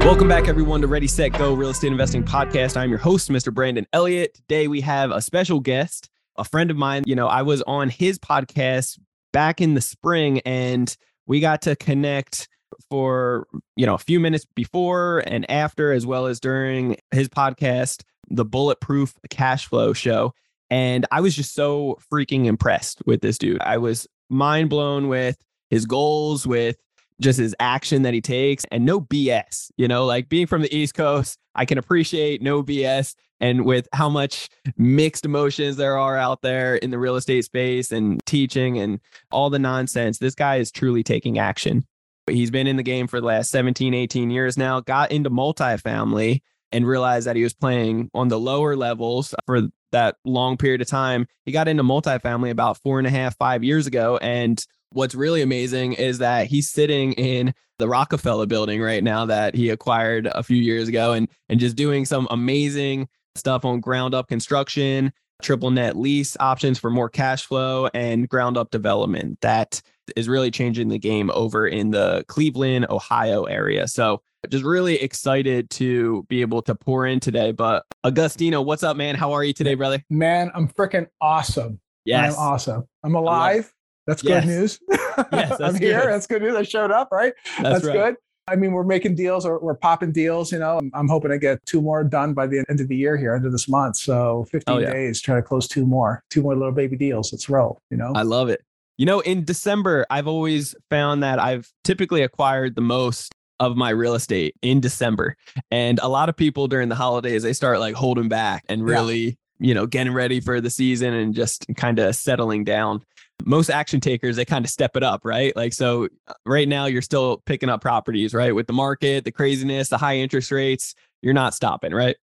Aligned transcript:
Welcome 0.00 0.28
back, 0.28 0.48
everyone, 0.48 0.80
to 0.80 0.86
Ready, 0.86 1.06
Set, 1.06 1.34
Go 1.34 1.52
Real 1.52 1.68
Estate 1.68 1.92
Investing 1.92 2.24
Podcast. 2.24 2.74
I'm 2.76 2.88
your 2.88 2.98
host, 2.98 3.28
Mr. 3.28 3.52
Brandon 3.52 3.86
Elliott. 3.92 4.34
Today, 4.34 4.66
we 4.66 4.80
have 4.80 5.10
a 5.10 5.20
special 5.20 5.60
guest, 5.60 6.08
a 6.36 6.44
friend 6.44 6.70
of 6.70 6.76
mine. 6.76 7.04
You 7.06 7.14
know, 7.14 7.28
I 7.28 7.42
was 7.42 7.60
on 7.62 7.90
his 7.90 8.18
podcast 8.18 8.98
back 9.32 9.60
in 9.60 9.74
the 9.74 9.80
spring, 9.82 10.40
and 10.40 10.96
we 11.26 11.38
got 11.38 11.62
to 11.62 11.76
connect 11.76 12.48
for, 12.88 13.46
you 13.76 13.84
know, 13.84 13.94
a 13.94 13.98
few 13.98 14.18
minutes 14.18 14.46
before 14.56 15.22
and 15.26 15.48
after, 15.50 15.92
as 15.92 16.06
well 16.06 16.26
as 16.26 16.40
during 16.40 16.96
his 17.10 17.28
podcast, 17.28 18.02
the 18.28 18.46
Bulletproof 18.46 19.14
Cash 19.28 19.66
Flow 19.66 19.92
Show. 19.92 20.32
And 20.70 21.06
I 21.12 21.20
was 21.20 21.36
just 21.36 21.54
so 21.54 21.98
freaking 22.10 22.46
impressed 22.46 23.02
with 23.04 23.20
this 23.20 23.36
dude. 23.36 23.60
I 23.60 23.76
was 23.76 24.08
mind 24.30 24.70
blown 24.70 25.08
with 25.08 25.36
his 25.68 25.84
goals, 25.84 26.46
with 26.46 26.76
just 27.20 27.38
his 27.38 27.54
action 27.60 28.02
that 28.02 28.14
he 28.14 28.20
takes 28.20 28.64
and 28.70 28.84
no 28.84 29.00
BS. 29.00 29.70
You 29.76 29.88
know, 29.88 30.04
like 30.06 30.28
being 30.28 30.46
from 30.46 30.62
the 30.62 30.74
East 30.74 30.94
Coast, 30.94 31.38
I 31.54 31.64
can 31.64 31.78
appreciate 31.78 32.42
no 32.42 32.62
BS. 32.62 33.14
And 33.40 33.64
with 33.64 33.88
how 33.92 34.08
much 34.08 34.48
mixed 34.76 35.24
emotions 35.24 35.76
there 35.76 35.96
are 35.96 36.16
out 36.16 36.42
there 36.42 36.76
in 36.76 36.90
the 36.90 36.98
real 36.98 37.16
estate 37.16 37.44
space 37.44 37.90
and 37.90 38.20
teaching 38.26 38.78
and 38.78 39.00
all 39.30 39.50
the 39.50 39.58
nonsense, 39.58 40.18
this 40.18 40.34
guy 40.34 40.56
is 40.56 40.70
truly 40.70 41.02
taking 41.02 41.38
action. 41.38 41.86
He's 42.28 42.50
been 42.50 42.66
in 42.66 42.76
the 42.76 42.82
game 42.82 43.06
for 43.06 43.20
the 43.20 43.26
last 43.26 43.50
17, 43.50 43.94
18 43.94 44.30
years 44.30 44.56
now, 44.56 44.80
got 44.80 45.10
into 45.10 45.30
multifamily 45.30 46.42
and 46.72 46.86
realized 46.86 47.26
that 47.26 47.36
he 47.36 47.42
was 47.42 47.54
playing 47.54 48.10
on 48.14 48.28
the 48.28 48.38
lower 48.38 48.76
levels 48.76 49.34
for 49.46 49.62
that 49.92 50.16
long 50.24 50.56
period 50.56 50.80
of 50.80 50.86
time. 50.86 51.26
He 51.44 51.52
got 51.52 51.66
into 51.66 51.82
multifamily 51.82 52.50
about 52.50 52.78
four 52.78 52.98
and 52.98 53.06
a 53.06 53.10
half, 53.10 53.36
five 53.36 53.64
years 53.64 53.86
ago. 53.86 54.18
And 54.18 54.62
what's 54.92 55.14
really 55.14 55.42
amazing 55.42 55.94
is 55.94 56.18
that 56.18 56.46
he's 56.46 56.68
sitting 56.68 57.12
in 57.14 57.54
the 57.78 57.88
Rockefeller 57.88 58.46
building 58.46 58.82
right 58.82 59.02
now 59.02 59.24
that 59.26 59.54
he 59.54 59.70
acquired 59.70 60.26
a 60.26 60.42
few 60.42 60.56
years 60.56 60.88
ago 60.88 61.12
and 61.12 61.28
and 61.48 61.58
just 61.58 61.76
doing 61.76 62.04
some 62.04 62.26
amazing 62.30 63.08
stuff 63.36 63.64
on 63.64 63.80
ground 63.80 64.14
up 64.14 64.28
construction, 64.28 65.12
triple 65.42 65.70
net 65.70 65.96
lease 65.96 66.36
options 66.40 66.78
for 66.78 66.90
more 66.90 67.08
cash 67.08 67.46
flow 67.46 67.88
and 67.94 68.28
ground 68.28 68.56
up 68.56 68.70
development. 68.70 69.40
That 69.40 69.80
is 70.16 70.28
really 70.28 70.50
changing 70.50 70.88
the 70.88 70.98
game 70.98 71.30
over 71.32 71.66
in 71.66 71.90
the 71.90 72.24
Cleveland, 72.28 72.86
Ohio 72.90 73.44
area. 73.44 73.86
So 73.86 74.22
just 74.48 74.64
really 74.64 75.00
excited 75.00 75.70
to 75.70 76.24
be 76.28 76.40
able 76.40 76.62
to 76.62 76.74
pour 76.74 77.06
in 77.06 77.20
today. 77.20 77.52
But 77.52 77.84
Agostino, 78.04 78.60
what's 78.62 78.82
up, 78.82 78.96
man? 78.96 79.14
How 79.14 79.32
are 79.32 79.44
you 79.44 79.52
today, 79.52 79.74
brother? 79.74 80.02
Man, 80.10 80.50
I'm 80.54 80.68
freaking 80.68 81.06
awesome. 81.20 81.80
Yes. 82.04 82.34
I'm 82.34 82.40
awesome. 82.40 82.88
I'm 83.04 83.14
alive. 83.14 83.72
That's 84.10 84.22
good 84.22 84.44
Yes. 84.44 84.46
news. 84.46 84.80
Yes, 85.32 85.50
that's 85.50 85.60
I'm 85.60 85.74
here. 85.76 86.06
That's 86.06 86.26
good 86.26 86.42
news. 86.42 86.56
I 86.56 86.62
showed 86.62 86.90
up, 86.90 87.08
right? 87.12 87.32
That's 87.62 87.84
right. 87.84 87.92
good. 87.92 88.16
I 88.48 88.56
mean, 88.56 88.72
we're 88.72 88.82
making 88.84 89.14
deals 89.14 89.44
or 89.46 89.60
we're 89.60 89.74
popping 89.76 90.10
deals. 90.12 90.50
You 90.50 90.58
know, 90.58 90.78
I'm, 90.78 90.90
I'm 90.94 91.08
hoping 91.08 91.30
to 91.30 91.38
get 91.38 91.64
two 91.66 91.80
more 91.80 92.02
done 92.02 92.32
by 92.34 92.46
the 92.48 92.64
end 92.68 92.80
of 92.80 92.88
the 92.88 92.96
year 92.96 93.16
here, 93.16 93.34
end 93.34 93.44
of 93.46 93.52
this 93.52 93.68
month. 93.68 93.96
So 93.96 94.46
15 94.50 94.74
Oh, 94.74 94.78
yeah. 94.78 94.90
days, 94.92 95.20
try 95.20 95.36
to 95.36 95.42
close 95.42 95.68
two 95.68 95.86
more, 95.86 96.24
two 96.30 96.42
more 96.42 96.56
little 96.56 96.72
baby 96.72 96.96
deals. 96.96 97.32
Let's 97.32 97.48
roll. 97.48 97.78
You 97.90 97.98
know, 97.98 98.12
I 98.16 98.22
love 98.22 98.48
it. 98.48 98.62
You 98.98 99.06
know, 99.06 99.20
in 99.20 99.44
December, 99.44 100.04
I've 100.10 100.26
always 100.26 100.74
found 100.90 101.22
that 101.22 101.38
I've 101.38 101.68
typically 101.84 102.22
acquired 102.22 102.74
the 102.74 102.80
most 102.82 103.32
of 103.60 103.76
my 103.76 103.90
real 103.90 104.14
estate 104.14 104.56
in 104.62 104.80
December. 104.80 105.36
And 105.70 106.00
a 106.02 106.08
lot 106.08 106.28
of 106.28 106.36
people 106.36 106.66
during 106.66 106.88
the 106.88 106.96
holidays, 106.96 107.42
they 107.44 107.52
start 107.52 107.78
like 107.78 107.94
holding 107.94 108.28
back 108.28 108.64
and 108.68 108.80
Yeah. 108.80 108.94
really, 108.94 109.38
you 109.60 109.74
know, 109.74 109.86
getting 109.86 110.12
ready 110.14 110.40
for 110.40 110.60
the 110.60 110.70
season 110.70 111.12
and 111.14 111.34
just 111.34 111.66
kind 111.76 111.98
of 111.98 112.16
settling 112.16 112.64
down. 112.64 113.02
Most 113.44 113.70
action 113.70 114.00
takers, 114.00 114.36
they 114.36 114.44
kind 114.44 114.64
of 114.64 114.70
step 114.70 114.96
it 114.96 115.02
up, 115.02 115.22
right? 115.24 115.54
Like, 115.56 115.72
so 115.72 116.08
uh, 116.28 116.34
right 116.46 116.68
now, 116.68 116.86
you're 116.86 117.02
still 117.02 117.38
picking 117.46 117.68
up 117.68 117.80
properties, 117.80 118.34
right? 118.34 118.54
With 118.54 118.66
the 118.66 118.72
market, 118.72 119.24
the 119.24 119.32
craziness, 119.32 119.88
the 119.88 119.98
high 119.98 120.16
interest 120.16 120.50
rates, 120.50 120.94
you're 121.22 121.34
not 121.34 121.54
stopping, 121.54 121.92
right? 121.92 122.16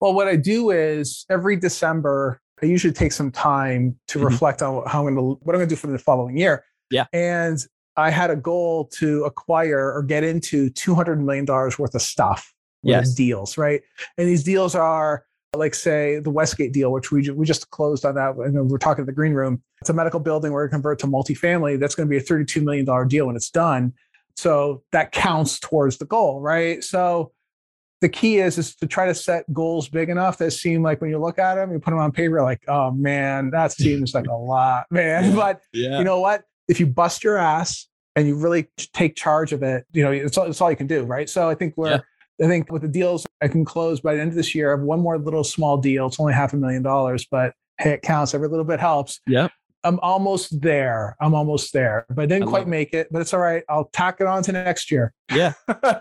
Well, 0.00 0.14
what 0.14 0.28
I 0.28 0.36
do 0.36 0.70
is 0.70 1.24
every 1.28 1.56
December, 1.56 2.40
I 2.62 2.66
usually 2.66 2.92
take 2.92 3.12
some 3.12 3.30
time 3.30 3.98
to 4.08 4.18
Mhm. 4.18 4.24
reflect 4.24 4.62
on 4.62 4.84
how 4.86 5.06
I'm 5.06 5.14
going 5.14 5.36
to, 5.36 5.40
what 5.44 5.54
I'm 5.54 5.58
going 5.58 5.68
to 5.68 5.74
do 5.74 5.76
for 5.76 5.88
the 5.88 5.98
following 5.98 6.36
year. 6.36 6.64
Yeah. 6.90 7.06
And 7.12 7.58
I 7.96 8.10
had 8.10 8.30
a 8.30 8.36
goal 8.36 8.84
to 8.98 9.24
acquire 9.24 9.92
or 9.92 10.02
get 10.02 10.22
into 10.24 10.70
$200 10.70 11.20
million 11.20 11.44
worth 11.46 11.94
of 11.94 12.02
stuff, 12.02 12.54
Yes. 12.84 13.12
deals, 13.14 13.58
right? 13.58 13.82
And 14.16 14.28
these 14.28 14.44
deals 14.44 14.74
are 14.76 15.24
like, 15.56 15.74
say, 15.74 16.18
the 16.20 16.30
Westgate 16.30 16.72
deal, 16.72 16.92
which 16.92 17.10
we, 17.10 17.28
we 17.30 17.46
just 17.46 17.70
closed 17.70 18.04
on 18.04 18.14
that. 18.16 18.36
And 18.36 18.68
we're 18.70 18.78
talking 18.78 19.02
to 19.02 19.06
the 19.06 19.14
green 19.14 19.32
room. 19.32 19.62
It's 19.80 19.90
a 19.90 19.94
medical 19.94 20.20
building 20.20 20.52
we're 20.52 20.62
going 20.68 20.70
to 20.70 20.74
convert 20.74 20.98
to 21.00 21.06
multifamily. 21.06 21.78
That's 21.80 21.94
going 21.94 22.06
to 22.06 22.10
be 22.10 22.18
a 22.18 22.22
$32 22.22 22.62
million 22.62 23.08
deal 23.08 23.26
when 23.26 23.36
it's 23.36 23.50
done. 23.50 23.92
So 24.36 24.82
that 24.92 25.12
counts 25.12 25.58
towards 25.58 25.98
the 25.98 26.04
goal, 26.04 26.40
right? 26.40 26.84
So 26.84 27.32
the 28.00 28.08
key 28.08 28.38
is 28.38 28.58
is 28.58 28.76
to 28.76 28.86
try 28.86 29.06
to 29.06 29.14
set 29.14 29.52
goals 29.52 29.88
big 29.88 30.08
enough 30.08 30.38
that 30.38 30.52
seem 30.52 30.82
like 30.84 31.00
when 31.00 31.10
you 31.10 31.18
look 31.18 31.38
at 31.38 31.56
them, 31.56 31.72
you 31.72 31.80
put 31.80 31.90
them 31.90 31.98
on 31.98 32.12
paper, 32.12 32.40
like, 32.42 32.62
oh 32.68 32.92
man, 32.92 33.50
that 33.50 33.72
seems 33.72 34.14
like 34.14 34.26
a 34.28 34.34
lot, 34.34 34.86
man. 34.90 35.34
But 35.34 35.62
Yeah. 35.72 35.98
you 35.98 36.04
know 36.04 36.20
what? 36.20 36.44
If 36.68 36.78
you 36.78 36.86
bust 36.86 37.24
your 37.24 37.38
ass 37.38 37.88
and 38.14 38.28
you 38.28 38.36
really 38.36 38.68
take 38.92 39.16
charge 39.16 39.52
of 39.52 39.62
it, 39.64 39.84
you 39.92 40.04
know, 40.04 40.12
it's 40.12 40.38
all, 40.38 40.46
it's 40.46 40.60
all 40.60 40.70
you 40.70 40.76
can 40.76 40.86
do, 40.86 41.02
right? 41.04 41.28
So 41.28 41.48
I 41.48 41.54
think 41.56 41.74
we're, 41.76 41.90
Yeah. 41.92 42.00
I 42.42 42.46
think 42.46 42.70
with 42.70 42.82
the 42.82 42.88
deals 42.88 43.26
I 43.42 43.48
can 43.48 43.64
close 43.64 44.00
by 44.00 44.14
the 44.14 44.20
end 44.20 44.30
of 44.30 44.36
this 44.36 44.54
year, 44.54 44.68
I 44.72 44.76
have 44.78 44.84
one 44.86 45.00
more 45.00 45.18
little 45.18 45.44
small 45.44 45.76
deal. 45.76 46.06
It's 46.06 46.20
only 46.20 46.32
half 46.34 46.52
a 46.52 46.56
million 46.56 46.82
dollars, 46.82 47.26
but 47.30 47.52
hey, 47.78 47.90
it 47.92 48.02
counts. 48.02 48.34
Every 48.34 48.48
little 48.48 48.64
bit 48.64 48.78
helps. 48.80 49.20
Yep. 49.26 49.50
I'm 49.84 50.00
almost 50.00 50.60
there. 50.60 51.16
I'm 51.20 51.34
almost 51.34 51.72
there, 51.72 52.04
but 52.10 52.22
I 52.22 52.26
didn't 52.26 52.48
I 52.48 52.50
quite 52.50 52.66
make 52.66 52.92
it. 52.94 53.08
But 53.12 53.20
it's 53.22 53.32
all 53.32 53.40
right. 53.40 53.62
I'll 53.68 53.84
tack 53.92 54.20
it 54.20 54.26
on 54.26 54.42
to 54.42 54.52
next 54.52 54.90
year. 54.90 55.12
Yeah. 55.32 55.52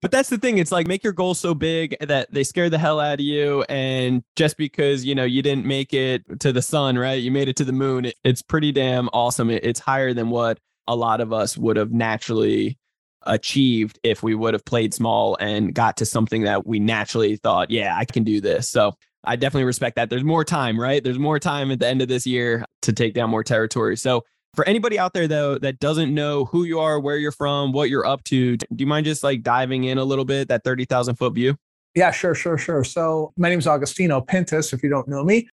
But 0.00 0.10
that's 0.10 0.28
the 0.28 0.36
thing. 0.36 0.58
It's 0.58 0.70
like 0.70 0.86
make 0.86 1.02
your 1.02 1.14
goals 1.14 1.38
so 1.38 1.54
big 1.54 1.96
that 2.00 2.30
they 2.30 2.44
scare 2.44 2.68
the 2.68 2.76
hell 2.78 3.00
out 3.00 3.14
of 3.14 3.20
you. 3.20 3.64
And 3.70 4.22
just 4.36 4.58
because, 4.58 5.02
you 5.02 5.14
know, 5.14 5.24
you 5.24 5.40
didn't 5.40 5.64
make 5.64 5.94
it 5.94 6.22
to 6.40 6.52
the 6.52 6.60
sun, 6.60 6.98
right? 6.98 7.14
You 7.22 7.30
made 7.30 7.48
it 7.48 7.56
to 7.56 7.64
the 7.64 7.72
moon. 7.72 8.04
It, 8.04 8.14
it's 8.22 8.42
pretty 8.42 8.70
damn 8.70 9.08
awesome. 9.14 9.48
It- 9.48 9.64
it's 9.64 9.80
higher 9.80 10.12
than 10.12 10.28
what 10.28 10.58
a 10.86 10.94
lot 10.94 11.22
of 11.22 11.32
us 11.32 11.56
would 11.56 11.78
have 11.78 11.90
naturally 11.92 12.78
achieved 13.26 13.98
if 14.02 14.22
we 14.22 14.34
would 14.34 14.54
have 14.54 14.64
played 14.64 14.94
small 14.94 15.36
and 15.40 15.74
got 15.74 15.96
to 15.98 16.06
something 16.06 16.42
that 16.42 16.66
we 16.66 16.78
naturally 16.78 17.36
thought, 17.36 17.70
yeah, 17.70 17.96
I 17.96 18.04
can 18.04 18.24
do 18.24 18.40
this. 18.40 18.68
So 18.68 18.94
I 19.24 19.36
definitely 19.36 19.64
respect 19.64 19.96
that. 19.96 20.10
There's 20.10 20.24
more 20.24 20.44
time, 20.44 20.78
right? 20.78 21.02
There's 21.02 21.18
more 21.18 21.38
time 21.38 21.70
at 21.70 21.78
the 21.80 21.88
end 21.88 22.02
of 22.02 22.08
this 22.08 22.26
year 22.26 22.64
to 22.82 22.92
take 22.92 23.14
down 23.14 23.30
more 23.30 23.44
territory. 23.44 23.96
So 23.96 24.24
for 24.54 24.66
anybody 24.68 24.98
out 24.98 25.14
there 25.14 25.26
though 25.26 25.58
that 25.58 25.80
doesn't 25.80 26.14
know 26.14 26.44
who 26.44 26.64
you 26.64 26.78
are, 26.78 27.00
where 27.00 27.16
you're 27.16 27.32
from, 27.32 27.72
what 27.72 27.90
you're 27.90 28.06
up 28.06 28.22
to, 28.24 28.56
do 28.56 28.66
you 28.76 28.86
mind 28.86 29.06
just 29.06 29.24
like 29.24 29.42
diving 29.42 29.84
in 29.84 29.98
a 29.98 30.04
little 30.04 30.24
bit 30.24 30.48
that 30.48 30.62
30,000 30.64 31.16
foot 31.16 31.34
view? 31.34 31.56
Yeah, 31.94 32.10
sure, 32.10 32.34
sure, 32.34 32.58
sure. 32.58 32.84
So 32.84 33.32
my 33.36 33.48
name 33.48 33.58
is 33.58 33.66
Agostino 33.66 34.20
Pintus, 34.20 34.72
if 34.72 34.82
you 34.82 34.90
don't 34.90 35.08
know 35.08 35.24
me. 35.24 35.48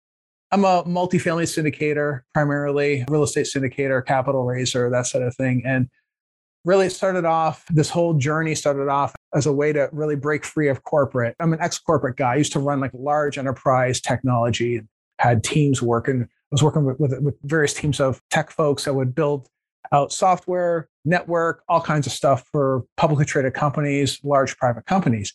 I'm 0.52 0.64
a 0.64 0.84
multifamily 0.84 1.44
syndicator, 1.44 2.20
primarily 2.32 3.04
real 3.08 3.24
estate 3.24 3.46
syndicator, 3.46 4.04
capital 4.04 4.44
raiser, 4.44 4.88
that 4.90 5.06
sort 5.06 5.24
of 5.24 5.34
thing. 5.34 5.62
And 5.66 5.88
really 6.66 6.88
started 6.88 7.24
off, 7.24 7.64
this 7.70 7.88
whole 7.88 8.12
journey 8.14 8.54
started 8.54 8.88
off 8.88 9.14
as 9.34 9.46
a 9.46 9.52
way 9.52 9.72
to 9.72 9.88
really 9.92 10.16
break 10.16 10.44
free 10.44 10.68
of 10.68 10.82
corporate. 10.82 11.36
I'm 11.38 11.52
an 11.52 11.60
ex-corporate 11.60 12.16
guy. 12.16 12.32
I 12.32 12.36
used 12.36 12.52
to 12.52 12.58
run 12.58 12.80
like 12.80 12.90
large 12.92 13.38
enterprise 13.38 14.00
technology 14.00 14.76
and 14.76 14.88
had 15.20 15.44
teams 15.44 15.80
working. 15.80 16.22
I 16.22 16.26
was 16.50 16.64
working 16.64 16.84
with, 16.84 16.98
with, 16.98 17.18
with 17.20 17.36
various 17.44 17.72
teams 17.72 18.00
of 18.00 18.20
tech 18.30 18.50
folks 18.50 18.84
that 18.84 18.94
would 18.94 19.14
build 19.14 19.48
out 19.92 20.12
software, 20.12 20.88
network, 21.04 21.62
all 21.68 21.80
kinds 21.80 22.08
of 22.08 22.12
stuff 22.12 22.44
for 22.50 22.84
publicly 22.96 23.24
traded 23.24 23.54
companies, 23.54 24.18
large 24.24 24.56
private 24.56 24.86
companies. 24.86 25.32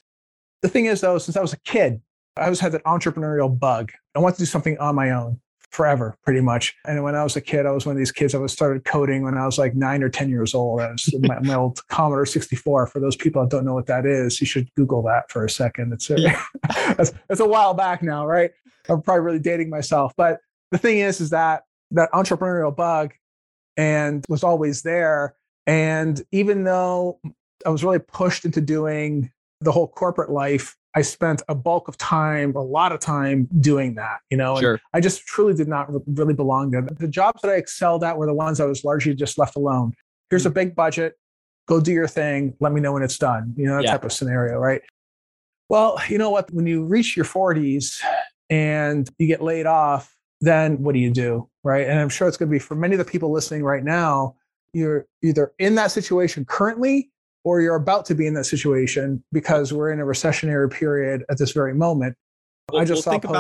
The 0.62 0.70
thing 0.70 0.86
is, 0.86 1.00
though, 1.00 1.18
since 1.18 1.38
I 1.38 1.42
was 1.42 1.54
a 1.54 1.60
kid, 1.62 2.02
I 2.36 2.44
always 2.44 2.60
had 2.60 2.74
that 2.74 2.84
entrepreneurial 2.84 3.58
bug. 3.58 3.94
I 4.16 4.20
wanted 4.20 4.36
to 4.36 4.42
do 4.42 4.46
something 4.46 4.78
on 4.80 4.96
my 4.96 5.12
own 5.12 5.40
forever, 5.72 6.16
pretty 6.24 6.42
much. 6.42 6.76
And 6.86 7.02
when 7.04 7.16
I 7.16 7.24
was 7.24 7.36
a 7.36 7.42
kid, 7.42 7.66
I 7.66 7.72
was 7.72 7.86
one 7.86 7.94
of 7.94 7.98
these 7.98 8.12
kids. 8.12 8.36
I 8.36 8.38
was 8.38 8.52
started 8.52 8.84
coding 8.84 9.24
when 9.24 9.38
I 9.38 9.46
was 9.46 9.58
like 9.58 9.74
nine 9.74 10.04
or 10.04 10.10
10 10.10 10.30
years 10.30 10.54
old. 10.54 10.82
I 10.82 10.92
was 10.92 11.14
my, 11.20 11.40
my 11.40 11.56
old 11.56 11.86
Commodore 11.88 12.26
64. 12.26 12.88
For 12.88 13.00
those 13.00 13.16
people 13.16 13.42
that 13.42 13.50
don't 13.50 13.66
know 13.66 13.74
what 13.74 13.88
that 13.88 14.06
is, 14.06 14.40
you 14.42 14.48
should 14.48 14.74
Google 14.76 15.02
that 15.04 15.32
for 15.32 15.46
a 15.46 15.50
second. 15.50 15.94
It's 15.94 16.10
a, 16.10 16.16
that's, 16.98 17.14
that's 17.28 17.40
a 17.40 17.48
while 17.48 17.74
back 17.74 18.04
now, 18.04 18.26
right? 18.26 18.52
I'm 18.90 19.02
probably 19.02 19.22
really 19.22 19.40
dating 19.40 19.70
myself. 19.70 20.14
But 20.18 20.40
the 20.72 20.78
thing 20.78 21.00
is, 21.00 21.22
is 21.22 21.30
that 21.30 21.64
that 21.92 22.12
entrepreneurial 22.12 22.76
bug 22.76 23.14
and 23.78 24.26
was 24.28 24.44
always 24.44 24.82
there. 24.82 25.36
And 25.68 26.22
even 26.32 26.64
though 26.64 27.20
I 27.66 27.70
was 27.70 27.84
really 27.84 28.00
pushed 28.00 28.46
into 28.46 28.62
doing 28.62 29.32
the 29.62 29.72
whole 29.72 29.88
corporate 29.88 30.32
life 30.32 30.76
I 30.94 31.02
spent 31.02 31.42
a 31.48 31.56
bulk 31.56 31.88
of 31.88 31.98
time, 31.98 32.54
a 32.56 32.62
lot 32.62 32.92
of 32.92 33.00
time 33.00 33.48
doing 33.62 33.96
that, 33.96 34.20
you 34.30 34.38
know, 34.38 34.54
and 34.54 34.62
Sure. 34.62 34.82
I 34.94 35.00
just 35.00 35.26
truly 35.26 35.54
did 35.54 35.68
not 35.68 35.92
re- 35.92 36.02
really 36.08 36.34
belong 36.34 36.72
there. 36.72 36.82
The 36.82 37.08
jobs 37.08 37.42
that 37.42 37.50
I 37.52 37.56
excelled 37.56 38.04
at 38.04 38.18
were 38.18 38.26
the 38.26 38.34
ones 38.34 38.60
I 38.60 38.66
was 38.66 38.84
largely 38.84 39.14
just 39.16 39.38
left 39.38 39.56
alone. 39.56 39.94
Here's 40.30 40.46
a 40.46 40.50
Mm. 40.50 40.54
big 40.56 40.76
budget, 40.76 41.16
go 41.68 41.80
do 41.80 41.94
your 41.94 42.08
thing, 42.08 42.56
let 42.60 42.74
me 42.74 42.82
know 42.82 42.92
when 42.94 43.04
it's 43.04 43.18
done, 43.18 43.54
you 43.56 43.66
know, 43.66 43.76
that 43.78 43.86
Yeah. 43.86 43.92
type 43.92 44.04
of 44.04 44.12
scenario, 44.12 44.58
right? 44.58 44.82
Well, 45.70 45.98
you 46.10 46.18
know 46.18 46.30
what? 46.30 46.52
When 46.54 46.68
you 46.68 46.84
reach 46.86 47.16
your 47.16 47.26
40s 47.26 48.02
and 48.50 49.10
you 49.18 49.28
get 49.28 49.42
laid 49.42 49.66
off, 49.66 50.14
then 50.42 50.82
what 50.84 50.94
do 50.94 51.00
you 51.00 51.12
do, 51.12 51.48
right? 51.64 51.88
And 51.88 52.00
I'm 52.00 52.10
sure 52.10 52.28
it's 52.28 52.36
going 52.36 52.50
to 52.50 52.52
be 52.52 52.60
for 52.60 52.76
many 52.76 52.96
of 52.96 53.00
the 53.00 53.06
people 53.06 53.32
listening 53.32 53.64
right 53.64 53.84
now, 53.84 54.36
you're 54.74 55.06
either 55.22 55.54
in 55.60 55.76
that 55.76 55.92
situation 55.92 56.44
currently 56.44 57.11
or 57.44 57.62
you're 57.62 57.76
about 57.76 58.06
to 58.06 58.16
be 58.16 58.28
in 58.28 58.34
that 58.36 58.46
situation 58.46 59.24
because 59.32 59.74
we're 59.74 59.92
in 59.92 60.00
a 60.00 60.04
recessionary 60.06 60.72
period 60.72 61.24
at 61.30 61.38
this 61.38 61.52
very 61.52 61.74
moment. 61.74 62.16
I 62.74 62.86
just 62.86 63.04
saw 63.04 63.12
think 63.12 63.24
post- 63.24 63.36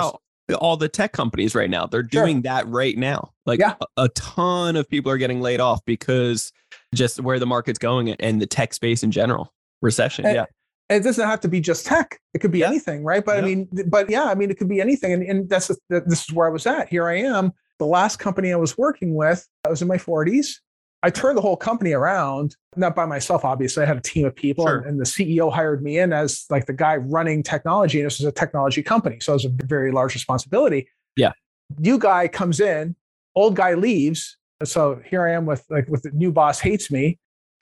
about 0.49 0.59
all 0.59 0.75
the 0.75 0.89
tech 0.89 1.13
companies 1.13 1.55
right 1.55 1.69
now. 1.69 1.85
They're 1.85 2.01
Sure. 2.11 2.23
doing 2.25 2.41
that 2.41 2.67
right 2.67 2.97
now. 2.97 3.31
Like 3.45 3.59
Yeah. 3.59 3.75
a, 3.97 4.03
a 4.03 4.09
ton 4.09 4.75
of 4.75 4.89
people 4.89 5.11
are 5.11 5.17
getting 5.17 5.39
laid 5.39 5.59
off 5.61 5.79
because 5.85 6.51
just 6.93 7.19
where 7.21 7.39
the 7.39 7.45
market's 7.45 7.79
going 7.79 8.09
and 8.09 8.41
the 8.41 8.47
tech 8.47 8.73
space 8.73 9.03
in 9.03 9.11
general. 9.11 9.53
Recession. 9.81 10.25
And- 10.25 10.35
yeah. 10.35 10.45
it 10.89 11.03
doesn't 11.03 11.25
have 11.25 11.39
to 11.41 11.47
be 11.47 11.61
just 11.61 11.85
tech. 11.85 12.19
It 12.33 12.39
could 12.39 12.51
be 12.51 12.59
Yeah. 12.59 12.67
anything, 12.67 13.03
right? 13.05 13.23
But 13.23 13.37
I 13.37 13.41
mean, 13.41 13.69
but 13.87 14.09
yeah, 14.09 14.25
I 14.25 14.35
mean, 14.35 14.51
it 14.51 14.57
could 14.57 14.67
be 14.67 14.81
anything. 14.81 15.13
And, 15.13 15.23
and 15.23 15.49
that's 15.49 15.71
this 15.89 16.27
is 16.27 16.33
where 16.33 16.47
I 16.47 16.51
was 16.51 16.65
at. 16.67 16.89
Here 16.89 17.07
I 17.07 17.19
am. 17.19 17.53
The 17.79 17.85
last 17.85 18.17
company 18.17 18.51
I 18.51 18.57
was 18.57 18.77
working 18.77 19.15
with, 19.15 19.47
I 19.65 19.69
was 19.69 19.81
in 19.81 19.87
my 19.87 19.97
40s. 19.97 20.55
I 21.03 21.09
turned 21.09 21.37
the 21.37 21.41
whole 21.41 21.57
company 21.57 21.93
around, 21.93 22.55
not 22.75 22.95
by 22.95 23.05
myself, 23.05 23.43
obviously. 23.43 23.83
I 23.83 23.87
had 23.87 23.97
a 23.97 24.01
team 24.01 24.25
of 24.25 24.35
people, 24.35 24.65
Sure. 24.67 24.77
and, 24.77 24.85
and 24.87 24.99
the 24.99 25.03
CEO 25.05 25.51
hired 25.51 25.81
me 25.83 25.97
in 25.97 26.13
as 26.13 26.45
like 26.49 26.67
the 26.67 26.73
guy 26.73 26.97
running 26.97 27.41
technology. 27.43 27.99
And 27.99 28.05
this 28.05 28.19
is 28.19 28.25
a 28.25 28.31
technology 28.31 28.83
company, 28.83 29.19
so 29.19 29.33
it 29.33 29.35
was 29.35 29.45
a 29.45 29.49
very 29.65 29.91
large 29.91 30.13
responsibility. 30.13 30.87
Yeah. 31.15 31.31
New 31.79 31.97
guy 31.97 32.27
comes 32.27 32.59
in, 32.59 32.95
old 33.35 33.55
guy 33.55 33.73
leaves. 33.73 34.37
So 34.63 35.01
here 35.05 35.25
I 35.27 35.31
am 35.33 35.45
with 35.47 35.65
like 35.69 35.87
with 35.87 36.03
the 36.03 36.11
new 36.11 36.31
boss 36.31 36.59
hates 36.59 36.91
me. 36.91 37.17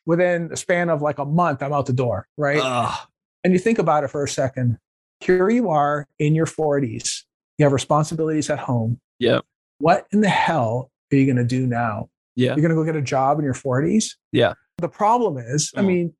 Within 0.06 0.50
a 0.52 0.58
span 0.58 0.90
of 0.90 1.02
like 1.04 1.20
a 1.20 1.26
month, 1.26 1.62
I'm 1.62 1.72
out 1.72 1.86
the 1.86 1.94
door, 1.94 2.28
right? 2.38 2.60
Ugh. 2.64 3.08
and 3.44 3.54
you 3.54 3.60
think 3.60 3.78
about 3.80 4.04
it 4.04 4.10
for 4.10 4.24
a 4.24 4.28
second 4.28 4.78
here 5.22 5.50
you 5.50 5.70
are 5.70 6.08
in 6.18 6.34
your 6.34 6.46
40s 6.46 7.24
you 7.58 7.66
have 7.66 7.74
responsibilities 7.74 8.50
at 8.50 8.58
home 8.58 9.00
Yeah. 9.20 9.40
what 9.80 10.08
in 10.14 10.22
the 10.22 10.30
hell 10.30 10.92
are 11.12 11.16
you 11.18 11.26
going 11.26 11.36
to 11.36 11.44
do 11.44 11.68
now 11.68 12.08
Yeah. 12.40 12.56
you're 12.56 12.62
going 12.68 12.70
to 12.70 12.76
go 12.76 12.84
get 12.84 12.96
a 12.96 13.02
job 13.02 13.38
in 13.40 13.46
your 13.46 13.54
40s 13.54 14.16
Yeah. 14.32 14.54
the 14.78 14.90
problem 14.90 15.38
is 15.38 15.72
i 15.76 15.82
Mm. 15.82 15.86
mean 15.88 16.14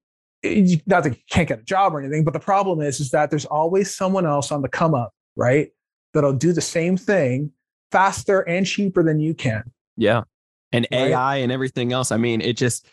not 0.88 1.04
that 1.04 1.12
you 1.18 1.24
can't 1.30 1.48
get 1.48 1.60
a 1.60 1.64
job 1.64 1.94
or 1.94 2.00
anything 2.00 2.24
but 2.24 2.34
the 2.34 2.40
problem 2.40 2.82
is 2.82 3.00
is 3.00 3.10
that 3.12 3.30
there's 3.30 3.46
always 3.46 3.94
someone 3.96 4.26
else 4.26 4.52
on 4.52 4.62
the 4.62 4.70
come 4.70 4.94
up 4.94 5.12
right 5.36 5.70
that'll 6.14 6.34
do 6.34 6.54
the 6.54 6.62
same 6.62 6.96
thing 6.98 7.52
faster 7.92 8.42
and 8.42 8.66
cheaper 8.66 9.04
than 9.04 9.20
you 9.20 9.34
can 9.34 9.64
Yeah. 9.98 10.24
And 10.72 10.86
Right? 10.92 11.02
AI 11.12 11.36
and 11.38 11.52
everything 11.52 11.92
else. 11.94 12.12
I 12.12 12.18
mean, 12.18 12.42
it 12.42 12.56
just, 12.56 12.86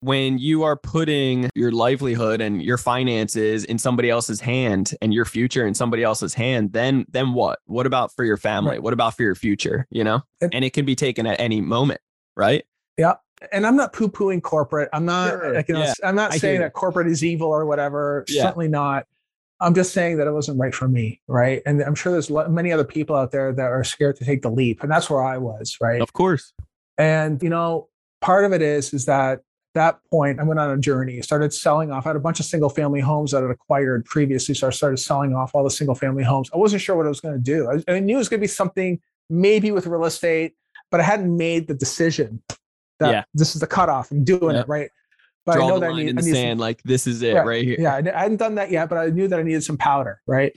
when 0.00 0.36
you 0.38 0.62
are 0.64 0.76
putting 0.76 1.48
your 1.54 1.72
livelihood 1.72 2.42
and 2.42 2.62
your 2.62 2.76
finances 2.76 3.64
in 3.64 3.78
somebody 3.78 4.10
else's 4.10 4.40
hand 4.42 4.92
and 5.00 5.14
your 5.14 5.24
future 5.24 5.66
in 5.66 5.72
somebody 5.74 6.02
else's 6.02 6.34
hand, 6.34 6.72
then 6.74 7.06
then 7.08 7.32
what? 7.32 7.58
What 7.64 7.86
about 7.86 8.12
for 8.14 8.22
your 8.24 8.36
family? 8.36 8.72
Right. 8.72 8.82
What 8.82 8.92
about 8.92 9.16
for 9.16 9.22
your 9.22 9.34
future? 9.34 9.86
You 9.90 10.04
know? 10.04 10.20
And- 10.42 10.54
And 10.54 10.64
it 10.64 10.74
can 10.74 10.84
be 10.84 10.94
taken 10.94 11.26
at 11.26 11.40
any 11.40 11.62
moment, 11.62 12.00
right? 12.36 12.64
Yeah. 12.98 13.14
And 13.52 13.66
i'm 13.66 13.76
not 13.76 13.92
poo-pooing 13.92 14.42
corporate 14.42 14.88
i'm 14.94 15.04
not 15.04 15.28
Sure. 15.28 15.54
like 15.54 15.68
you 15.68 15.74
know 15.74 15.82
Yeah. 15.82 15.92
i'm 16.04 16.16
not 16.16 16.32
I 16.32 16.38
saying 16.38 16.60
that 16.60 16.72
corporate 16.72 17.06
is 17.06 17.22
evil 17.22 17.48
or 17.48 17.66
whatever 17.66 18.24
Yeah. 18.28 18.44
certainly 18.44 18.66
not 18.68 19.04
i'm 19.60 19.74
just 19.74 19.92
saying 19.92 20.16
that 20.16 20.26
it 20.26 20.30
wasn't 20.32 20.58
right 20.58 20.74
for 20.74 20.88
me 20.88 21.20
right 21.28 21.60
and 21.66 21.82
i'm 21.82 21.94
sure 21.94 22.12
there's 22.12 22.30
many 22.48 22.72
other 22.72 22.84
people 22.84 23.14
out 23.14 23.32
there 23.32 23.52
that 23.52 23.66
are 23.70 23.84
scared 23.84 24.16
to 24.16 24.24
take 24.24 24.40
the 24.40 24.50
leap 24.50 24.82
and 24.82 24.90
that's 24.90 25.10
where 25.10 25.22
i 25.22 25.36
was 25.36 25.76
right 25.82 26.00
Of 26.00 26.14
course. 26.14 26.54
and 26.96 27.42
you 27.42 27.50
know 27.50 27.88
part 28.22 28.46
of 28.46 28.52
it 28.54 28.62
is 28.62 28.94
is 28.94 29.04
that 29.04 29.40
that 29.74 29.98
point 30.10 30.40
i 30.40 30.42
went 30.42 30.58
on 30.58 30.70
a 30.70 30.78
journey 30.78 31.20
started 31.20 31.52
selling 31.52 31.90
off 31.92 32.06
i 32.06 32.08
had 32.08 32.16
a 32.16 32.20
bunch 32.20 32.40
of 32.40 32.46
single 32.46 32.70
family 32.70 33.00
homes 33.00 33.32
that 33.32 33.44
i'd 33.44 33.50
acquired 33.50 34.06
previously 34.06 34.54
so 34.54 34.66
i 34.66 34.70
started 34.70 34.96
selling 34.96 35.34
off 35.34 35.50
all 35.54 35.62
the 35.62 35.70
single 35.70 35.94
family 35.94 36.24
homes 36.24 36.48
i 36.54 36.56
wasn't 36.56 36.80
sure 36.80 36.96
what 36.96 37.04
i 37.04 37.10
was 37.10 37.20
going 37.20 37.34
to 37.34 37.40
do 37.40 37.70
I, 37.86 37.96
I 37.96 38.00
knew 38.00 38.14
it 38.14 38.18
was 38.18 38.30
going 38.30 38.40
to 38.40 38.44
be 38.44 38.48
something 38.48 38.98
maybe 39.28 39.72
with 39.72 39.86
real 39.86 40.06
estate 40.06 40.54
but 40.90 41.00
i 41.00 41.02
hadn't 41.02 41.34
made 41.36 41.66
the 41.68 41.74
decision 41.74 42.42
that 43.00 43.10
Yeah. 43.12 43.24
this 43.34 43.54
is 43.54 43.60
the 43.60 43.66
cutoff 43.66 44.10
i'm 44.10 44.24
doing 44.24 44.54
Yeah. 44.54 44.62
it 44.62 44.68
right 44.68 44.90
but 45.44 45.54
Draw 45.56 45.64
i 45.64 45.68
know 45.68 45.74
the 45.74 45.80
that 45.80 45.90
line 45.92 46.00
i 46.00 46.02
need, 46.04 46.08
in 46.10 46.18
I 46.18 46.20
the 46.20 46.26
need 46.26 46.32
some- 46.34 46.42
sand. 46.42 46.60
like 46.60 46.82
this 46.82 47.06
is 47.06 47.22
it 47.22 47.34
Right. 47.34 47.46
right 47.46 47.64
here. 47.64 47.76
yeah, 47.78 47.94
I 47.94 47.98
I 47.98 48.22
hadn't 48.22 48.38
done 48.38 48.54
that 48.56 48.70
yet, 48.70 48.88
but 48.88 48.98
I 48.98 49.06
knew 49.10 49.28
that 49.28 49.38
I 49.38 49.42
needed 49.42 49.62
some 49.62 49.76
powder, 49.78 50.20
right? 50.26 50.52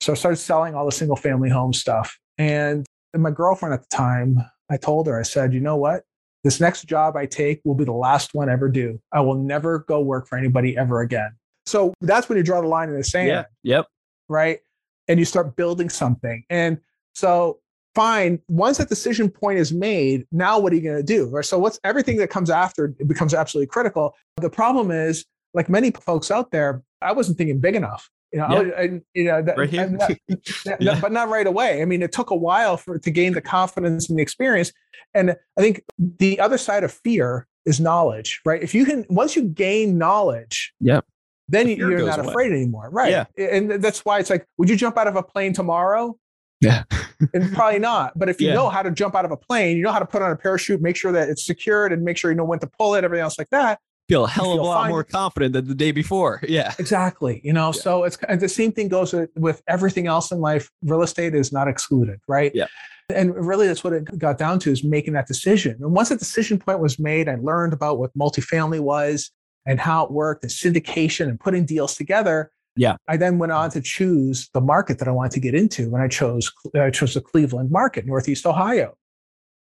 So 0.00 0.12
I 0.12 0.14
started 0.16 0.36
selling 0.36 0.74
all 0.74 0.86
the 0.86 0.92
single 0.92 1.16
family 1.16 1.50
home 1.50 1.72
stuff. 1.72 2.16
And 2.38 2.86
my 3.14 3.30
girlfriend 3.32 3.74
at 3.74 3.80
the 3.82 3.88
time, 3.94 4.38
I 4.70 4.76
told 4.76 5.08
her, 5.08 5.18
I 5.18 5.22
said, 5.24 5.52
you 5.52 5.58
know 5.60 5.76
what? 5.76 6.04
This 6.44 6.60
next 6.60 6.84
job 6.84 7.16
I 7.16 7.26
take 7.26 7.60
will 7.64 7.74
be 7.74 7.84
the 7.84 7.92
last 7.92 8.32
one 8.32 8.48
I 8.48 8.52
ever 8.52 8.68
do. 8.68 8.98
I 9.12 9.20
will 9.20 9.34
never 9.34 9.80
go 9.80 10.00
work 10.00 10.26
for 10.28 10.38
anybody 10.38 10.76
ever 10.76 11.00
again. 11.00 11.32
So 11.66 11.92
that's 12.00 12.28
when 12.28 12.38
you 12.38 12.44
draw 12.44 12.60
the 12.62 12.68
line 12.68 12.88
in 12.88 12.96
the 12.96 13.04
sand, 13.04 13.28
Yeah. 13.28 13.44
Yep. 13.64 13.86
right? 14.28 14.60
And 15.08 15.18
you 15.18 15.24
start 15.26 15.54
building 15.56 15.90
something. 15.90 16.44
And 16.48 16.78
so 17.14 17.58
fine, 17.94 18.40
once 18.48 18.78
that 18.78 18.88
decision 18.88 19.28
point 19.30 19.58
is 19.58 19.72
made, 19.72 20.26
now 20.32 20.58
what 20.58 20.72
are 20.72 20.76
you 20.76 20.82
going 20.82 20.96
to 20.96 21.02
do? 21.02 21.26
Right? 21.28 21.44
So 21.44 21.58
what's 21.58 21.78
everything 21.84 22.16
that 22.18 22.28
comes 22.30 22.50
after 22.50 22.94
it 22.98 23.08
becomes 23.08 23.34
absolutely 23.34 23.66
critical. 23.68 24.14
The 24.36 24.50
problem 24.50 24.90
is, 24.90 25.24
like 25.54 25.68
many 25.68 25.90
folks 25.90 26.30
out 26.30 26.50
there, 26.52 26.82
I 27.02 27.12
wasn't 27.12 27.38
thinking 27.38 27.58
big 27.60 27.74
enough. 27.74 28.08
You 28.32 28.38
know, 28.38 28.44
I- 28.46 28.82
I- 28.82 29.00
you 29.14 29.24
know, 29.24 29.42
that, 29.42 29.58
Right 29.58 29.68
here. 29.68 29.88
Not- 29.88 30.12
yeah, 30.28 30.76
Yeah. 30.80 31.00
but 31.00 31.10
not 31.10 31.28
right 31.28 31.46
away. 31.46 31.82
I 31.82 31.84
mean, 31.84 32.00
it 32.02 32.12
took 32.12 32.30
a 32.30 32.36
while 32.36 32.76
for 32.76 32.98
to 32.98 33.10
gain 33.10 33.32
the 33.32 33.40
confidence 33.40 34.08
and 34.08 34.18
the 34.18 34.22
experience. 34.22 34.72
And 35.14 35.36
I 35.58 35.60
think 35.60 35.82
the 35.98 36.38
other 36.38 36.56
side 36.58 36.84
of 36.84 36.92
fear 36.92 37.48
is 37.66 37.80
knowledge, 37.80 38.40
right? 38.44 38.62
If 38.62 38.72
you 38.74 38.84
can, 38.84 39.04
once 39.10 39.34
you 39.34 39.42
gain 39.42 39.98
knowledge, 39.98 40.72
Yep. 40.80 41.04
then 41.48 41.66
The 41.66 41.74
you're 41.74 42.06
not 42.06 42.20
away. 42.20 42.28
afraid 42.28 42.52
anymore, 42.52 42.88
right? 42.92 43.10
Yeah. 43.10 43.24
And 43.36 43.72
that's 43.82 44.04
why 44.04 44.20
it's 44.20 44.30
like, 44.30 44.46
would 44.58 44.70
you 44.70 44.76
jump 44.76 44.96
out 44.96 45.08
of 45.08 45.16
a 45.16 45.22
plane 45.24 45.52
tomorrow? 45.52 46.16
Yeah. 46.60 46.84
and 47.34 47.52
probably 47.54 47.78
not. 47.78 48.18
But 48.18 48.28
if 48.28 48.40
you 48.40 48.48
Yeah. 48.48 48.54
know 48.54 48.68
how 48.68 48.82
to 48.82 48.90
jump 48.90 49.14
out 49.14 49.24
of 49.24 49.30
a 49.30 49.36
plane, 49.36 49.76
you 49.76 49.82
know 49.82 49.92
how 49.92 49.98
to 49.98 50.06
put 50.06 50.22
on 50.22 50.30
a 50.30 50.36
parachute, 50.36 50.80
make 50.80 50.96
sure 50.96 51.12
that 51.12 51.28
it's 51.28 51.44
secured, 51.44 51.92
and 51.92 52.02
make 52.02 52.16
sure 52.16 52.30
you 52.30 52.36
know 52.36 52.44
when 52.44 52.58
to 52.60 52.66
pull 52.66 52.94
it, 52.94 53.04
everything 53.04 53.22
else 53.22 53.38
like 53.38 53.50
that. 53.50 53.78
Feel 54.08 54.24
a 54.24 54.28
hell 54.28 54.52
of 54.52 54.58
a 54.58 54.62
lot 54.62 54.82
fine. 54.82 54.90
more 54.90 55.04
confident 55.04 55.52
than 55.52 55.68
the 55.68 55.74
day 55.74 55.92
before. 55.92 56.40
Yeah. 56.48 56.74
Exactly. 56.78 57.40
You 57.44 57.52
know, 57.52 57.66
Yeah. 57.66 57.80
so 57.80 58.04
it's 58.04 58.18
and 58.28 58.40
the 58.40 58.48
same 58.48 58.72
thing 58.72 58.88
goes 58.88 59.12
with, 59.12 59.30
with 59.36 59.62
everything 59.68 60.06
else 60.06 60.30
in 60.32 60.40
life. 60.40 60.70
Real 60.82 61.02
estate 61.02 61.34
is 61.34 61.52
not 61.52 61.68
excluded, 61.68 62.20
right? 62.28 62.50
Yeah. 62.54 62.66
And 63.14 63.34
really, 63.34 63.66
that's 63.66 63.82
what 63.82 63.92
it 63.92 64.18
got 64.18 64.38
down 64.38 64.58
to 64.60 64.70
is 64.70 64.84
making 64.84 65.14
that 65.14 65.26
decision. 65.26 65.76
And 65.80 65.92
once 65.92 66.10
that 66.10 66.18
decision 66.20 66.58
point 66.58 66.78
was 66.80 66.98
made, 66.98 67.28
I 67.28 67.36
learned 67.36 67.72
about 67.72 67.98
what 67.98 68.16
multifamily 68.16 68.80
was 68.80 69.30
and 69.66 69.80
how 69.80 70.04
it 70.04 70.10
worked, 70.12 70.42
and 70.44 70.50
syndication 70.52 71.28
and 71.28 71.38
putting 71.38 71.64
deals 71.64 71.94
together. 71.96 72.50
Yeah. 72.80 72.96
I 73.08 73.18
then 73.18 73.36
went 73.38 73.52
on 73.52 73.68
to 73.72 73.82
choose 73.82 74.48
the 74.54 74.60
market 74.62 74.98
that 75.00 75.06
I 75.06 75.10
wanted 75.10 75.32
to 75.32 75.40
get 75.40 75.54
into, 75.54 75.82
and 75.94 75.96
I 76.02 76.08
chose 76.08 76.50
I 76.74 76.88
chose 76.88 77.12
the 77.12 77.20
Cleveland 77.20 77.70
market, 77.70 78.06
Northeast 78.06 78.46
Ohio, 78.46 78.96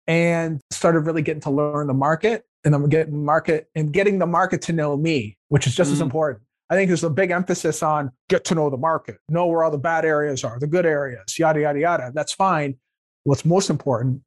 and 0.08 0.62
started 0.72 1.02
really 1.02 1.22
getting 1.22 1.42
to 1.42 1.50
learn 1.52 1.88
the 1.88 1.94
market, 1.94 2.46
and 2.64 2.74
then 2.74 2.88
getting 2.88 3.12
the 3.12 3.20
market 3.20 3.68
and 3.76 3.92
getting 3.92 4.20
the 4.20 4.26
market 4.26 4.62
to 4.64 4.74
know 4.74 4.96
me, 4.96 5.38
which 5.50 5.68
is 5.68 5.76
just 5.76 5.92
as 5.92 6.00
Mm. 6.00 6.04
important. 6.04 6.44
I 6.70 6.76
think 6.76 6.88
there's 6.88 7.04
a 7.04 7.10
big 7.10 7.30
emphasis 7.32 7.84
on 7.84 8.10
get 8.30 8.46
to 8.46 8.56
know 8.56 8.70
the 8.70 8.78
market, 8.78 9.18
know 9.28 9.48
where 9.48 9.66
all 9.66 9.72
the 9.72 9.78
bad 9.78 10.06
areas 10.06 10.46
are, 10.46 10.58
the 10.58 10.68
good 10.68 10.86
areas, 10.86 11.38
yada 11.38 11.60
yada 11.60 11.80
yada. 11.80 12.12
That's 12.16 12.32
fine. 12.32 12.78
What's 13.26 13.44
most 13.44 13.70
important 13.70 14.22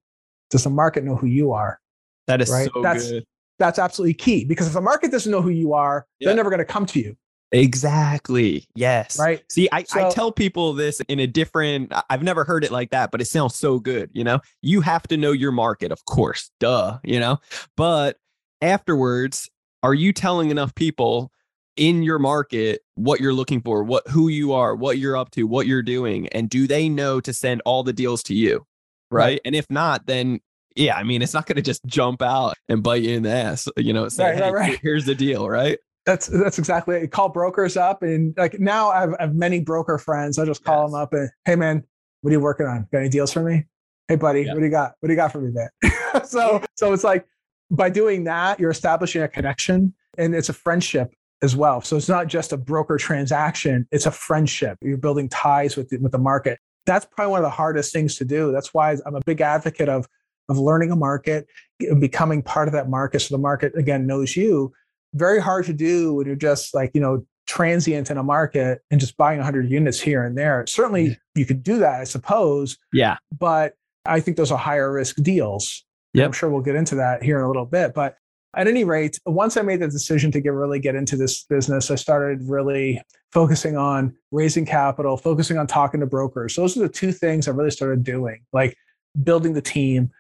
does 0.51 0.65
the 0.65 0.71
market 0.71 1.03
know 1.03 1.17
who 1.17 1.29
you 1.29 1.53
are? 1.53 1.81
That 2.27 2.43
is 2.43 2.51
Right. 2.51 2.69
so 2.75 2.83
That's- 2.83 3.11
good. 3.11 3.25
That's 3.59 3.79
absolutely 3.79 4.15
key 4.15 4.45
because 4.45 4.67
if 4.67 4.75
the 4.75 4.81
market 4.83 5.11
doesn't 5.11 5.33
know 5.33 5.41
who 5.41 5.49
you 5.51 5.73
are, 5.73 6.05
Yeah. 6.19 6.27
they're 6.29 6.37
never 6.37 6.51
going 6.51 6.59
to 6.59 6.65
come 6.67 6.85
to 6.87 6.99
you, 7.01 7.17
Exactly. 7.53 8.67
Yes. 8.75 9.19
right? 9.19 9.43
See, 9.49 9.69
I, 9.71 9.85
I 9.93 10.09
tell 10.11 10.33
people 10.33 10.73
this 10.73 11.01
in 11.01 11.21
a 11.21 11.27
different, 11.27 11.93
I've 12.09 12.23
never 12.23 12.45
heard 12.45 12.65
it 12.65 12.73
like 12.73 12.91
that, 12.91 13.11
but 13.11 13.21
it 13.21 13.27
sounds 13.27 13.55
so 13.55 13.79
good. 13.79 14.11
You 14.15 14.25
know, 14.25 14.41
you 14.63 14.81
have 14.81 15.07
to 15.09 15.17
know 15.17 15.33
your 15.33 15.53
market, 15.53 15.93
of 15.93 16.05
course, 16.07 16.51
duh, 16.59 16.99
you 17.05 17.21
know, 17.21 17.39
but 17.77 18.19
afterwards, 18.63 19.51
are 19.83 19.95
you 19.95 20.13
telling 20.13 20.51
enough 20.51 20.75
people 20.75 21.31
in 21.77 22.03
your 22.03 22.19
market 22.19 22.81
what 22.95 23.21
you're 23.21 23.35
looking 23.35 23.61
for, 23.61 23.83
what, 23.83 24.07
who 24.09 24.29
you 24.29 24.53
are, 24.53 24.75
what 24.75 24.99
you're 24.99 25.17
up 25.17 25.31
to, 25.33 25.45
what 25.45 25.67
you're 25.67 25.83
doing? 25.83 26.29
And 26.29 26.49
do 26.49 26.67
they 26.67 26.89
know 26.89 27.21
to 27.21 27.33
send 27.33 27.61
all 27.65 27.83
the 27.83 27.93
deals 27.93 28.23
to 28.25 28.35
you? 28.35 28.67
Right. 29.11 29.25
Right. 29.25 29.41
And 29.45 29.55
if 29.55 29.67
not, 29.69 30.07
then 30.07 30.41
yeah, 30.75 30.97
I 30.97 31.03
mean, 31.03 31.21
it's 31.21 31.35
not 31.35 31.47
going 31.47 31.57
to 31.57 31.63
just 31.63 31.85
jump 31.85 32.23
out 32.23 32.55
and 32.69 32.83
bite 32.83 33.03
you 33.03 33.15
in 33.15 33.25
the 33.25 33.31
ass, 33.31 33.69
you 33.77 33.93
know, 33.93 34.09
say, 34.09 34.31
right, 34.31 34.39
"Hey, 34.39 34.51
right. 34.51 34.79
here's 34.83 35.05
the 35.05 35.15
deal. 35.15 35.47
Right. 35.49 35.79
That's 36.05 36.27
that's 36.27 36.59
exactly 36.59 36.97
it. 36.97 37.13
Call 37.13 37.29
brokers 37.29 37.77
up 37.77 38.03
and 38.03 38.35
like 38.37 38.59
now 38.59 38.91
I 38.91 39.01
have, 39.01 39.15
I 39.21 39.23
have 39.23 39.35
many 39.35 39.61
broker 39.61 39.99
friends. 39.99 40.39
I 40.39 40.45
just 40.45 40.65
call 40.65 40.83
Yes. 40.83 40.91
them 40.93 41.01
up 41.01 41.13
and 41.13 41.31
hey 41.45 41.55
man, 41.57 41.85
what 42.23 42.31
are 42.31 42.33
you 42.33 42.41
working 42.41 42.67
on? 42.67 42.89
Got 42.93 42.99
any 43.01 43.09
deals 43.09 43.33
for 43.33 43.43
me? 43.43 43.67
Hey 44.09 44.17
buddy, 44.17 44.43
Yeah. 44.43 44.53
what 44.55 44.59
do 44.61 44.65
you 44.65 44.71
got? 44.71 44.95
What 45.01 45.07
do 45.09 45.13
you 45.13 45.17
got 45.17 45.31
for 45.33 45.41
me, 45.41 45.53
man? 45.53 46.25
so 46.25 46.61
so 46.77 46.93
it's 46.93 47.05
like 47.05 47.25
by 47.71 47.89
doing 47.89 48.25
that, 48.25 48.59
you're 48.59 48.71
establishing 48.71 49.23
a 49.23 49.29
connection 49.29 49.95
and 50.19 50.35
it's 50.35 50.49
a 50.49 50.53
friendship. 50.53 51.15
as 51.43 51.57
well. 51.57 51.81
So 51.81 51.97
it's 51.97 52.09
not 52.09 52.29
just 52.29 52.53
a 52.53 52.57
broker 52.57 52.97
transaction, 52.99 53.87
it's 53.91 54.07
a 54.07 54.13
friendship. 54.13 54.79
You're 54.81 54.97
building 54.97 55.29
ties 55.29 55.77
with 55.77 55.89
the, 55.89 55.97
with 55.99 56.13
the 56.13 56.19
market. 56.19 56.61
That's 56.87 57.05
probably 57.05 57.33
one 57.33 57.39
of 57.41 57.43
the 57.45 57.51
hardest 57.51 57.93
things 57.93 58.15
to 58.17 58.25
do. 58.25 58.53
That's 58.53 58.73
why 58.73 58.97
I'm 59.07 59.17
a 59.17 59.21
big 59.27 59.41
advocate 59.41 59.89
of 59.89 60.07
of 60.49 60.59
learning 60.59 60.91
a 60.93 60.97
market, 60.97 61.47
becoming 62.01 62.43
part 62.43 62.69
of 62.69 62.73
that 62.75 62.89
market 62.91 63.21
so 63.21 63.35
the 63.35 63.41
market 63.41 63.77
again 63.77 64.07
knows 64.07 64.37
you. 64.37 64.73
Very 65.15 65.41
hard 65.41 65.67
to 65.67 65.73
do 65.73 66.15
when 66.15 66.27
you're 66.27 66.37
just 66.37 66.75
like, 66.75 66.91
you 66.95 67.01
know, 67.01 67.25
transient 67.47 68.11
in 68.11 68.19
a 68.19 68.23
market 68.23 68.81
and 68.91 69.01
just 69.01 69.17
buying 69.17 69.39
100 69.39 69.71
units 69.71 70.01
here 70.01 70.25
and 70.25 70.37
there. 70.39 70.65
Certainly 70.67 71.19
you 71.35 71.45
could 71.45 71.63
do 71.63 71.79
that, 71.79 72.01
I 72.01 72.05
suppose. 72.05 72.79
Yeah. 72.93 73.17
But 73.39 73.75
I 74.07 74.21
think 74.21 74.37
those 74.37 74.51
are 74.51 74.59
higher 74.59 74.93
risk 74.93 75.17
deals. 75.17 75.85
Yep. 76.15 76.27
I'm 76.27 76.33
sure 76.33 76.51
we'll 76.51 76.63
get 76.63 76.75
into 76.75 76.95
that 76.97 77.23
here 77.23 77.39
in 77.39 77.45
a 77.45 77.49
little 77.49 77.67
bit. 77.67 77.95
But 77.95 78.17
at 78.55 78.69
any 78.69 78.85
rate, 78.85 79.19
once 79.25 79.57
I 79.57 79.63
made 79.63 79.81
the 79.81 79.89
decision 79.89 80.31
to 80.33 80.41
get 80.41 80.53
really 80.53 80.79
get 80.79 80.95
into 80.95 81.17
this 81.17 81.45
business, 81.45 81.91
I 81.91 81.95
started 81.95 82.41
really 82.43 83.03
focusing 83.33 83.77
on 83.77 84.15
raising 84.31 84.67
capital, 84.67 85.17
focusing 85.17 85.57
on 85.57 85.67
talking 85.67 86.01
to 86.01 86.07
brokers. 86.07 86.57
Those 86.57 86.77
are 86.77 86.81
the 86.81 86.89
two 86.89 87.13
things 87.13 87.49
I 87.49 87.53
really 87.53 87.71
started 87.71 88.05
doing, 88.05 88.43
like 88.53 88.77
building 89.23 89.55
the 89.55 89.63
team. 89.63 90.11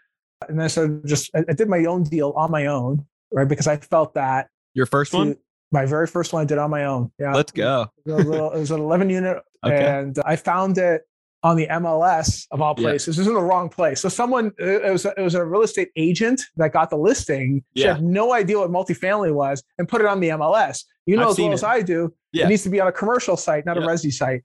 And 0.48 0.58
then 0.58 0.64
I 0.64 0.68
started 0.68 1.06
just 1.06 1.30
I 1.34 1.52
did 1.52 1.68
my 1.68 1.84
own 1.84 2.04
deal 2.04 2.32
on 2.36 2.50
my 2.50 2.66
own, 2.66 3.04
right? 3.30 3.48
Because 3.48 3.66
I 3.66 3.76
felt 3.76 4.14
that 4.14 4.48
your 4.74 4.86
first 4.86 5.12
one, 5.12 5.36
my 5.70 5.86
very 5.86 6.06
first 6.06 6.32
one, 6.32 6.42
I 6.42 6.44
did 6.44 6.58
on 6.58 6.70
my 6.70 6.84
own. 6.84 7.10
Yeah, 7.18 7.34
let's 7.34 7.52
go. 7.52 7.90
it, 8.06 8.12
was 8.12 8.26
little, 8.26 8.52
it 8.52 8.58
was 8.58 8.70
an 8.70 8.80
11 8.80 9.10
unit, 9.10 9.38
okay. 9.64 9.84
and 9.86 10.18
uh, 10.18 10.22
I 10.24 10.36
found 10.36 10.78
it 10.78 11.02
on 11.42 11.56
the 11.56 11.66
MLS 11.66 12.46
of 12.52 12.60
all 12.60 12.74
places. 12.74 13.08
Yeah. 13.08 13.10
This 13.10 13.18
is 13.18 13.26
in 13.26 13.34
the 13.34 13.40
wrong 13.40 13.68
place. 13.68 14.00
So 14.00 14.08
someone 14.08 14.52
it 14.58 14.92
was 14.92 15.04
a, 15.04 15.12
it 15.16 15.22
was 15.22 15.34
a 15.34 15.44
real 15.44 15.62
estate 15.62 15.90
agent 15.96 16.40
that 16.56 16.72
got 16.72 16.90
the 16.90 16.96
listing. 16.96 17.64
She 17.76 17.82
yeah. 17.82 17.94
had 17.94 18.04
no 18.04 18.32
idea 18.32 18.58
what 18.58 18.70
multifamily 18.70 19.34
was 19.34 19.62
and 19.78 19.88
put 19.88 20.00
it 20.00 20.06
on 20.06 20.20
the 20.20 20.28
MLS. 20.28 20.84
You 21.06 21.16
know 21.16 21.24
I've 21.24 21.30
as 21.30 21.38
well 21.38 21.50
it. 21.50 21.54
as 21.54 21.64
I 21.64 21.82
do. 21.82 22.14
Yeah. 22.32 22.46
It 22.46 22.50
needs 22.50 22.62
to 22.62 22.70
be 22.70 22.80
on 22.80 22.86
a 22.86 22.92
commercial 22.92 23.36
site, 23.36 23.66
not 23.66 23.76
a 23.76 23.80
resi 23.80 24.12
site. 24.12 24.42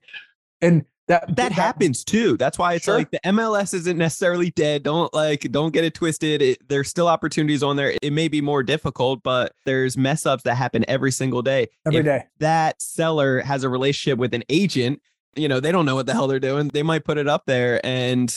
And 0.60 0.84
that, 1.08 1.26
that, 1.26 1.36
that 1.36 1.52
happens 1.52 2.04
too. 2.04 2.36
That's 2.36 2.58
why 2.58 2.74
it's 2.74 2.84
sure. 2.84 2.98
like 2.98 3.10
the 3.10 3.20
MLS 3.26 3.74
isn't 3.74 3.98
necessarily 3.98 4.50
dead. 4.50 4.82
Don't 4.82 5.12
like 5.12 5.40
don't 5.50 5.72
get 5.72 5.84
it 5.84 5.94
twisted. 5.94 6.42
It, 6.42 6.68
there's 6.68 6.88
still 6.88 7.08
opportunities 7.08 7.62
on 7.62 7.76
there. 7.76 7.94
It 8.02 8.12
may 8.12 8.28
be 8.28 8.40
more 8.40 8.62
difficult, 8.62 9.22
but 9.22 9.52
there's 9.64 9.96
mess 9.96 10.26
ups 10.26 10.44
that 10.44 10.54
happen 10.54 10.84
every 10.88 11.10
single 11.10 11.42
day. 11.42 11.68
Every 11.86 12.00
if 12.00 12.04
day. 12.04 12.24
That 12.38 12.80
seller 12.80 13.40
has 13.40 13.64
a 13.64 13.68
relationship 13.68 14.18
with 14.18 14.34
an 14.34 14.44
agent 14.48 15.00
you 15.36 15.48
know, 15.48 15.60
they 15.60 15.72
don't 15.72 15.86
know 15.86 15.94
what 15.94 16.06
the 16.06 16.12
hell 16.12 16.26
they're 16.26 16.40
doing. 16.40 16.68
They 16.68 16.82
might 16.82 17.04
put 17.04 17.16
it 17.16 17.28
up 17.28 17.44
there 17.46 17.84
and 17.86 18.34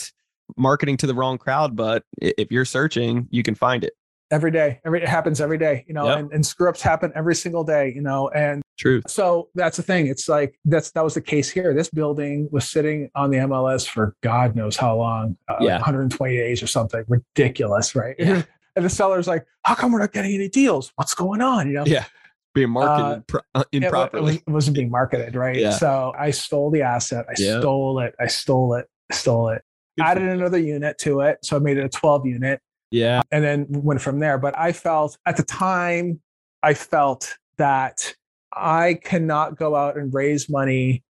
marketing 0.56 0.96
to 0.98 1.06
the 1.06 1.14
wrong 1.14 1.38
crowd, 1.38 1.76
but 1.76 2.04
if 2.20 2.50
you're 2.50 2.64
searching, 2.64 3.28
you 3.30 3.42
can 3.42 3.54
find 3.54 3.84
it 3.84 3.94
every 4.32 4.50
day. 4.50 4.80
Every 4.84 5.02
it 5.02 5.08
happens 5.08 5.40
every 5.40 5.58
day, 5.58 5.84
you 5.86 5.94
know, 5.94 6.08
yep. 6.08 6.18
and, 6.18 6.32
and 6.32 6.44
screw 6.44 6.68
ups 6.68 6.82
happen 6.82 7.12
every 7.14 7.34
single 7.34 7.62
day, 7.62 7.92
you 7.94 8.00
know, 8.00 8.28
and 8.30 8.62
truth. 8.78 9.04
So 9.08 9.50
that's 9.54 9.76
the 9.76 9.82
thing. 9.82 10.06
It's 10.06 10.28
like 10.28 10.58
that's 10.64 10.90
that 10.92 11.04
was 11.04 11.14
the 11.14 11.20
case 11.20 11.50
here. 11.50 11.74
This 11.74 11.90
building 11.90 12.48
was 12.50 12.68
sitting 12.68 13.10
on 13.14 13.30
the 13.30 13.38
MLS 13.38 13.86
for 13.86 14.16
God 14.22 14.56
knows 14.56 14.76
how 14.76 14.96
long, 14.96 15.36
uh, 15.48 15.56
yeah. 15.60 15.74
like 15.74 15.82
120 15.82 16.36
days 16.36 16.62
or 16.62 16.66
something. 16.66 17.04
Ridiculous, 17.06 17.94
right? 17.94 18.16
Yeah. 18.18 18.42
and 18.76 18.84
the 18.84 18.90
seller's 18.90 19.28
like, 19.28 19.46
"How 19.62 19.74
come 19.74 19.92
we're 19.92 20.00
not 20.00 20.12
getting 20.12 20.34
any 20.34 20.48
deals? 20.48 20.92
What's 20.96 21.14
going 21.14 21.42
on?" 21.42 21.68
You 21.68 21.74
know? 21.74 21.86
Yeah 21.86 22.06
being 22.54 22.70
marketed 22.70 23.18
uh, 23.18 23.20
pro- 23.26 23.40
uh, 23.54 23.64
improperly. 23.72 24.42
It, 24.46 24.50
was, 24.50 24.68
not 24.68 24.74
being 24.74 24.90
marketed 24.90 25.34
right. 25.34 25.56
Yeah. 25.56 25.70
So 25.70 26.12
I 26.18 26.30
stole 26.30 26.70
the 26.70 26.82
asset. 26.82 27.24
I 27.28 27.32
yeah. 27.38 27.60
stole 27.60 28.00
it. 28.00 28.14
I 28.20 28.26
stole 28.26 28.74
it. 28.74 28.88
Stole 29.10 29.48
it. 29.48 29.62
Good 29.96 30.04
Added 30.04 30.28
another 30.28 30.58
unit 30.58 30.98
to 30.98 31.20
it, 31.20 31.38
so 31.42 31.56
I 31.56 31.60
made 31.60 31.76
it 31.76 31.84
a 31.84 31.88
12 31.88 32.26
unit. 32.26 32.60
Yeah. 32.92 33.22
And 33.30 33.42
then 33.42 33.66
went 33.68 34.00
from 34.00 34.20
there. 34.20 34.38
But 34.38 34.56
I 34.58 34.72
felt 34.72 35.18
at 35.26 35.36
the 35.36 35.42
time, 35.42 36.20
I 36.62 36.74
felt 36.74 37.36
that 37.58 38.14
I 38.52 38.98
cannot 39.02 39.56
go 39.56 39.74
out 39.74 39.96
and 39.96 40.12
raise 40.12 40.48
money 40.48 41.02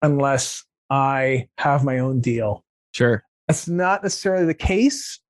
unless 0.00 0.64
I 0.90 1.48
have 1.58 1.84
my 1.84 1.98
own 1.98 2.20
deal. 2.20 2.64
Sure. 2.92 3.24
That's 3.48 3.68
not 3.68 4.02
necessarily 4.02 4.46
the 4.46 4.54
case. 4.54 5.20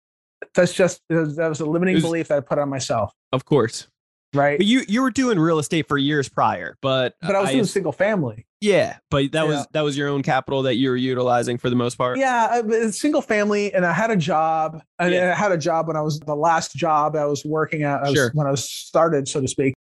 That's 0.54 0.74
just 0.74 1.00
that 1.08 1.48
was 1.48 1.60
a 1.60 1.66
limiting 1.66 1.94
was, 1.94 2.04
belief 2.04 2.28
that 2.28 2.36
I 2.36 2.40
put 2.40 2.58
on 2.58 2.68
myself. 2.68 3.12
Of 3.32 3.44
course 3.44 3.88
right? 4.34 4.58
But 4.58 4.66
you 4.66 4.82
you 4.88 5.02
were 5.02 5.10
doing 5.10 5.38
real 5.38 5.58
estate 5.58 5.88
for 5.88 5.98
years 5.98 6.28
prior, 6.28 6.76
but 6.80 7.14
but 7.22 7.34
I 7.34 7.40
was 7.40 7.50
I, 7.50 7.52
doing 7.52 7.64
single 7.64 7.92
family. 7.92 8.46
Yeah, 8.60 8.96
but 9.10 9.32
that 9.32 9.42
yeah. 9.42 9.44
was 9.44 9.66
that 9.72 9.82
was 9.82 9.96
your 9.96 10.08
own 10.08 10.22
capital 10.22 10.62
that 10.62 10.76
you 10.76 10.88
were 10.88 10.96
utilizing 10.96 11.58
for 11.58 11.68
the 11.68 11.76
most 11.76 11.96
part. 11.96 12.18
Yeah, 12.18 12.62
single 12.90 13.20
family, 13.20 13.72
and 13.74 13.84
I 13.84 13.92
had 13.92 14.10
a 14.10 14.16
job. 14.16 14.80
And 14.98 15.12
yeah. 15.12 15.32
I 15.32 15.34
had 15.34 15.52
a 15.52 15.58
job 15.58 15.86
when 15.86 15.96
I 15.96 16.00
was 16.00 16.18
the 16.20 16.34
last 16.34 16.74
job 16.74 17.14
I 17.14 17.26
was 17.26 17.44
working 17.44 17.82
at 17.82 18.02
I 18.02 18.08
was, 18.08 18.14
sure. 18.14 18.30
when 18.32 18.46
I 18.46 18.50
was 18.50 18.68
started, 18.68 19.28
so 19.28 19.40
to 19.42 19.48
speak. 19.48 19.74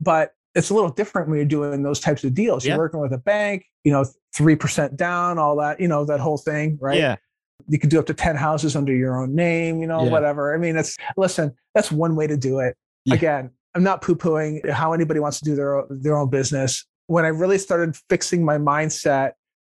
But 0.00 0.32
it's 0.56 0.70
a 0.70 0.74
little 0.74 0.90
different 0.90 1.28
when 1.28 1.36
you're 1.36 1.46
doing 1.46 1.82
those 1.84 2.00
types 2.00 2.24
of 2.24 2.34
deals. 2.34 2.64
You're 2.64 2.74
yeah. 2.74 2.78
working 2.78 3.00
with 3.00 3.12
a 3.12 3.18
bank, 3.18 3.64
you 3.84 3.92
know, 3.92 4.04
three 4.34 4.56
percent 4.56 4.96
down, 4.96 5.38
all 5.38 5.56
that, 5.58 5.80
you 5.80 5.86
know, 5.86 6.04
that 6.06 6.18
whole 6.18 6.38
thing, 6.38 6.78
right? 6.80 6.98
Yeah. 6.98 7.16
You 7.68 7.78
could 7.78 7.90
do 7.90 7.98
up 7.98 8.06
to 8.06 8.14
10 8.14 8.36
houses 8.36 8.74
under 8.74 8.94
your 8.94 9.20
own 9.20 9.34
name, 9.34 9.80
you 9.80 9.86
know, 9.86 10.02
whatever. 10.04 10.54
I 10.54 10.58
mean, 10.58 10.76
it's 10.76 10.96
listen, 11.16 11.54
that's 11.74 11.90
one 11.90 12.14
way 12.14 12.26
to 12.26 12.36
do 12.36 12.58
it. 12.58 12.76
Again, 13.10 13.50
I'm 13.76 13.82
not 13.82 14.00
poo 14.00 14.16
pooing 14.16 14.68
how 14.70 14.94
anybody 14.94 15.20
wants 15.20 15.38
to 15.38 15.44
do 15.44 15.54
their, 15.54 15.84
their 15.90 16.16
own 16.16 16.30
business. 16.30 16.84
When 17.08 17.26
I 17.26 17.28
really 17.28 17.58
started 17.58 17.94
fixing 18.08 18.42
my 18.42 18.56
mindset 18.56 19.32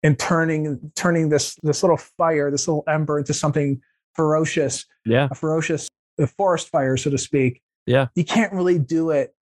and 0.03 0.19
turning 0.19 0.93
turning 0.95 1.31
this 1.31 1.57
this 1.63 1.83
little 1.83 1.97
fire, 1.97 2.51
this 2.51 2.69
little 2.69 2.85
ember 2.87 3.19
into 3.19 3.33
something 3.33 3.81
ferocious, 4.15 4.85
yeah, 5.07 5.29
a 5.31 5.35
ferocious 5.35 5.89
a 6.19 6.27
forest 6.27 6.69
fire, 6.69 6.99
so 6.99 7.11
to 7.11 7.19
speak. 7.19 7.63
Yeah, 7.87 8.09
you 8.15 8.25
can't 8.25 8.53
really 8.53 8.79
do 8.79 9.11
it 9.11 9.35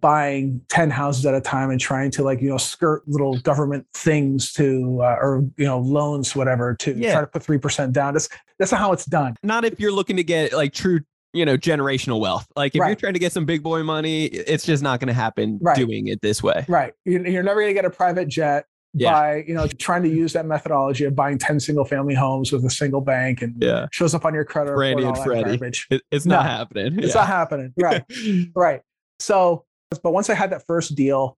buying 0.00 0.60
10 0.68 0.90
houses 0.90 1.24
at 1.24 1.34
a 1.34 1.40
time 1.40 1.70
and 1.70 1.80
trying 1.80 2.10
to 2.10 2.22
like 2.22 2.42
you 2.42 2.50
know 2.50 2.58
skirt 2.58 3.02
little 3.06 3.38
government 3.40 3.86
things 3.94 4.52
to 4.52 5.00
uh, 5.00 5.16
or 5.18 5.42
you 5.56 5.64
know 5.64 5.78
loans 5.78 6.36
whatever 6.36 6.74
to 6.74 6.92
yeah. 6.92 7.12
try 7.12 7.20
to 7.22 7.26
put 7.26 7.42
3% 7.42 7.92
down 7.92 8.12
that's 8.12 8.28
that's 8.58 8.70
not 8.70 8.80
how 8.80 8.92
it's 8.92 9.06
done 9.06 9.34
not 9.42 9.64
if 9.64 9.80
you're 9.80 9.92
looking 9.92 10.16
to 10.16 10.22
get 10.22 10.52
like 10.52 10.74
true 10.74 11.00
you 11.32 11.44
know 11.44 11.56
generational 11.56 12.20
wealth 12.20 12.46
like 12.56 12.74
if 12.74 12.80
right. 12.80 12.88
you're 12.88 12.96
trying 12.96 13.12
to 13.12 13.18
get 13.18 13.32
some 13.32 13.44
big 13.44 13.62
boy 13.62 13.82
money 13.82 14.26
it's 14.26 14.64
just 14.64 14.82
not 14.82 14.98
going 15.00 15.08
to 15.08 15.14
happen 15.14 15.58
right. 15.60 15.76
doing 15.76 16.06
it 16.06 16.20
this 16.22 16.42
way 16.42 16.64
right 16.68 16.94
you're 17.04 17.42
never 17.42 17.60
going 17.60 17.68
to 17.68 17.74
get 17.74 17.84
a 17.84 17.90
private 17.90 18.28
jet 18.28 18.64
yeah. 18.94 19.12
by 19.12 19.44
you 19.46 19.54
know 19.54 19.66
trying 19.66 20.02
to 20.02 20.08
use 20.08 20.32
that 20.32 20.46
methodology 20.46 21.04
of 21.04 21.14
buying 21.14 21.38
10 21.38 21.60
single 21.60 21.84
family 21.84 22.14
homes 22.14 22.50
with 22.50 22.64
a 22.64 22.70
single 22.70 23.00
bank 23.00 23.42
and 23.42 23.62
yeah. 23.62 23.86
shows 23.92 24.14
up 24.14 24.24
on 24.24 24.34
your 24.34 24.44
credit 24.44 24.76
Fannie 24.76 25.04
and 25.04 25.18
Freddie. 25.18 25.58
It, 25.90 26.02
it's 26.10 26.24
no, 26.24 26.36
not 26.36 26.46
happening 26.46 26.98
it's 26.98 27.14
yeah. 27.14 27.20
not 27.20 27.26
happening 27.26 27.72
right 27.78 28.04
right 28.54 28.80
so 29.18 29.64
but 30.02 30.12
once 30.12 30.30
i 30.30 30.34
had 30.34 30.50
that 30.50 30.64
first 30.66 30.94
deal 30.94 31.36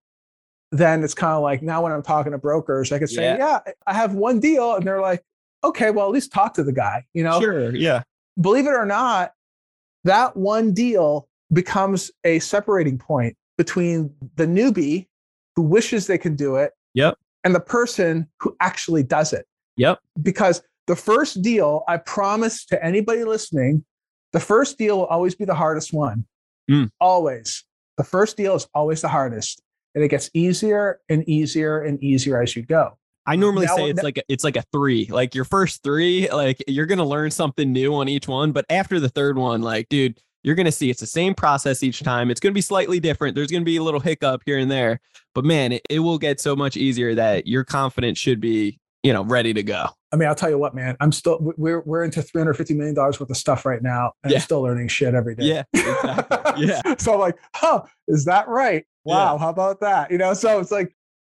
then 0.73 1.03
it's 1.03 1.15
kind 1.15 1.33
of 1.33 1.43
like 1.43 1.63
now 1.63 1.83
when 1.83 1.91
i'm 1.91 2.03
talking 2.03 2.31
to 2.33 2.39
brokers 2.39 2.93
i 2.93 2.99
could 2.99 3.11
say 3.11 3.25
yeah. 3.25 3.61
yeah 3.67 3.73
i 3.87 3.95
have 3.95 4.15
one 4.15 4.39
deal 4.39 4.77
and 4.77 4.87
they're 4.87 5.01
like 5.01 5.23
okay 5.65 5.91
well 5.91 6.07
at 6.07 6.13
least 6.13 6.33
talk 6.33 6.55
to 6.55 6.63
the 6.63 6.73
guy 6.73 7.05
you 7.13 7.25
know 7.25 7.41
sure 7.41 7.75
yeah 7.75 8.03
believe 8.41 8.67
it 8.67 8.71
or 8.71 8.87
not 8.87 9.33
that 10.05 10.37
one 10.37 10.73
deal 10.73 11.29
becomes 11.53 12.11
a 12.25 12.39
separating 12.39 12.99
point 12.99 13.37
between 13.59 14.15
the 14.37 14.47
newbie 14.47 15.07
who 15.57 15.63
wishes 15.63 16.07
they 16.07 16.19
can 16.19 16.37
do 16.37 16.57
it 16.57 16.73
yep. 16.95 17.19
and 17.45 17.55
the 17.55 17.61
person 17.61 18.29
who 18.41 18.57
actually 18.61 19.03
does 19.03 19.33
it. 19.33 19.47
Yep. 19.77 19.99
Because 20.23 20.63
the 20.87 20.97
first 20.97 21.43
deal, 21.43 21.85
I 21.89 21.99
promise 21.99 22.65
to 22.67 22.85
anybody 22.85 23.25
listening, 23.25 23.85
the 24.33 24.41
first 24.41 24.79
deal 24.79 24.99
will 24.99 25.07
always 25.07 25.35
be 25.35 25.45
the 25.45 25.55
hardest 25.55 25.93
one. 25.93 26.25
Mm. 26.71 26.91
Always. 27.01 27.65
The 27.99 28.05
first 28.05 28.37
deal 28.37 28.55
is 28.55 28.67
always 28.75 29.03
the 29.03 29.09
hardest. 29.09 29.63
And 29.95 30.05
it 30.05 30.09
gets 30.09 30.31
easier 30.35 31.01
and 31.09 31.29
easier 31.29 31.81
and 31.83 32.03
easier 32.03 32.41
as 32.41 32.55
you 32.55 32.63
go. 32.63 32.97
I 33.31 33.37
normally 33.37 33.69
say 33.69 33.91
it's 33.91 34.03
like 34.03 34.19
a, 34.19 34.23
it's 34.29 34.43
like 34.43 34.57
a 34.57 34.63
three. 34.73 35.07
Like 35.07 35.37
your 35.37 35.45
first 35.45 35.85
three, 35.85 36.29
like 36.31 36.61
you're 36.67 36.87
gonna 36.87 37.07
learn 37.07 37.31
something 37.31 37.73
new 37.73 37.95
on 37.95 38.09
each 38.09 38.27
one. 38.27 38.51
But 38.51 38.67
after 38.69 38.99
the 38.99 39.09
third 39.09 39.39
one, 39.39 39.63
like 39.63 39.89
dude, 39.89 40.21
you're 40.43 40.57
gonna 40.57 40.73
see 40.73 40.91
it's 40.91 40.99
the 40.99 41.07
same 41.07 41.35
process 41.35 41.85
each 41.85 42.03
time. 42.03 42.33
It's 42.33 42.41
gonna 42.41 42.55
be 42.55 42.61
slightly 42.61 42.99
different. 42.99 43.37
There's 43.37 43.53
gonna 43.53 43.65
be 43.65 43.77
a 43.77 43.85
little 43.85 44.01
hiccup 44.01 44.43
here 44.47 44.59
and 44.59 44.69
there, 44.69 44.99
but 45.33 45.45
man, 45.45 45.71
it, 45.71 45.83
it 45.89 46.01
will 46.01 46.19
get 46.19 46.41
so 46.41 46.57
much 46.57 46.77
easier 46.77 47.15
that 47.15 47.47
your 47.47 47.63
confidence 47.63 48.19
should 48.19 48.41
be, 48.41 48.81
you 49.05 49.13
know, 49.13 49.23
ready 49.23 49.55
to 49.55 49.63
go. 49.63 49.87
I 50.13 50.17
mean, 50.17 50.29
I'll 50.29 50.35
tell 50.35 50.51
you 50.51 50.59
what, 50.59 50.75
man. 50.75 50.97
I'm 50.99 51.13
still 51.13 51.39
we're 51.57 51.83
we're 51.83 52.03
into 52.03 52.23
350 52.23 52.75
million 52.75 52.97
dollars 52.97 53.21
worth 53.21 53.31
of 53.31 53.37
stuff 53.37 53.65
right 53.65 53.81
now, 53.81 54.11
and 54.25 54.33
yeah. 54.33 54.39
I'm 54.39 54.43
still 54.43 54.63
learning 54.63 54.89
shit 54.89 55.15
every 55.15 55.37
day. 55.37 55.45
Yeah, 55.45 55.63
exactly. 55.73 56.67
yeah. 56.67 56.97
so 56.99 57.15
I'm 57.15 57.21
like, 57.21 57.39
huh, 57.55 57.83
is 58.09 58.25
that 58.25 58.49
right? 58.49 58.85
Wow, 59.05 59.35
yeah. 59.35 59.39
how 59.39 59.51
about 59.51 59.81
that? 59.83 60.11
You 60.11 60.19
know, 60.19 60.35
so 60.35 60.59
it's 60.59 60.73
like 60.73 60.93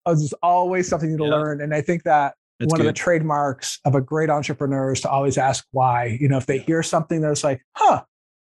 there's 0.07 0.35
always 0.43 0.89
something 0.89 1.17
to 1.17 1.25
learn. 1.25 1.61
And 1.61 1.75
I 1.75 1.81
think 1.81 2.03
that 2.05 2.35
that's 2.61 2.71
one 2.71 2.81
good. 2.81 2.87
of 2.87 2.95
the 2.95 2.99
trademarks 2.99 3.81
of 3.85 3.95
a 3.95 4.01
great 4.01 4.31
entrepreneur 4.31 4.93
is 4.93 5.01
to 5.03 5.11
always 5.11 5.39
ask 5.39 5.67
why. 5.73 6.19
You 6.21 6.29
know, 6.29 6.37
if 6.37 6.47
they 6.47 6.59
hear 6.59 6.83
something 6.83 7.21
that's 7.21 7.43
like, 7.43 7.65
huh, 7.77 8.05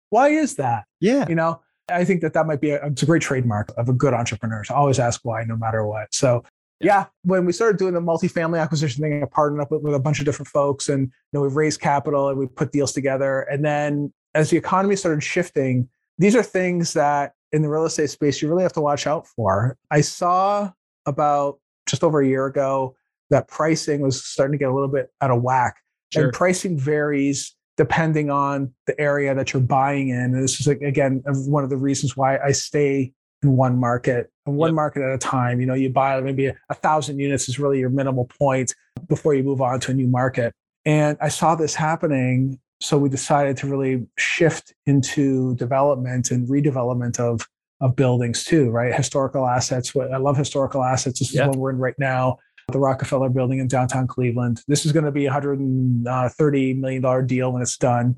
why 0.09 0.29
is 0.29 0.55
that? 0.55 0.85
Yeah. 0.99 1.25
You 1.29 1.35
know, 1.35 1.61
I 1.89 2.05
think 2.05 2.21
that 2.21 2.33
that 2.33 2.47
might 2.47 2.61
be 2.61 2.71
a, 2.71 2.85
it's 2.87 3.03
a 3.03 3.05
great 3.05 3.21
trademark 3.21 3.71
of 3.77 3.89
a 3.89 3.93
good 3.93 4.13
entrepreneur 4.13 4.63
to 4.63 4.75
always 4.75 4.99
ask 4.99 5.21
why 5.23 5.43
no 5.43 5.55
matter 5.55 5.85
what. 5.85 6.13
So, 6.13 6.43
yeah, 6.81 7.07
when 7.23 7.45
we 7.45 7.51
started 7.51 7.77
doing 7.77 7.93
the 7.93 7.99
multifamily 7.99 8.61
acquisition 8.61 9.03
thing, 9.03 9.21
I 9.21 9.25
partnered 9.25 9.61
up 9.61 9.71
with, 9.71 9.81
with 9.81 9.93
a 9.93 9.99
bunch 9.99 10.19
of 10.19 10.25
different 10.25 10.47
folks 10.47 10.87
and, 10.87 11.01
you 11.01 11.11
know, 11.33 11.41
we've 11.41 11.55
raised 11.55 11.81
capital 11.81 12.29
and 12.29 12.39
we 12.39 12.47
put 12.47 12.71
deals 12.71 12.93
together. 12.93 13.41
And 13.41 13.65
then 13.65 14.13
as 14.33 14.49
the 14.49 14.57
economy 14.57 14.95
started 14.95 15.21
shifting, 15.21 15.89
these 16.17 16.35
are 16.35 16.43
things 16.43 16.93
that 16.93 17.33
in 17.51 17.61
the 17.61 17.69
real 17.69 17.85
estate 17.85 18.09
space 18.09 18.41
you 18.41 18.49
really 18.49 18.63
have 18.63 18.73
to 18.73 18.81
watch 18.81 19.07
out 19.07 19.27
for. 19.27 19.77
I 19.91 20.01
saw 20.01 20.71
about 21.09 21.59
just 21.87 22.03
over 22.03 22.21
a 22.21 22.27
year 22.27 22.45
ago 22.45 22.95
that 23.29 23.47
pricing 23.47 24.01
was 24.01 24.23
starting 24.23 24.53
to 24.53 24.57
get 24.57 24.69
a 24.69 24.73
little 24.73 24.89
bit 24.89 25.11
out 25.21 25.31
of 25.31 25.41
whack. 25.41 25.77
Sure. 26.13 26.25
And 26.25 26.33
pricing 26.33 26.77
varies 26.77 27.55
depending 27.77 28.29
on 28.29 28.73
the 28.87 28.99
area 28.99 29.33
that 29.33 29.53
you're 29.53 29.61
buying 29.61 30.09
in. 30.09 30.17
And 30.17 30.43
this 30.43 30.59
is 30.59 30.67
again 30.67 31.21
one 31.25 31.63
of 31.63 31.69
the 31.69 31.77
reasons 31.77 32.17
why 32.17 32.37
I 32.37 32.51
stay 32.51 33.13
in 33.41 33.55
one 33.55 33.77
market 33.77 34.29
and 34.45 34.57
one 34.57 34.69
yep. 34.69 34.75
market 34.75 35.01
at 35.01 35.13
a 35.13 35.17
time. 35.17 35.61
You 35.61 35.67
know, 35.67 35.75
you 35.75 35.89
buy 35.89 36.19
maybe 36.19 36.47
a, 36.47 36.57
a 36.69 36.73
thousand 36.73 37.19
units 37.19 37.47
is 37.47 37.59
really 37.59 37.79
your 37.79 37.89
minimal 37.89 38.29
point 38.37 38.73
before 39.07 39.33
you 39.33 39.43
move 39.43 39.61
on 39.61 39.79
to 39.81 39.91
a 39.91 39.93
new 39.93 40.07
market. 40.07 40.53
And 40.85 41.17
I 41.21 41.29
saw 41.29 41.55
this 41.55 41.75
happening. 41.75 42.59
So 42.81 42.97
we 42.97 43.09
decided 43.09 43.57
to 43.57 43.67
really 43.67 44.07
shift 44.17 44.73
into 44.85 45.55
development 45.55 46.31
and 46.31 46.47
redevelopment 46.47 47.19
of, 47.19 47.47
of 47.81 47.95
buildings 47.95 48.43
too, 48.43 48.69
right? 48.69 48.93
Historical 48.93 49.47
assets. 49.47 49.93
I 49.95 50.17
love 50.17 50.37
historical 50.37 50.83
assets. 50.83 51.19
This 51.19 51.29
is 51.29 51.35
yep. 51.35 51.49
one 51.49 51.59
we're 51.59 51.69
in 51.71 51.77
right 51.77 51.97
now. 51.97 52.37
The 52.71 52.79
Rockefeller 52.79 53.29
building 53.29 53.59
in 53.59 53.67
downtown 53.67 54.05
Cleveland. 54.05 54.61
This 54.67 54.85
is 54.85 54.91
going 54.91 55.05
to 55.05 55.11
be 55.11 55.25
a 55.25 55.31
$130 55.31 57.05
uh, 57.05 57.21
deal 57.21 57.51
when 57.51 57.61
it's 57.61 57.77
done. 57.77 58.15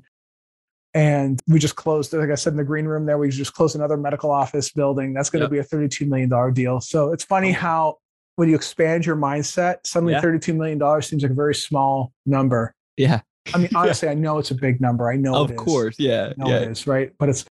And 0.94 1.40
we 1.48 1.58
just 1.58 1.76
closed, 1.76 2.12
like 2.12 2.28
I 2.30 2.34
said, 2.34 2.52
in 2.52 2.58
the 2.58 2.64
green 2.64 2.84
room 2.84 3.06
there, 3.06 3.16
we 3.16 3.30
just 3.30 3.54
closed 3.54 3.76
another 3.76 3.96
medical 3.96 4.30
office 4.30 4.70
building. 4.70 5.14
That's 5.14 5.30
going 5.30 5.40
yep. 5.40 5.48
to 5.48 5.52
be 5.52 5.58
a 5.58 5.64
$32 5.64 6.06
million 6.06 6.52
deal. 6.52 6.80
So 6.80 7.12
it's 7.12 7.24
funny 7.24 7.50
how 7.50 7.96
when 8.36 8.50
you 8.50 8.54
expand 8.54 9.06
your 9.06 9.16
mindset, 9.16 9.78
suddenly 9.84 10.12
yeah. 10.12 10.20
$32 10.20 10.54
million 10.54 11.02
seems 11.02 11.22
like 11.22 11.32
a 11.32 11.34
very 11.34 11.54
small 11.54 12.12
number. 12.26 12.74
Yeah. 12.98 13.20
I 13.54 13.58
mean, 13.58 13.70
honestly, 13.74 14.08
I 14.08 14.14
know 14.14 14.38
it's 14.38 14.50
a 14.50 14.54
big 14.54 14.82
number. 14.82 15.10
I 15.10 15.16
know 15.16 15.34
of 15.34 15.56
course. 15.56 15.96
Yeah. 15.98 16.32
I 16.40 16.48
yeah. 16.48 16.56
it 16.58 16.70
is, 16.70 16.86
right? 16.86 17.12
But 17.18 17.30
it's 17.30 17.46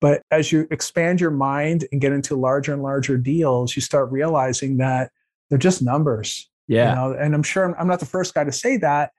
but 0.00 0.22
as 0.30 0.50
you 0.52 0.66
expand 0.70 1.20
your 1.20 1.30
mind 1.30 1.86
and 1.92 2.00
get 2.00 2.12
into 2.12 2.36
larger 2.36 2.72
and 2.72 2.82
larger 2.82 3.16
deals, 3.16 3.76
you 3.76 3.82
start 3.82 4.10
realizing 4.10 4.78
that 4.78 5.10
they're 5.48 5.58
just 5.58 5.82
numbers. 5.82 6.48
Yeah. 6.68 6.90
You 6.90 6.94
know? 6.94 7.18
And 7.18 7.34
I'm 7.34 7.42
sure 7.42 7.74
I'm 7.78 7.88
not 7.88 8.00
the 8.00 8.06
first 8.06 8.34
guy 8.34 8.44
to 8.44 8.52
say 8.52 8.76
that, 8.78 9.12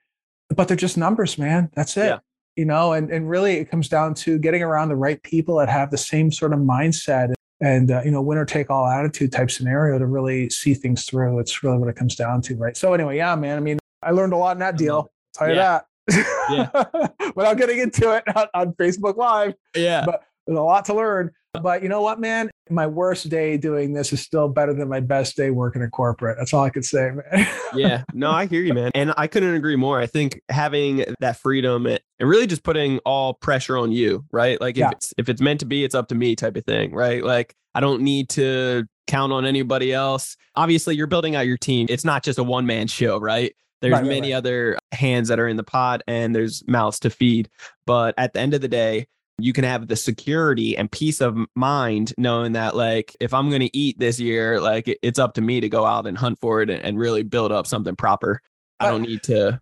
but 0.50 0.68
they're 0.68 0.78
just 0.78 0.98
numbers, 0.98 1.38
man. 1.38 1.70
That's 1.76 1.96
it. 1.98 2.06
Yeah 2.06 2.20
you 2.56 2.66
know 2.66 2.94
and, 2.94 3.10
and 3.12 3.30
really 3.30 3.56
it 3.56 3.70
comes 3.70 3.88
down 3.88 4.14
to 4.14 4.38
getting 4.38 4.62
around 4.62 4.90
the 4.90 4.96
right 4.96 5.22
people 5.24 5.58
that 5.58 5.70
have 5.70 5.92
the 5.92 5.98
same 5.98 6.32
sort 6.32 6.54
of 6.54 6.60
mindset 6.60 7.34
and 7.62 7.92
uh, 7.92 8.02
you 8.04 8.12
know 8.12 8.22
winner 8.22 8.46
take 8.46 8.70
all 8.70 8.88
attitude 8.88 9.32
type 9.32 9.50
scenario 9.50 9.98
to 9.98 10.06
really 10.06 10.50
see 10.50 10.74
things 10.74 11.06
through 11.06 11.40
it's 11.40 11.64
really 11.64 11.78
what 11.78 11.90
it 11.90 11.96
comes 11.96 12.16
down 12.16 12.42
to 12.42 12.56
right 12.56 12.76
so 12.76 12.94
anyway 12.94 13.18
yeah 13.18 13.36
man 13.36 13.58
i 13.58 13.62
mean 13.62 13.80
i 14.04 14.12
learned 14.12 14.34
a 14.34 14.38
lot 14.38 14.54
in 14.54 14.60
that 14.60 14.78
deal 14.78 15.12
I'll 15.40 15.48
tell 15.48 15.50
you 15.50 15.56
yeah. 15.56 15.80
that 16.08 17.10
yeah. 17.20 17.30
without 17.36 17.58
getting 17.58 17.80
into 17.80 18.12
it 18.12 18.24
on, 18.36 18.48
on 18.54 18.74
facebook 18.74 19.16
live 19.16 19.54
yeah 19.76 20.06
but 20.06 20.24
there's 20.52 20.60
a 20.60 20.64
lot 20.64 20.86
to 20.86 20.94
learn 20.94 21.32
but 21.60 21.84
you 21.84 21.90
know 21.90 22.02
what, 22.02 22.20
man? 22.20 22.50
My 22.70 22.88
worst 22.88 23.28
day 23.30 23.58
doing 23.58 23.92
this 23.92 24.14
is 24.14 24.22
still 24.22 24.48
better 24.48 24.74
than 24.74 24.88
my 24.88 25.02
best 25.02 25.36
day 25.36 25.50
working 25.50 25.82
in 25.82 25.90
corporate. 25.90 26.38
That's 26.38 26.54
all 26.54 26.64
I 26.64 26.70
could 26.70 26.86
say, 26.86 27.12
man. 27.12 27.48
yeah. 27.76 28.04
No, 28.14 28.32
I 28.32 28.46
hear 28.46 28.62
you, 28.62 28.74
man. 28.74 28.92
And 28.96 29.14
I 29.18 29.28
couldn't 29.28 29.54
agree 29.54 29.76
more. 29.76 30.00
I 30.00 30.08
think 30.08 30.42
having 30.48 31.04
that 31.20 31.38
freedom 31.38 31.86
and 31.88 32.00
really 32.22 32.48
just 32.48 32.64
putting 32.64 33.00
all 33.00 33.34
pressure 33.34 33.78
on 33.78 33.92
you, 33.92 34.24
right? 34.32 34.62
Like 34.62 34.76
if 34.76 34.80
yeah. 34.80 34.92
it's 34.92 35.14
if 35.18 35.28
it's 35.28 35.42
meant 35.42 35.60
to 35.60 35.66
be, 35.66 35.84
it's 35.84 35.96
up 35.96 36.08
to 36.10 36.16
me 36.16 36.36
type 36.38 36.56
of 36.56 36.64
thing, 36.64 36.94
right? 36.94 37.22
Like 37.22 37.54
I 37.76 37.82
don't 37.82 38.02
need 38.02 38.30
to 38.30 38.86
count 39.08 39.34
on 39.34 39.46
anybody 39.46 39.94
else. 39.94 40.38
Obviously, 40.56 40.96
you're 40.96 41.08
building 41.08 41.36
out 41.36 41.48
your 41.48 41.58
team. 41.58 41.88
It's 41.90 42.06
not 42.06 42.24
just 42.24 42.40
a 42.40 42.44
one 42.44 42.66
man 42.66 42.88
show, 42.88 43.20
right? 43.20 43.54
There's 43.82 43.94
right, 43.94 44.06
many 44.06 44.32
right. 44.32 44.38
other 44.38 44.78
hands 44.94 45.28
that 45.28 45.40
are 45.40 45.48
in 45.48 45.58
the 45.58 45.64
pot 45.64 46.02
and 46.08 46.34
there's 46.34 46.64
mouths 46.68 47.00
to 47.00 47.10
feed. 47.10 47.50
But 47.86 48.14
at 48.18 48.32
the 48.32 48.40
end 48.40 48.54
of 48.54 48.62
the 48.62 48.68
day, 48.68 49.08
you 49.44 49.54
can 49.54 49.64
have 49.64 49.88
the 49.88 49.96
security 49.96 50.78
and 50.78 50.92
peace 50.92 51.22
of 51.22 51.38
mind 51.56 52.14
knowing 52.18 52.54
that 52.54 52.76
like 52.76 53.16
if 53.20 53.34
i'm 53.34 53.50
going 53.50 53.62
to 53.62 53.78
eat 53.78 53.98
this 54.00 54.20
year 54.20 54.60
like 54.60 54.98
it's 55.02 55.20
up 55.20 55.34
to 55.34 55.42
me 55.42 55.60
to 55.60 55.70
go 55.70 55.86
out 55.86 56.08
and 56.08 56.18
hunt 56.18 56.40
for 56.40 56.62
it 56.62 56.70
and, 56.70 57.00
really 57.02 57.24
build 57.24 57.52
up 57.52 57.66
something 57.66 57.96
proper 57.96 58.42
i 58.80 58.88
don't 58.90 59.02
need 59.02 59.24
to 59.24 59.60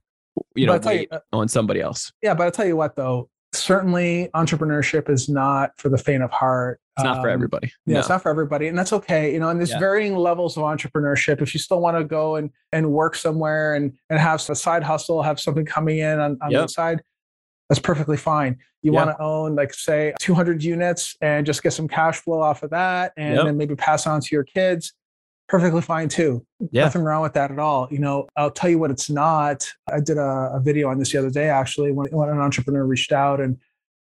you 0.55 0.65
know 0.65 0.77
wait 0.83 1.07
you, 1.11 1.17
uh, 1.17 1.19
on 1.31 1.47
somebody 1.47 1.79
else 1.79 2.11
yeah 2.21 2.33
but 2.33 2.43
i'll 2.43 2.51
tell 2.51 2.65
you 2.65 2.75
what 2.75 2.95
though 2.95 3.29
certainly 3.53 4.29
entrepreneurship 4.35 5.09
is 5.09 5.29
not 5.29 5.71
for 5.77 5.89
the 5.89 5.97
faint 5.97 6.21
of 6.21 6.31
heart 6.31 6.79
it's 6.97 7.03
not 7.03 7.17
um, 7.17 7.23
for 7.23 7.29
everybody 7.29 7.71
yeah 7.85 7.93
no. 7.93 7.99
it's 7.99 8.09
not 8.09 8.21
for 8.21 8.29
everybody 8.29 8.67
and 8.67 8.77
that's 8.77 8.91
okay 8.91 9.31
you 9.31 9.39
know 9.39 9.49
and 9.49 9.59
there's 9.59 9.71
yeah. 9.71 9.79
varying 9.79 10.15
levels 10.15 10.57
of 10.57 10.63
entrepreneurship 10.63 11.41
if 11.41 11.53
you 11.53 11.59
still 11.59 11.79
want 11.79 11.97
to 11.97 12.03
go 12.03 12.35
and 12.35 12.49
and 12.71 12.91
work 12.91 13.15
somewhere 13.15 13.75
and 13.75 13.93
and 14.09 14.19
have 14.19 14.43
a 14.49 14.55
side 14.55 14.83
hustle 14.83 15.21
have 15.21 15.39
something 15.39 15.65
coming 15.65 15.99
in 15.99 16.19
on, 16.19 16.37
on 16.41 16.51
yep. 16.51 16.63
the 16.63 16.67
side 16.67 17.01
that's 17.69 17.79
perfectly 17.79 18.17
fine. 18.17 18.57
You 18.81 18.93
want 18.93 19.09
to 19.11 19.21
own, 19.21 19.55
like, 19.55 19.73
say, 19.73 20.13
200 20.19 20.63
units 20.63 21.15
and 21.21 21.45
just 21.45 21.61
get 21.61 21.73
some 21.73 21.87
cash 21.87 22.19
flow 22.19 22.41
off 22.41 22.63
of 22.63 22.71
that 22.71 23.13
and 23.15 23.35
yep. 23.35 23.45
then 23.45 23.57
maybe 23.57 23.75
pass 23.75 24.07
on 24.07 24.21
to 24.21 24.27
your 24.31 24.43
kids. 24.43 24.93
Perfectly 25.47 25.81
fine 25.81 26.09
too. 26.09 26.45
Yeah. 26.71 26.83
Nothing 26.83 27.03
wrong 27.03 27.21
with 27.21 27.33
that 27.33 27.51
at 27.51 27.59
all. 27.59 27.87
You 27.91 27.99
know, 27.99 28.27
I'll 28.35 28.51
tell 28.51 28.69
you 28.69 28.79
what 28.79 28.91
it's 28.91 29.09
not. 29.09 29.67
I 29.91 29.99
did 29.99 30.17
a, 30.17 30.51
a 30.53 30.59
video 30.63 30.89
on 30.89 30.97
this 30.97 31.11
the 31.11 31.19
other 31.19 31.29
day, 31.29 31.49
actually, 31.49 31.91
when, 31.91 32.07
when 32.11 32.29
an 32.29 32.39
entrepreneur 32.39 32.85
reached 32.85 33.11
out 33.11 33.39
and, 33.41 33.57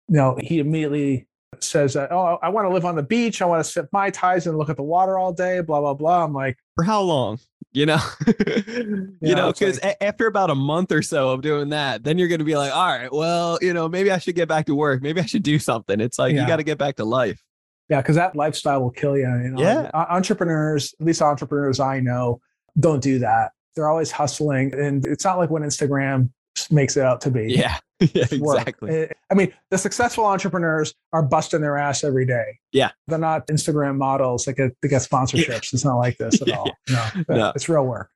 you 0.09 0.15
know, 0.15 0.37
he 0.41 0.59
immediately 0.59 1.27
says 1.61 1.93
that, 1.93 2.11
oh, 2.11 2.37
I 2.41 2.49
want 2.49 2.67
to 2.67 2.73
live 2.73 2.85
on 2.85 2.95
the 2.95 3.03
beach. 3.03 3.41
I 3.41 3.45
want 3.45 3.63
to 3.63 3.69
sip 3.69 3.87
my 3.91 4.09
ties 4.09 4.47
and 4.47 4.57
look 4.57 4.69
at 4.69 4.75
the 4.75 4.83
water 4.83 5.17
all 5.17 5.33
day, 5.33 5.61
blah, 5.61 5.79
blah, 5.79 5.93
blah. 5.93 6.23
I'm 6.23 6.33
like, 6.33 6.57
for 6.75 6.83
how 6.83 7.01
long? 7.01 7.39
You 7.75 7.85
know, 7.85 7.99
you 8.27 9.17
yeah, 9.19 9.35
know, 9.35 9.51
because 9.51 9.83
like, 9.83 9.97
a- 9.99 10.03
after 10.03 10.27
about 10.27 10.49
a 10.49 10.55
month 10.55 10.93
or 10.93 11.01
so 11.01 11.31
of 11.31 11.41
doing 11.41 11.69
that, 11.69 12.03
then 12.05 12.17
you're 12.17 12.29
going 12.29 12.39
to 12.39 12.45
be 12.45 12.55
like, 12.55 12.73
all 12.73 12.87
right, 12.87 13.11
well, 13.11 13.59
you 13.61 13.73
know, 13.73 13.89
maybe 13.89 14.11
I 14.11 14.17
should 14.17 14.35
get 14.35 14.47
back 14.47 14.67
to 14.67 14.75
work. 14.75 15.01
Maybe 15.01 15.19
I 15.19 15.25
should 15.25 15.43
do 15.43 15.59
something. 15.59 15.99
It's 15.99 16.17
like, 16.17 16.33
yeah. 16.33 16.41
you 16.41 16.47
got 16.47 16.57
to 16.57 16.63
get 16.63 16.77
back 16.77 16.95
to 16.95 17.05
life. 17.05 17.43
Yeah. 17.89 18.01
Cause 18.01 18.15
that 18.15 18.35
lifestyle 18.35 18.81
will 18.81 18.91
kill 18.91 19.17
you. 19.17 19.23
you 19.23 19.49
know? 19.49 19.61
Yeah. 19.61 19.91
Uh, 19.93 20.05
entrepreneurs, 20.09 20.95
at 20.99 21.05
least 21.05 21.21
entrepreneurs 21.21 21.79
I 21.79 21.99
know, 21.99 22.39
don't 22.79 23.03
do 23.03 23.19
that. 23.19 23.51
They're 23.75 23.89
always 23.89 24.09
hustling. 24.09 24.73
And 24.73 25.05
it's 25.05 25.25
not 25.25 25.37
like 25.37 25.49
when 25.49 25.61
Instagram 25.61 26.29
makes 26.71 26.95
it 26.95 27.03
out 27.03 27.21
to 27.21 27.31
be. 27.31 27.53
Yeah. 27.53 27.77
yeah, 28.13 28.25
exactly. 28.29 28.91
Eh, 28.91 29.07
I 29.31 29.33
mean, 29.35 29.53
the 29.71 29.77
successful 29.77 30.25
entrepreneurs 30.25 30.93
are 31.13 31.23
busting 31.23 31.61
their 31.61 31.77
ass 31.77 32.03
every 32.03 32.25
day. 32.25 32.59
Yeah. 32.71 32.91
They're 33.07 33.17
not 33.17 33.47
Instagram 33.47 33.97
models 33.97 34.45
that 34.45 34.53
get, 34.53 34.75
that 34.81 34.87
get 34.87 35.01
sponsorships. 35.09 35.47
Yeah. 35.47 35.57
It's 35.57 35.85
not 35.85 35.97
like 35.97 36.17
this 36.17 36.41
at 36.41 36.51
all. 36.51 36.71
No, 36.89 37.09
no, 37.29 37.51
it's 37.55 37.69
real 37.69 37.85
work. 37.85 38.09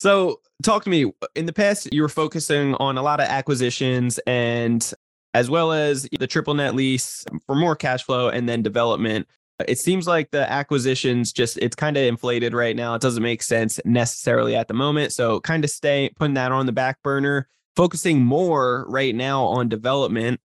So, 0.00 0.40
talk 0.62 0.84
to 0.84 0.90
me. 0.90 1.12
In 1.34 1.46
the 1.46 1.52
past, 1.52 1.88
you 1.92 2.02
were 2.02 2.08
focusing 2.08 2.74
on 2.74 2.98
a 2.98 3.02
lot 3.02 3.20
of 3.20 3.26
acquisitions 3.28 4.18
and 4.26 4.92
as 5.32 5.50
well 5.50 5.72
as 5.72 6.08
the 6.18 6.26
triple 6.26 6.54
net 6.54 6.74
lease 6.74 7.24
for 7.46 7.54
more 7.54 7.76
cash 7.76 8.02
flow 8.02 8.28
and 8.28 8.48
then 8.48 8.62
development. 8.62 9.26
It 9.68 9.78
seems 9.78 10.06
like 10.06 10.30
the 10.30 10.50
acquisitions 10.50 11.32
just 11.32 11.58
it's 11.58 11.76
kind 11.76 11.96
of 11.96 12.02
inflated 12.04 12.54
right 12.54 12.74
now. 12.74 12.94
It 12.94 13.02
doesn't 13.02 13.22
make 13.22 13.42
sense 13.42 13.78
necessarily 13.84 14.56
at 14.56 14.66
the 14.66 14.74
moment. 14.74 15.12
So 15.12 15.40
kind 15.40 15.62
of 15.64 15.70
stay 15.70 16.10
putting 16.16 16.34
that 16.34 16.50
on 16.50 16.66
the 16.66 16.72
back 16.72 17.02
burner 17.02 17.48
focusing 17.76 18.24
more 18.24 18.86
right 18.88 19.14
now 19.14 19.44
on 19.44 19.68
development 19.68 20.40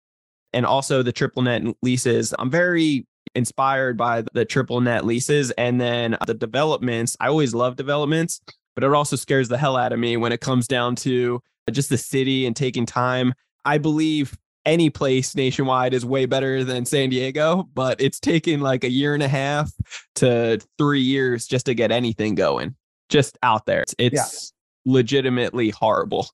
and 0.52 0.66
also 0.66 1.02
the 1.02 1.12
triple 1.12 1.42
net 1.42 1.62
leases. 1.82 2.34
I'm 2.38 2.50
very 2.50 3.06
inspired 3.34 3.96
by 3.96 4.24
the 4.34 4.44
triple 4.44 4.80
net 4.80 5.04
leases 5.04 5.50
and 5.52 5.80
then 5.80 6.16
the 6.26 6.34
developments. 6.34 7.16
I 7.20 7.28
always 7.28 7.54
love 7.54 7.76
developments, 7.76 8.40
but 8.74 8.84
it 8.84 8.92
also 8.92 9.16
scares 9.16 9.48
the 9.48 9.58
hell 9.58 9.76
out 9.76 9.92
of 9.92 9.98
me 9.98 10.16
when 10.16 10.32
it 10.32 10.40
comes 10.40 10.66
down 10.66 10.96
to 10.96 11.40
just 11.70 11.90
the 11.90 11.98
city 11.98 12.46
and 12.46 12.56
taking 12.56 12.86
time. 12.86 13.32
I 13.64 13.78
believe 13.78 14.36
any 14.66 14.90
place 14.90 15.34
nationwide 15.34 15.94
is 15.94 16.04
way 16.04 16.26
better 16.26 16.64
than 16.64 16.84
San 16.84 17.10
Diego, 17.10 17.68
but 17.74 18.00
it's 18.00 18.20
taking 18.20 18.60
like 18.60 18.84
a 18.84 18.90
year 18.90 19.14
and 19.14 19.22
a 19.22 19.28
half 19.28 19.72
to 20.16 20.60
three 20.76 21.00
years 21.00 21.46
just 21.46 21.66
to 21.66 21.74
get 21.74 21.92
anything 21.92 22.34
going, 22.34 22.74
just 23.08 23.38
out 23.42 23.66
there. 23.66 23.84
It's 23.98 24.52
yeah. 24.86 24.92
legitimately 24.92 25.70
horrible 25.70 26.28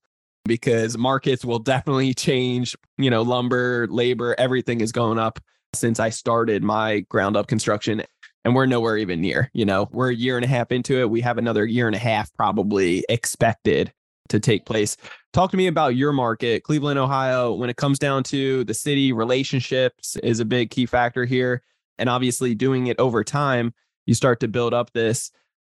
because 0.47 0.97
markets 0.97 1.45
will 1.45 1.59
definitely 1.59 2.15
change. 2.15 2.77
You 2.99 3.11
know, 3.11 3.23
lumber, 3.23 3.87
labor, 3.89 4.35
everything 4.39 4.81
is 4.81 4.93
going 4.93 5.19
up 5.19 5.39
since 5.75 6.01
I 6.01 6.11
started 6.11 6.63
my 6.63 7.01
ground 7.09 7.37
up 7.37 7.47
construction. 7.47 8.03
And 8.45 8.55
we're 8.55 8.67
nowhere 8.67 8.97
even 8.97 9.21
near, 9.21 9.51
you 9.55 9.65
know, 9.65 9.89
we're 9.91 10.11
a 10.11 10.15
year 10.15 10.37
and 10.37 10.45
a 10.45 10.49
half 10.49 10.71
into 10.71 11.01
it. 11.01 11.11
We 11.11 11.21
have 11.21 11.37
another 11.37 11.67
year 11.67 11.89
and 11.89 11.97
a 11.97 11.99
half 11.99 12.33
probably 12.35 13.05
expected 13.09 13.93
to 14.29 14.39
take 14.39 14.67
place. 14.67 14.97
Talk 15.33 15.51
to 15.51 15.57
me 15.57 15.67
about 15.67 15.97
your 15.97 16.13
market, 16.13 16.63
Cleveland, 16.63 16.99
Ohio. 16.99 17.53
When 17.53 17.71
it 17.71 17.77
comes 17.77 17.99
down 17.99 18.23
to 18.25 18.63
the 18.65 18.75
city, 18.75 19.13
relationships 19.13 20.17
is 20.23 20.39
a 20.39 20.45
big 20.45 20.71
key 20.71 20.87
factor 20.87 21.25
here. 21.25 21.63
And 21.99 22.09
obviously, 22.09 22.55
doing 22.55 22.87
it 22.87 22.99
over 23.01 23.25
time, 23.25 23.75
you 24.07 24.15
start 24.15 24.41
to 24.41 24.49
build 24.49 24.73
up 24.73 24.93
this, 24.93 25.31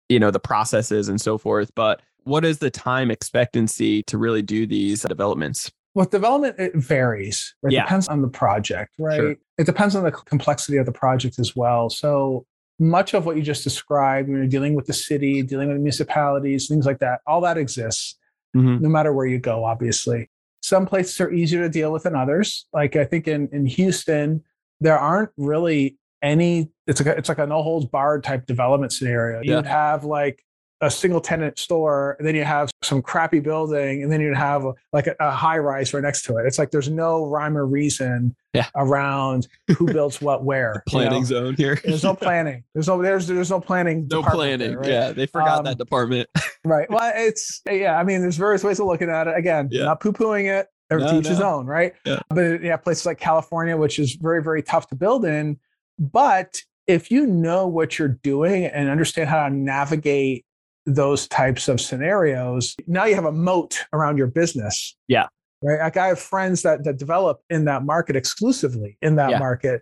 you 0.09 0.19
know, 0.19 0.31
the 0.31 0.39
processes 0.39 1.07
and 1.07 1.21
so 1.21 1.37
forth. 1.37 1.71
But 1.75 2.01
what 2.25 2.43
is 2.43 2.59
the 2.59 2.69
time 2.69 3.09
expectancy 3.09 4.03
to 4.03 4.17
really 4.17 4.41
do 4.41 4.67
these 4.67 5.03
developments? 5.03 5.71
With 5.93 6.11
development, 6.11 6.59
it 6.59 6.75
varies. 6.75 7.55
Right? 7.61 7.73
Yeah. 7.73 7.83
Depends 7.83 8.09
on 8.09 8.21
the 8.21 8.27
project, 8.27 8.93
right? 8.99 9.15
Sure. 9.15 9.35
It 9.57 9.65
depends 9.65 9.95
on 9.95 10.03
the 10.03 10.11
complexity 10.11 10.77
of 10.77 10.85
the 10.85 10.91
project 10.91 11.39
as 11.39 11.55
well. 11.55 11.89
So 11.89 12.45
much 12.79 13.13
of 13.13 13.25
what 13.25 13.37
you 13.37 13.41
just 13.41 13.63
described, 13.63 14.27
when 14.27 14.37
you're 14.37 14.47
dealing 14.47 14.75
with 14.75 14.85
the 14.85 14.93
city, 14.93 15.41
dealing 15.41 15.69
with 15.69 15.77
municipalities, 15.77 16.67
things 16.67 16.85
like 16.85 16.99
that, 16.99 17.21
all 17.25 17.39
that 17.41 17.57
exists, 17.57 18.17
mm-hmm. 18.55 18.83
no 18.83 18.89
matter 18.89 19.13
where 19.13 19.25
you 19.25 19.39
go, 19.39 19.63
obviously. 19.63 20.29
Some 20.61 20.85
places 20.85 21.21
are 21.21 21.31
easier 21.31 21.61
to 21.61 21.69
deal 21.69 21.93
with 21.93 22.03
than 22.03 22.15
others. 22.15 22.65
Like 22.73 22.97
I 22.97 23.05
think 23.05 23.27
in, 23.27 23.47
in 23.53 23.65
Houston, 23.65 24.43
there 24.81 24.99
aren't 24.99 25.29
really 25.37 25.97
any 26.21 26.71
it's 26.87 26.99
like 26.99 27.15
a, 27.15 27.17
it's 27.17 27.29
like 27.29 27.37
a 27.37 27.45
no 27.45 27.61
holds 27.61 27.85
barred 27.85 28.23
type 28.23 28.45
development 28.47 28.91
scenario. 28.91 29.41
Yeah. 29.41 29.57
You'd 29.57 29.65
have 29.67 30.03
like 30.03 30.43
a 30.85 30.91
single 30.91 31.19
tenant 31.21 31.57
store, 31.59 32.15
and 32.19 32.27
then 32.27 32.35
you 32.35 32.43
have 32.43 32.69
some 32.83 33.01
crappy 33.01 33.39
building, 33.39 34.03
and 34.03 34.11
then 34.11 34.21
you'd 34.21 34.35
have 34.37 34.63
like 34.93 35.07
a, 35.07 35.15
a 35.19 35.31
high 35.31 35.57
rise 35.57 35.93
right 35.93 36.03
next 36.03 36.23
to 36.25 36.37
it. 36.37 36.45
It's 36.45 36.59
like 36.59 36.71
there's 36.71 36.89
no 36.89 37.25
rhyme 37.25 37.57
or 37.57 37.65
reason 37.65 38.35
Yeah. 38.53 38.67
around 38.75 39.47
who 39.77 39.85
builds 39.93 40.21
what 40.21 40.43
where. 40.45 40.83
you 40.87 40.91
Planning 40.91 41.19
know? 41.21 41.25
zone 41.25 41.55
here. 41.55 41.79
There's 41.83 42.03
no 42.03 42.13
planning. 42.15 42.63
There's 42.73 42.87
no 42.87 43.01
there's 43.01 43.27
there's 43.27 43.49
no 43.49 43.59
planning. 43.59 44.07
no 44.11 44.23
planning. 44.23 44.59
there, 44.69 44.79
right? 44.79 44.89
Yeah, 44.89 45.11
they 45.11 45.25
forgot 45.25 45.59
Um, 45.59 45.65
that 45.65 45.77
department. 45.77 46.29
Right. 46.67 46.89
Well, 46.89 47.13
it's 47.15 47.61
yeah. 47.69 47.95
I 47.95 48.03
mean, 48.03 48.21
there's 48.21 48.37
various 48.37 48.63
ways 48.63 48.79
of 48.79 48.87
looking 48.87 49.07
at 49.09 49.27
it. 49.27 49.37
Again, 49.37 49.67
Yeah. 49.71 49.83
not 49.83 49.99
poo 49.99 50.11
pooing 50.11 50.45
it. 50.51 50.67
Or 50.89 50.99
No, 50.99 51.11
teach 51.11 51.27
his 51.27 51.39
own, 51.41 51.65
right? 51.67 51.93
Yeah. 52.05 52.19
But 52.29 52.63
yeah, 52.63 52.77
places 52.77 53.05
like 53.05 53.19
California, 53.19 53.75
which 53.77 53.99
is 53.99 54.15
very 54.15 54.41
very 54.41 54.63
tough 54.63 54.87
to 54.89 54.95
build 54.95 55.25
in, 55.25 55.59
but 55.99 56.55
if 56.87 57.09
you 57.09 57.25
know 57.25 57.65
what 57.67 57.97
you're 57.97 58.07
doing 58.23 58.65
and 58.65 58.89
understand 58.89 59.27
how 59.29 59.47
to 59.47 59.53
navigate 59.53 60.44
those 60.85 61.27
types 61.27 61.67
of 61.67 61.81
scenarios, 61.81 62.75
now 62.87 63.05
you 63.05 63.15
have 63.15 63.25
a 63.25 63.31
moat 63.31 63.85
around 63.93 64.17
your 64.17 64.27
business. 64.27 64.95
Yeah. 65.07 65.27
Right. 65.61 65.79
Like 65.79 65.97
I 65.97 66.07
have 66.07 66.19
friends 66.19 66.61
that 66.61 66.83
that 66.83 66.97
develop 66.97 67.41
in 67.49 67.65
that 67.65 67.83
market 67.83 68.15
exclusively 68.15 68.97
in 69.01 69.15
that 69.15 69.31
Yeah. 69.31 69.39
market. 69.39 69.81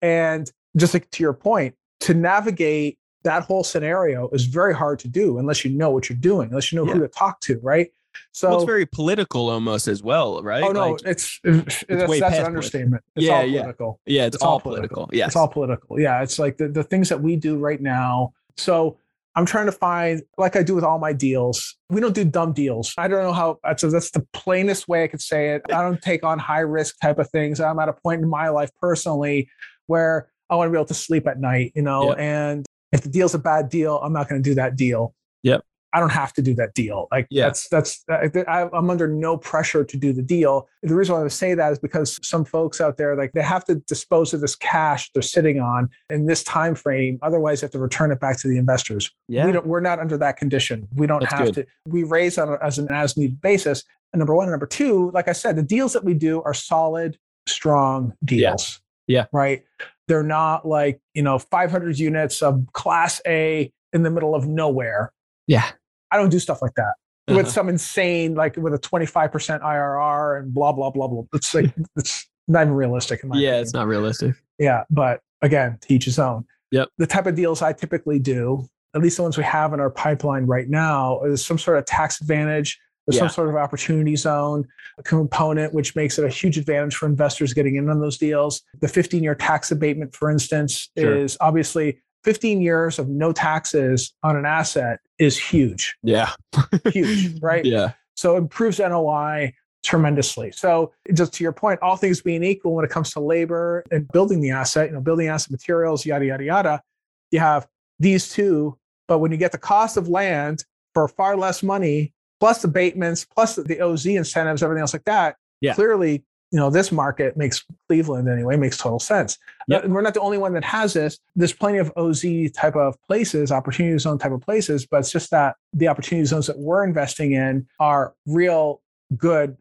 And 0.00 0.50
just 0.76 0.94
like 0.94 1.10
to 1.10 1.22
your 1.22 1.34
point, 1.34 1.74
to 2.00 2.14
navigate 2.14 2.98
that 3.24 3.42
whole 3.42 3.64
scenario 3.64 4.28
is 4.30 4.44
very 4.46 4.74
hard 4.74 4.98
to 5.00 5.08
do 5.08 5.38
unless 5.38 5.64
you 5.64 5.70
know 5.76 5.90
what 5.90 6.08
you're 6.08 6.16
doing, 6.18 6.48
unless 6.48 6.72
you 6.72 6.76
know 6.78 6.86
who 6.90 7.00
to 7.00 7.08
talk 7.08 7.40
to, 7.40 7.58
right? 7.62 7.90
So 8.32 8.48
well, 8.48 8.58
it's 8.58 8.66
very 8.66 8.86
political 8.86 9.48
almost 9.50 9.86
as 9.86 10.02
well, 10.02 10.42
right? 10.42 10.62
Oh 10.62 10.72
no, 10.72 10.92
Like, 10.92 11.02
it's, 11.04 11.38
it's 11.44 11.84
that's, 11.88 12.08
way 12.08 12.20
that's 12.20 12.38
an 12.38 12.46
understatement. 12.46 13.02
It's 13.16 13.26
Yeah, 13.26 13.34
all 13.38 13.44
yeah. 13.44 13.60
political. 13.60 14.00
yeah, 14.06 14.26
it's, 14.26 14.36
it's 14.36 14.42
all, 14.44 14.52
all 14.52 14.60
political. 14.60 15.06
political. 15.06 15.16
Yes. 15.18 15.26
It's 15.28 15.36
all 15.36 15.48
political. 15.48 16.00
Yeah, 16.00 16.22
it's 16.22 16.38
like 16.38 16.56
the, 16.56 16.68
the 16.68 16.84
things 16.84 17.08
that 17.10 17.20
we 17.20 17.36
do 17.36 17.58
right 17.58 17.80
now. 17.80 18.32
So 18.56 18.98
I'm 19.38 19.46
trying 19.46 19.66
to 19.66 19.72
find, 19.72 20.20
like 20.36 20.56
I 20.56 20.64
do 20.64 20.74
with 20.74 20.82
all 20.82 20.98
my 20.98 21.12
deals, 21.12 21.76
we 21.90 22.00
don't 22.00 22.12
do 22.12 22.24
dumb 22.24 22.52
deals. 22.52 22.92
I 22.98 23.06
don't 23.06 23.22
know 23.22 23.32
how 23.32 23.58
that's 23.62 23.82
that's 23.82 24.10
the 24.10 24.26
plainest 24.32 24.88
way 24.88 25.04
I 25.04 25.06
could 25.06 25.22
say 25.22 25.50
it. 25.54 25.62
I 25.68 25.80
don't 25.82 26.02
take 26.02 26.24
on 26.24 26.40
high 26.40 26.58
risk 26.58 26.96
type 27.00 27.20
of 27.20 27.30
things. 27.30 27.60
I'm 27.60 27.78
at 27.78 27.88
a 27.88 27.92
point 27.92 28.20
in 28.20 28.28
my 28.28 28.48
life 28.48 28.70
personally 28.82 29.48
where 29.86 30.28
I 30.50 30.56
want 30.56 30.66
to 30.66 30.72
be 30.72 30.76
able 30.76 30.86
to 30.86 30.94
sleep 30.94 31.28
at 31.28 31.38
night, 31.38 31.70
you 31.76 31.82
know, 31.82 32.08
Yeah. 32.16 32.22
and 32.22 32.66
if 32.90 33.02
the 33.02 33.08
deal's 33.10 33.34
a 33.34 33.38
bad 33.38 33.68
deal, 33.68 33.98
I'm 33.98 34.12
not 34.12 34.28
going 34.28 34.42
to 34.42 34.50
do 34.50 34.56
that 34.56 34.74
deal. 34.74 35.14
Yep. 35.44 35.62
I 35.92 36.00
don't 36.00 36.12
have 36.12 36.32
to 36.34 36.42
do 36.42 36.54
that 36.54 36.74
deal. 36.74 37.08
Like 37.10 37.26
Yeah. 37.30 37.44
that's 37.46 37.68
that's 37.68 38.04
I, 38.10 38.68
I'm 38.72 38.90
under 38.90 39.08
no 39.08 39.36
pressure 39.36 39.84
to 39.84 39.96
do 39.96 40.12
the 40.12 40.22
deal. 40.22 40.68
The 40.82 40.94
reason 40.94 41.14
why 41.14 41.24
I 41.24 41.28
say 41.28 41.54
that 41.54 41.72
is 41.72 41.78
because 41.78 42.18
some 42.22 42.44
folks 42.44 42.80
out 42.80 42.96
there 42.98 43.16
like 43.16 43.32
they 43.32 43.42
have 43.42 43.64
to 43.66 43.76
dispose 43.76 44.34
of 44.34 44.40
this 44.40 44.54
cash 44.54 45.10
they're 45.12 45.22
sitting 45.22 45.60
on 45.60 45.88
in 46.10 46.26
this 46.26 46.44
time 46.44 46.74
frame. 46.74 47.18
Otherwise, 47.22 47.60
they 47.60 47.64
have 47.64 47.72
to 47.72 47.78
return 47.78 48.12
it 48.12 48.20
back 48.20 48.38
to 48.40 48.48
the 48.48 48.58
investors. 48.58 49.10
yeah. 49.28 49.46
We 49.46 49.52
don't, 49.52 49.66
we're 49.66 49.80
not 49.80 49.98
under 49.98 50.18
that 50.18 50.36
condition. 50.36 50.86
We 50.94 51.06
don't 51.06 51.20
That's 51.20 51.32
have 51.32 51.44
good. 51.46 51.54
to. 51.54 51.66
We 51.86 52.04
raise 52.04 52.36
on 52.38 52.58
as 52.62 52.78
an 52.78 52.88
as 52.92 53.16
need 53.16 53.40
basis. 53.40 53.82
And 54.12 54.20
number 54.20 54.34
one, 54.34 54.44
and 54.44 54.52
number 54.52 54.66
two, 54.66 55.10
like 55.12 55.28
I 55.28 55.32
said, 55.32 55.56
the 55.56 55.62
deals 55.62 55.92
that 55.92 56.04
we 56.04 56.14
do 56.14 56.42
are 56.42 56.54
solid, 56.54 57.18
strong 57.46 58.14
deals. 58.24 58.80
Yeah. 59.06 59.20
Yeah. 59.20 59.26
Right. 59.32 59.64
They're 60.06 60.22
not 60.22 60.66
like 60.66 61.00
you 61.14 61.22
know 61.22 61.38
500 61.38 61.98
units 61.98 62.42
of 62.42 62.66
Class 62.74 63.20
A 63.26 63.72
in 63.92 64.02
the 64.02 64.10
middle 64.10 64.34
of 64.34 64.46
nowhere. 64.46 65.12
Yeah. 65.48 65.68
I 66.12 66.16
don't 66.16 66.30
do 66.30 66.38
stuff 66.38 66.62
like 66.62 66.74
that 66.76 66.94
Uh-huh. 67.26 67.36
with 67.36 67.48
some 67.50 67.68
insane, 67.68 68.34
like 68.36 68.56
with 68.56 68.72
a 68.72 68.78
25% 68.78 69.60
IRR 69.60 70.38
and 70.40 70.54
blah, 70.54 70.72
blah, 70.72 70.90
blah, 70.90 71.08
blah. 71.08 71.24
It's 71.34 71.52
like, 71.54 71.74
it's 71.96 72.26
not 72.46 72.62
even 72.62 72.74
realistic. 72.74 73.22
In 73.24 73.28
my 73.30 73.36
yeah, 73.36 73.48
opinion. 73.48 73.62
it's 73.62 73.74
not 73.74 73.86
realistic. 73.88 74.36
Yeah. 74.58 74.84
But 74.88 75.20
again, 75.42 75.78
to 75.82 75.92
each 75.94 76.04
his 76.06 76.18
own. 76.20 76.44
Yep. 76.70 76.88
The 76.98 77.06
type 77.06 77.26
of 77.26 77.34
deals 77.34 77.60
I 77.62 77.72
typically 77.72 78.18
do, 78.18 78.66
at 78.94 79.02
least 79.02 79.16
the 79.18 79.22
ones 79.24 79.36
we 79.36 79.44
have 79.44 79.72
in 79.74 79.80
our 79.80 79.90
pipeline 79.90 80.46
right 80.46 80.68
now, 80.68 81.20
is 81.24 81.44
some 81.44 81.58
sort 81.58 81.76
of 81.78 81.84
tax 81.86 82.20
advantage. 82.20 82.78
There's 83.06 83.16
Yeah. 83.16 83.20
some 83.22 83.30
sort 83.30 83.48
of 83.50 83.56
opportunity 83.56 84.16
zone 84.16 84.66
component, 85.04 85.72
which 85.74 85.94
makes 85.96 86.18
it 86.18 86.24
a 86.24 86.28
huge 86.28 86.58
advantage 86.58 86.94
for 86.96 87.06
investors 87.06 87.54
getting 87.54 87.76
in 87.76 87.88
on 87.88 88.00
those 88.00 88.18
deals. 88.18 88.62
The 88.80 88.88
15 88.88 89.22
year 89.22 89.34
tax 89.34 89.70
abatement, 89.70 90.14
for 90.14 90.30
instance, 90.30 90.90
Sure. 90.96 91.16
is 91.16 91.36
obviously 91.40 92.00
15 92.24 92.60
years 92.60 92.98
of 92.98 93.08
no 93.08 93.32
taxes 93.32 94.12
on 94.22 94.36
an 94.36 94.44
asset 94.44 94.98
is 95.18 95.38
huge, 95.38 95.96
Yeah. 96.02 96.30
huge, 96.92 97.40
right? 97.40 97.64
Yeah. 97.64 97.92
So 98.16 98.34
it 98.34 98.38
improves 98.38 98.78
NOI 98.78 99.54
tremendously. 99.84 100.50
So 100.50 100.92
just 101.14 101.32
to 101.34 101.44
your 101.44 101.52
point, 101.52 101.80
all 101.82 101.96
things 101.96 102.20
being 102.20 102.42
equal, 102.42 102.74
when 102.74 102.84
it 102.84 102.90
comes 102.90 103.12
to 103.12 103.20
labor 103.20 103.84
and 103.90 104.08
building 104.08 104.40
the 104.40 104.50
asset, 104.50 104.88
you 104.88 104.94
know, 104.94 105.00
building 105.00 105.28
asset 105.28 105.50
materials, 105.52 106.04
yada, 106.04 106.26
yada, 106.26 106.44
yada, 106.44 106.82
you 107.30 107.38
have 107.38 107.66
these 107.98 108.28
two. 108.30 108.76
But 109.06 109.18
when 109.18 109.30
you 109.32 109.38
get 109.38 109.52
the 109.52 109.58
cost 109.58 109.96
of 109.96 110.08
land 110.08 110.64
for 110.94 111.06
far 111.08 111.36
less 111.36 111.62
money, 111.62 112.12
plus 112.40 112.62
abatements, 112.64 113.24
plus 113.24 113.56
the 113.56 113.80
OZ 113.80 114.06
incentives, 114.06 114.62
everything 114.62 114.80
else 114.82 114.92
like 114.92 115.04
that, 115.04 115.36
Yeah. 115.60 115.74
clearly, 115.74 116.24
you 116.50 116.58
know, 116.58 116.70
this 116.70 116.90
market 116.90 117.36
makes 117.36 117.64
Cleveland 117.88 118.28
anyway, 118.28 118.56
makes 118.56 118.78
total 118.78 118.98
sense. 118.98 119.36
Uh, 119.60 119.64
yep. 119.68 119.84
We're 119.86 120.00
not 120.00 120.14
the 120.14 120.20
only 120.20 120.38
one 120.38 120.54
that 120.54 120.64
has 120.64 120.94
this. 120.94 121.18
There's 121.36 121.52
plenty 121.52 121.78
of 121.78 121.92
OZ 121.96 122.24
type 122.52 122.74
of 122.74 122.96
places, 123.06 123.52
opportunity 123.52 123.98
zone 123.98 124.18
type 124.18 124.32
of 124.32 124.40
places, 124.40 124.86
but 124.86 125.00
it's 125.00 125.12
just 125.12 125.30
that 125.30 125.56
the 125.74 125.88
opportunity 125.88 126.24
zones 126.24 126.46
that 126.46 126.58
we're 126.58 126.84
investing 126.84 127.32
in 127.32 127.66
are 127.78 128.14
real 128.26 128.80
good 129.16 129.56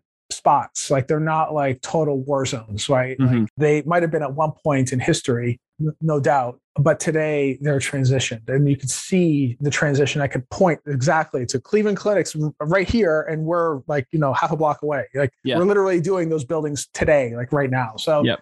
spots. 0.51 0.89
Like 0.89 1.07
they're 1.07 1.19
not 1.19 1.53
like 1.53 1.81
total 1.81 2.19
war 2.21 2.45
zones, 2.45 2.87
right? 2.87 3.19
Like 3.19 3.29
Mhm. 3.29 3.47
they 3.57 3.81
might 3.81 4.01
have 4.01 4.11
been 4.11 4.23
at 4.23 4.33
one 4.33 4.53
point 4.63 4.93
in 4.93 4.99
history, 4.99 5.59
no 6.01 6.21
doubt, 6.21 6.61
but 6.79 7.01
today 7.01 7.57
they're 7.59 7.79
transitioned. 7.79 8.47
And 8.47 8.69
you 8.69 8.77
can 8.77 8.87
see 8.87 9.57
the 9.59 9.69
transition. 9.69 10.21
I 10.21 10.27
could 10.27 10.49
point 10.49 10.79
exactly 10.87 11.45
to 11.47 11.59
Cleveland 11.59 11.97
Clinics 11.97 12.33
right 12.61 12.87
here, 12.87 13.23
and 13.23 13.43
we're 13.43 13.81
like, 13.87 14.07
you 14.11 14.19
know, 14.19 14.31
half 14.31 14.51
a 14.51 14.55
block 14.55 14.83
away. 14.83 15.05
Like 15.13 15.31
Yeah. 15.43 15.57
we're 15.57 15.65
literally 15.65 15.99
doing 15.99 16.29
those 16.29 16.45
buildings 16.45 16.87
today, 16.93 17.35
like 17.35 17.51
right 17.51 17.69
now. 17.69 17.97
So 17.97 18.23
Yep. 18.23 18.39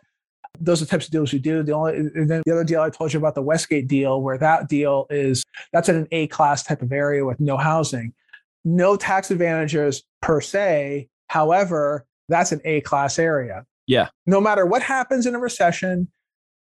those 0.60 0.84
are 0.84 0.86
the 0.86 0.92
types 0.92 1.06
of 1.06 1.12
deals 1.12 1.34
we 1.34 1.40
do. 1.40 1.64
The 1.64 1.72
only 1.72 1.98
and 1.98 2.30
then 2.30 2.44
the 2.46 2.52
other 2.52 2.64
deal 2.64 2.82
I 2.82 2.92
told 2.92 3.14
you 3.14 3.18
about 3.20 3.34
the 3.34 3.42
Westgate 3.42 3.88
deal, 3.88 4.22
where 4.22 4.38
that 4.38 4.70
deal 4.70 5.08
is 5.10 5.44
that's 5.74 5.90
in 5.90 5.96
an 5.96 6.08
A 6.12 6.28
class 6.28 6.62
type 6.62 6.84
of 6.84 6.92
area 6.94 7.26
with 7.26 7.40
no 7.40 7.58
housing, 7.58 8.14
no 8.64 8.96
tax 8.96 9.32
advantages 9.32 10.04
per 10.22 10.40
se. 10.40 11.10
However, 11.28 12.06
that's 12.30 12.52
an 12.52 12.62
A 12.66 12.82
class 12.82 13.20
area. 13.20 13.66
Yeah. 13.88 14.10
No 14.26 14.42
matter 14.42 14.66
what 14.66 14.82
happens 14.82 15.26
in 15.26 15.36
a 15.36 15.40
recession, 15.40 16.08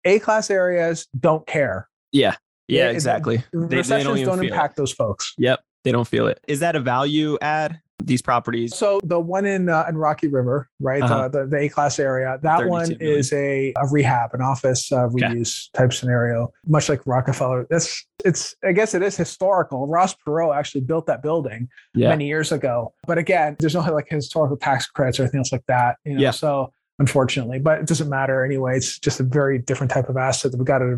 A 0.04 0.18
class 0.18 0.50
areas 0.50 1.06
don't 1.18 1.46
care. 1.46 1.88
Yeah. 2.12 2.36
Yeah, 2.68 2.88
it- 2.88 2.92
exactly. 2.94 3.38
They- 3.52 3.66
they 3.66 3.76
Recessions 3.76 4.04
don't 4.04 4.04
don't, 4.04 4.18
even 4.18 4.34
feel 4.34 4.42
it. 4.44 4.46
impact 4.48 4.76
those 4.76 4.92
folks. 4.92 5.34
Yep. 5.38 5.60
They 5.84 5.92
don't 5.92 6.08
feel 6.08 6.26
it. 6.28 6.40
Is 6.48 6.60
that 6.60 6.76
a 6.76 6.80
value 6.80 7.36
add? 7.42 7.80
These 8.02 8.22
properties? 8.22 8.74
So 8.76 9.00
the 9.04 9.20
one 9.20 9.46
in 9.46 9.68
uh, 9.68 9.86
in 9.88 9.96
Rocky 9.96 10.26
River, 10.28 10.68
right, 10.80 11.00
Uh-huh. 11.02 11.28
the, 11.28 11.42
the, 11.42 11.46
the 11.46 11.56
A 11.58 11.68
class 11.68 11.98
area, 11.98 12.38
that 12.42 12.58
32 12.58 12.68
one 12.68 12.88
million. 12.88 13.18
is 13.18 13.32
a, 13.32 13.72
a 13.76 13.86
rehab, 13.90 14.34
an 14.34 14.42
office 14.42 14.90
uh, 14.92 15.04
Okay. 15.04 15.26
reuse 15.26 15.70
type 15.72 15.92
scenario, 15.92 16.52
much 16.66 16.88
like 16.88 17.00
Rockefeller. 17.06 17.66
That's 17.70 18.04
it's. 18.24 18.54
I 18.64 18.72
guess 18.72 18.94
it 18.94 19.02
is 19.02 19.16
historical. 19.16 19.86
Ross 19.86 20.14
Perot 20.26 20.56
actually 20.56 20.80
built 20.82 21.06
that 21.06 21.22
building 21.22 21.68
Yeah. 21.94 22.08
many 22.10 22.26
years 22.26 22.50
ago, 22.52 22.92
but 23.06 23.16
again, 23.16 23.56
there's 23.60 23.74
no 23.74 23.80
like 23.80 24.08
historical 24.10 24.56
tax 24.56 24.86
credits 24.86 25.20
or 25.20 25.22
anything 25.22 25.38
else 25.38 25.52
like 25.52 25.64
that. 25.68 25.96
You 26.04 26.14
know, 26.14 26.20
Yeah. 26.20 26.30
so. 26.32 26.72
Unfortunately, 27.00 27.58
but 27.58 27.80
it 27.80 27.88
doesn't 27.88 28.08
matter 28.08 28.44
anyway. 28.44 28.76
It's 28.76 29.00
just 29.00 29.18
a 29.18 29.24
very 29.24 29.58
different 29.58 29.90
type 29.90 30.08
of 30.08 30.16
asset 30.16 30.52
that 30.52 30.58
we 30.58 30.64
got 30.64 30.80
a 30.80 30.94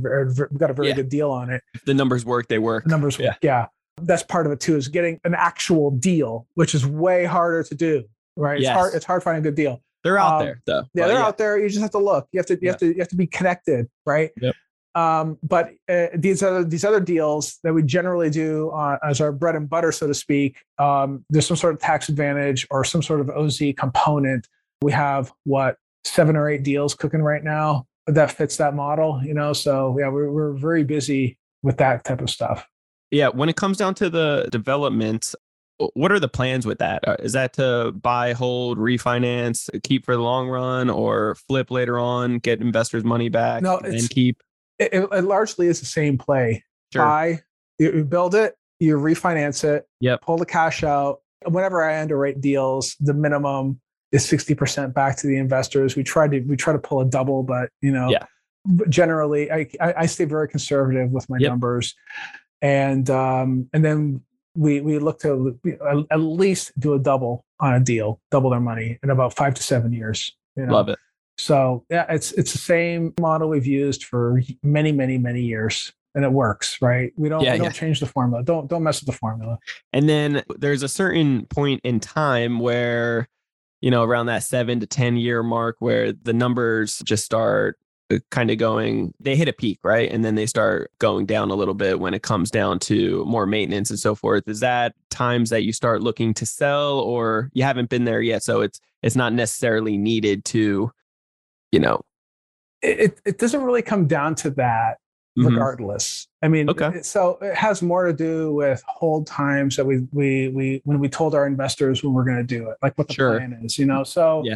we 0.53 0.59
got 0.59 0.69
a 0.71 0.75
very 0.75 0.89
Yeah. 0.89 0.95
good 0.97 1.09
deal 1.09 1.31
on 1.31 1.49
it. 1.49 1.63
If 1.73 1.87
the 1.87 1.95
numbers 1.95 2.23
work, 2.23 2.49
they 2.49 2.59
work. 2.59 2.85
The 2.85 2.91
numbers, 2.91 3.19
Yeah. 3.19 3.33
yeah. 3.41 3.69
That's 4.03 4.23
part 4.23 4.47
of 4.47 4.53
it 4.53 4.61
too, 4.61 4.77
is 4.77 4.89
getting 4.89 5.21
an 5.25 5.35
actual 5.35 5.91
deal, 5.91 6.47
which 6.55 6.75
is 6.75 6.87
way 6.87 7.25
harder 7.25 7.63
to 7.65 7.75
do. 7.75 8.05
Right. 8.37 8.61
It's 8.61 8.69
hard. 8.69 8.95
It's 8.95 9.05
hard 9.05 9.23
finding 9.23 9.41
a 9.41 9.45
good 9.45 9.55
deal. 9.55 9.83
They're 10.05 10.19
out 10.19 10.41
Um, 10.41 10.47
there 10.47 10.63
though. 10.67 10.85
Yeah, 10.95 11.07
they're 11.09 11.19
out 11.19 11.39
there. 11.39 11.59
You 11.59 11.69
just 11.69 11.81
have 11.81 11.91
to 11.93 11.99
look. 11.99 12.29
You 12.33 12.39
have 12.39 12.47
to. 12.47 12.55
You 12.55 12.59
Yeah. 12.63 12.71
have 12.73 12.81
to. 12.81 12.87
You 12.87 12.99
have 12.99 13.09
to 13.09 13.17
be 13.17 13.27
connected, 13.27 13.89
right? 14.05 14.31
Yep. 14.41 14.55
Um, 14.95 15.39
but 15.43 15.73
uh, 15.91 16.07
these 16.15 16.43
other 16.43 16.65
these 16.65 16.85
other 16.85 17.01
deals 17.01 17.59
that 17.65 17.73
we 17.75 17.83
generally 17.83 18.31
do 18.31 18.71
uh, 18.71 18.99
as 19.03 19.21
our 19.21 19.33
bread 19.33 19.55
and 19.57 19.69
butter, 19.69 19.93
so 19.93 20.07
to 20.07 20.15
speak, 20.15 20.59
um, 20.79 21.25
there's 21.31 21.47
some 21.47 21.57
sort 21.57 21.75
of 21.75 21.81
tax 21.81 22.09
advantage 22.09 22.67
or 22.71 22.85
some 22.85 23.03
sort 23.03 23.21
of 23.21 23.29
OZ 23.31 23.61
component. 23.77 24.47
We 24.83 24.93
have 24.93 25.33
what 25.45 25.77
seven 26.05 26.37
or 26.37 26.49
eight 26.49 26.63
deals 26.63 26.95
cooking 26.95 27.23
right 27.23 27.43
now 27.43 27.87
that 28.07 28.31
fits 28.31 28.59
that 28.59 28.75
model. 28.75 29.21
You 29.25 29.35
know, 29.35 29.53
so 29.53 29.97
yeah, 29.99 30.09
we're 30.09 30.31
we're 30.31 30.53
very 30.53 30.85
busy 30.85 31.37
with 31.63 31.79
that 31.79 32.05
type 32.05 32.21
of 32.21 32.31
stuff. 32.31 32.67
Yeah, 33.11 33.29
when 33.29 33.49
it 33.49 33.57
comes 33.57 33.79
down 33.79 33.95
to 33.97 34.11
the 34.11 34.49
development, 34.51 35.35
what 35.95 36.11
are 36.11 36.19
the 36.19 36.29
plans 36.29 36.67
with 36.67 36.79
that? 36.79 37.07
Uh, 37.07 37.17
that 37.33 37.53
to 37.55 37.93
buy, 37.93 38.33
hold, 38.33 38.79
refinance, 38.79 39.69
keep 39.83 40.05
for 40.05 40.17
the 40.17 40.23
long 40.23 40.49
run, 40.49 40.91
or 40.91 41.35
flip 41.49 41.71
later 41.71 41.99
on, 41.99 42.39
get 42.39 42.61
investors' 42.61 43.05
money 43.05 43.29
back, 43.29 43.63
No, 43.63 43.79
and 43.79 44.09
keep? 44.11 44.43
It, 44.79 44.93
it- 44.95 45.25
largely 45.25 45.67
is 45.69 45.81
the 45.81 45.87
same 45.87 46.19
play. 46.19 46.65
Sure. 46.93 47.03
buy, 47.03 47.41
you, 47.79 47.93
you 47.93 48.05
build 48.05 48.35
it, 48.35 48.55
you 48.79 48.97
refinance 48.97 49.65
it, 49.65 49.87
Yep. 50.01 50.23
pull 50.23 50.37
the 50.39 50.47
cash 50.47 50.83
out. 50.85 51.21
Whenever 51.45 51.83
I 51.83 52.01
underwrite 52.01 52.41
deals, 52.41 52.97
the 53.01 53.13
minimum 53.15 53.81
is 54.13 54.25
60% 54.27 54.95
back 54.95 55.17
to 55.19 55.27
the 55.27 55.37
investors. 55.37 55.97
We 55.97 56.05
try 56.05 56.29
to 56.29 56.41
we 56.41 56.57
try 56.57 56.73
to 56.73 56.79
pull 56.79 57.01
a 57.01 57.05
double, 57.05 57.43
but 57.43 57.71
you 57.83 57.91
know, 57.93 58.09
Yeah. 58.11 58.25
generally, 58.89 59.51
I, 59.51 59.69
I 59.81 60.07
stay 60.07 60.25
very 60.25 60.49
conservative 60.49 61.11
with 61.11 61.29
my 61.29 61.39
yep. 61.39 61.51
numbers, 61.51 61.95
and 62.63 63.09
um, 63.11 63.69
and 63.73 63.85
then 63.85 64.23
we 64.55 64.81
we 64.81 64.99
look 64.99 65.21
to 65.21 65.59
at 66.11 66.21
least 66.21 66.79
do 66.79 66.95
a 66.95 66.99
double 66.99 67.45
on 67.61 67.75
a 67.75 67.81
deal, 67.81 68.21
double 68.31 68.51
their 68.51 68.61
money 68.61 68.99
in 69.03 69.11
about 69.11 69.35
five 69.35 69.55
to 69.55 69.63
seven 69.63 69.93
years. 69.93 70.35
You 70.57 70.67
know? 70.67 70.73
Love 70.75 70.89
it. 70.89 70.99
So 71.39 71.85
yeah, 71.91 72.07
it's 72.09 72.33
it's 72.33 72.53
the 72.53 72.59
same 72.59 73.15
model 73.21 73.49
we've 73.49 73.67
used 73.67 74.05
for 74.05 74.41
many, 74.63 74.93
many, 74.93 75.19
many 75.19 75.43
years. 75.43 75.93
And 76.15 76.25
it 76.25 76.33
works, 76.33 76.81
right? 76.81 77.13
We 77.19 77.29
don't, 77.29 77.43
yeah, 77.43 77.53
we 77.53 77.59
don't 77.59 77.67
yeah. 77.67 77.73
change 77.73 78.01
the 78.01 78.07
formula. 78.07 78.43
Don't 78.43 78.71
don't 78.71 78.83
mess 78.83 79.03
with 79.03 79.07
the 79.07 79.19
formula. 79.19 79.59
And 79.93 80.09
then 80.09 80.43
there's 80.57 80.83
a 80.83 80.89
certain 80.89 81.45
point 81.45 81.83
in 81.85 82.01
time 82.01 82.59
where, 82.59 83.29
you 83.83 83.91
know, 83.91 84.03
around 84.03 84.25
that 84.25 84.43
seven 84.43 84.81
to 84.81 84.87
ten 84.87 85.19
year 85.19 85.43
mark, 85.43 85.77
where 85.81 86.15
the 86.15 86.33
numbers 86.33 87.01
just 87.05 87.27
start 87.27 87.79
kind 88.31 88.51
of 88.51 88.59
going 88.59 89.13
they 89.19 89.35
hit 89.35 89.49
a 89.49 89.53
peak 89.53 89.79
right 89.83 90.11
and 90.13 90.25
then 90.25 90.37
they 90.37 90.47
start 90.47 90.93
going 90.99 91.27
down 91.27 91.51
a 91.51 91.55
little 91.55 91.75
bit 91.75 91.99
when 91.99 92.15
it 92.15 92.23
comes 92.23 92.51
down 92.51 92.79
to 92.79 93.25
more 93.25 93.47
maintenance 93.47 93.91
and 93.91 93.99
so 93.99 94.15
forth 94.15 94.47
is 94.47 94.61
that 94.61 94.95
times 95.11 95.51
that 95.51 95.65
you 95.65 95.73
start 95.73 96.03
looking 96.03 96.33
to 96.33 96.47
sell 96.47 97.01
or 97.01 97.51
you 97.53 97.65
haven't 97.65 97.91
been 97.91 98.05
there 98.05 98.23
yet 98.23 98.43
so 98.43 98.61
it's 98.61 98.81
it's 99.03 99.17
not 99.17 99.33
necessarily 99.33 99.97
needed 99.97 100.45
to 100.45 100.91
you 101.73 101.81
know 101.81 102.01
it 102.81 103.21
it 103.25 103.39
doesn't 103.39 103.63
really 103.63 103.83
come 103.83 104.07
down 104.07 104.37
to 104.37 104.51
that 104.51 104.99
mm-hmm. 105.37 105.49
regardless 105.49 106.29
i 106.43 106.49
mean 106.49 106.71
okay. 106.71 107.03
so 107.03 107.39
it 107.43 107.57
has 107.57 107.83
more 107.83 108.07
to 108.07 108.13
do 108.13 108.55
with 108.55 108.85
hold 108.87 109.27
times 109.27 109.75
that 109.75 109.85
we 109.85 110.07
we 110.13 110.49
we 110.49 110.81
when 110.85 111.01
we 111.01 111.09
told 111.09 111.35
our 111.35 111.47
investors 111.47 112.05
when 112.05 112.13
we're 112.13 112.25
going 112.25 112.37
to 112.37 112.45
do 112.45 112.71
it 112.71 112.77
like 112.83 112.97
what 112.97 113.09
the 113.09 113.15
sure. 113.15 113.37
plan 113.37 113.59
is 113.65 113.79
you 113.79 113.87
know 113.87 114.05
so 114.05 114.43
yeah 114.45 114.55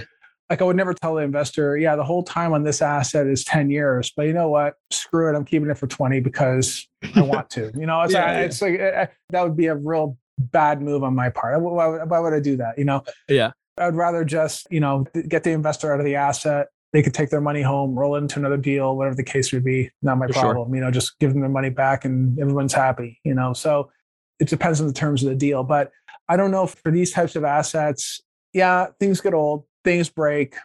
like 0.50 0.60
I 0.60 0.64
would 0.64 0.76
never 0.76 0.92
tell 0.92 1.14
the 1.14 1.22
investor, 1.22 1.78
yeah, 1.78 1.94
the 1.94 2.02
whole 2.02 2.24
time 2.24 2.52
on 2.52 2.64
this 2.64 2.82
asset 2.82 3.28
is 3.28 3.44
10 3.44 3.70
years, 3.70 4.12
but 4.16 4.26
you 4.26 4.32
know 4.32 4.48
what? 4.48 4.74
Screw 4.90 5.32
it. 5.32 5.36
I'm 5.36 5.44
keeping 5.44 5.70
it 5.70 5.78
for 5.78 5.86
20 5.86 6.18
because 6.20 6.88
I 7.14 7.22
want 7.22 7.48
to. 7.50 7.70
You 7.74 7.86
know, 7.86 8.02
it's, 8.02 8.12
yeah, 8.14 8.32
yeah. 8.32 8.40
it's 8.40 8.60
like 8.60 8.74
eh, 8.74 8.90
eh, 8.94 9.06
that 9.30 9.42
would 9.44 9.56
be 9.56 9.66
a 9.66 9.76
real 9.76 10.18
bad 10.38 10.82
move 10.82 11.04
on 11.04 11.14
my 11.14 11.30
part. 11.30 11.60
Why, 11.60 12.02
why 12.02 12.18
would 12.18 12.34
I 12.34 12.40
do 12.40 12.56
that? 12.56 12.76
You 12.78 12.84
know? 12.84 13.04
Yeah. 13.28 13.52
I'd 13.78 13.94
rather 13.94 14.24
just, 14.24 14.66
you 14.70 14.80
know, 14.80 15.06
get 15.28 15.44
the 15.44 15.52
investor 15.52 15.94
out 15.94 16.00
of 16.00 16.04
the 16.04 16.16
asset. 16.16 16.66
They 16.92 17.02
could 17.02 17.14
take 17.14 17.30
their 17.30 17.40
money 17.40 17.62
home, 17.62 17.96
roll 17.96 18.16
it 18.16 18.18
into 18.18 18.40
another 18.40 18.56
deal, 18.56 18.96
whatever 18.96 19.14
the 19.14 19.22
case 19.22 19.52
would 19.52 19.62
be. 19.62 19.90
Not 20.02 20.18
my 20.18 20.26
for 20.26 20.32
problem. 20.32 20.68
Sure. 20.68 20.74
You 20.74 20.80
know, 20.82 20.90
just 20.90 21.16
give 21.20 21.30
them 21.30 21.40
their 21.40 21.48
money 21.48 21.70
back 21.70 22.04
and 22.04 22.36
everyone's 22.40 22.72
happy, 22.72 23.20
you 23.22 23.34
know? 23.34 23.52
So 23.52 23.92
it 24.40 24.48
depends 24.48 24.80
on 24.80 24.88
the 24.88 24.92
terms 24.92 25.22
of 25.22 25.28
the 25.28 25.36
deal. 25.36 25.62
But 25.62 25.92
I 26.28 26.36
don't 26.36 26.50
know 26.50 26.66
for 26.66 26.90
these 26.90 27.12
types 27.12 27.36
of 27.36 27.44
assets, 27.44 28.20
yeah, 28.52 28.88
things 28.98 29.20
get 29.20 29.32
old 29.32 29.64
things 29.84 30.08
break. 30.08 30.56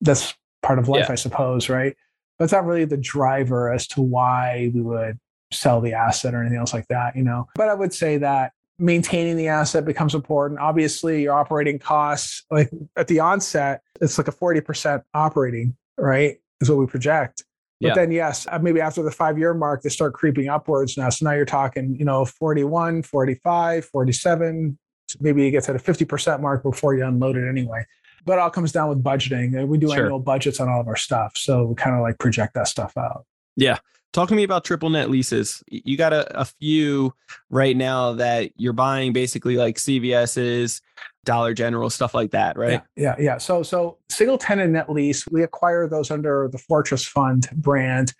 That's 0.00 0.34
part 0.62 0.78
of 0.78 0.88
life, 0.88 1.06
yeah. 1.06 1.12
I 1.12 1.16
suppose, 1.16 1.68
right? 1.68 1.96
But 2.38 2.44
it's 2.44 2.52
not 2.52 2.66
really 2.66 2.84
the 2.84 2.96
driver 2.96 3.72
as 3.72 3.86
to 3.88 4.02
why 4.02 4.70
we 4.74 4.82
would 4.82 5.18
sell 5.52 5.80
the 5.80 5.94
asset 5.94 6.34
or 6.34 6.40
anything 6.40 6.58
else 6.58 6.74
like 6.74 6.88
that, 6.88 7.16
you 7.16 7.22
know. 7.22 7.46
But 7.54 7.68
I 7.68 7.74
would 7.74 7.94
say 7.94 8.18
that 8.18 8.52
maintaining 8.78 9.36
the 9.36 9.48
asset 9.48 9.84
becomes 9.84 10.14
important. 10.14 10.60
Obviously, 10.60 11.22
your 11.22 11.34
operating 11.34 11.78
costs, 11.78 12.44
like 12.50 12.70
at 12.96 13.08
the 13.08 13.20
onset, 13.20 13.82
it's 14.00 14.18
like 14.18 14.28
a 14.28 14.32
40% 14.32 15.02
operating, 15.14 15.76
right? 15.96 16.36
Is 16.60 16.68
what 16.68 16.78
we 16.78 16.86
project. 16.86 17.44
But 17.80 17.88
yeah. 17.88 17.94
then, 17.94 18.10
yes, 18.10 18.46
uh, 18.50 18.58
maybe 18.58 18.80
after 18.80 19.02
the 19.02 19.10
five 19.10 19.38
year 19.38 19.52
mark, 19.52 19.82
they 19.82 19.90
start 19.90 20.14
creeping 20.14 20.48
upwards 20.48 20.96
now. 20.96 21.10
So 21.10 21.26
now 21.26 21.32
you're 21.32 21.44
talking, 21.44 21.94
you 21.98 22.06
know, 22.06 22.24
41, 22.24 23.02
45, 23.02 23.84
47. 23.84 24.78
Maybe 25.20 25.44
you 25.44 25.50
get 25.50 25.64
to 25.64 25.74
the 25.74 25.78
50% 25.78 26.40
mark 26.40 26.62
before 26.62 26.94
you 26.94 27.04
unload 27.04 27.36
it 27.36 27.46
anyway 27.46 27.84
but 28.26 28.34
it 28.34 28.38
all 28.40 28.50
comes 28.50 28.72
down 28.72 28.88
with 28.88 29.02
budgeting. 29.02 29.62
Uh, 29.62 29.66
we 29.66 29.78
do 29.78 29.88
sure. 29.88 30.04
annual 30.04 30.18
budgets 30.18 30.60
on 30.60 30.68
all 30.68 30.80
of 30.80 30.88
our 30.88 30.96
stuff, 30.96 31.32
so 31.36 31.64
we 31.64 31.74
kind 31.74 31.96
of 31.96 32.02
like 32.02 32.18
project 32.18 32.54
that 32.54 32.68
stuff 32.68 32.96
out. 32.96 33.24
Yeah. 33.56 33.78
Talk 34.12 34.28
to 34.30 34.34
me 34.34 34.44
about 34.44 34.64
triple 34.64 34.88
net 34.88 35.10
leases. 35.10 35.62
You 35.68 35.96
got 35.96 36.12
a, 36.12 36.40
a 36.40 36.44
few 36.44 37.14
right 37.50 37.76
now 37.76 38.14
that 38.14 38.50
you're 38.56 38.72
buying 38.72 39.12
basically 39.12 39.56
like 39.56 39.76
CVS's, 39.76 40.80
Dollar 41.26 41.52
General, 41.52 41.90
stuff 41.90 42.14
like 42.14 42.30
that, 42.30 42.56
right? 42.56 42.80
Yeah, 42.96 43.16
yeah, 43.18 43.24
yeah. 43.24 43.38
So 43.38 43.62
so 43.62 43.98
single 44.08 44.38
tenant 44.38 44.72
net 44.72 44.88
lease, 44.88 45.26
we 45.28 45.42
acquire 45.42 45.86
those 45.86 46.10
under 46.10 46.48
the 46.50 46.56
Fortress 46.56 47.04
Fund 47.04 47.48
brand. 47.52 48.14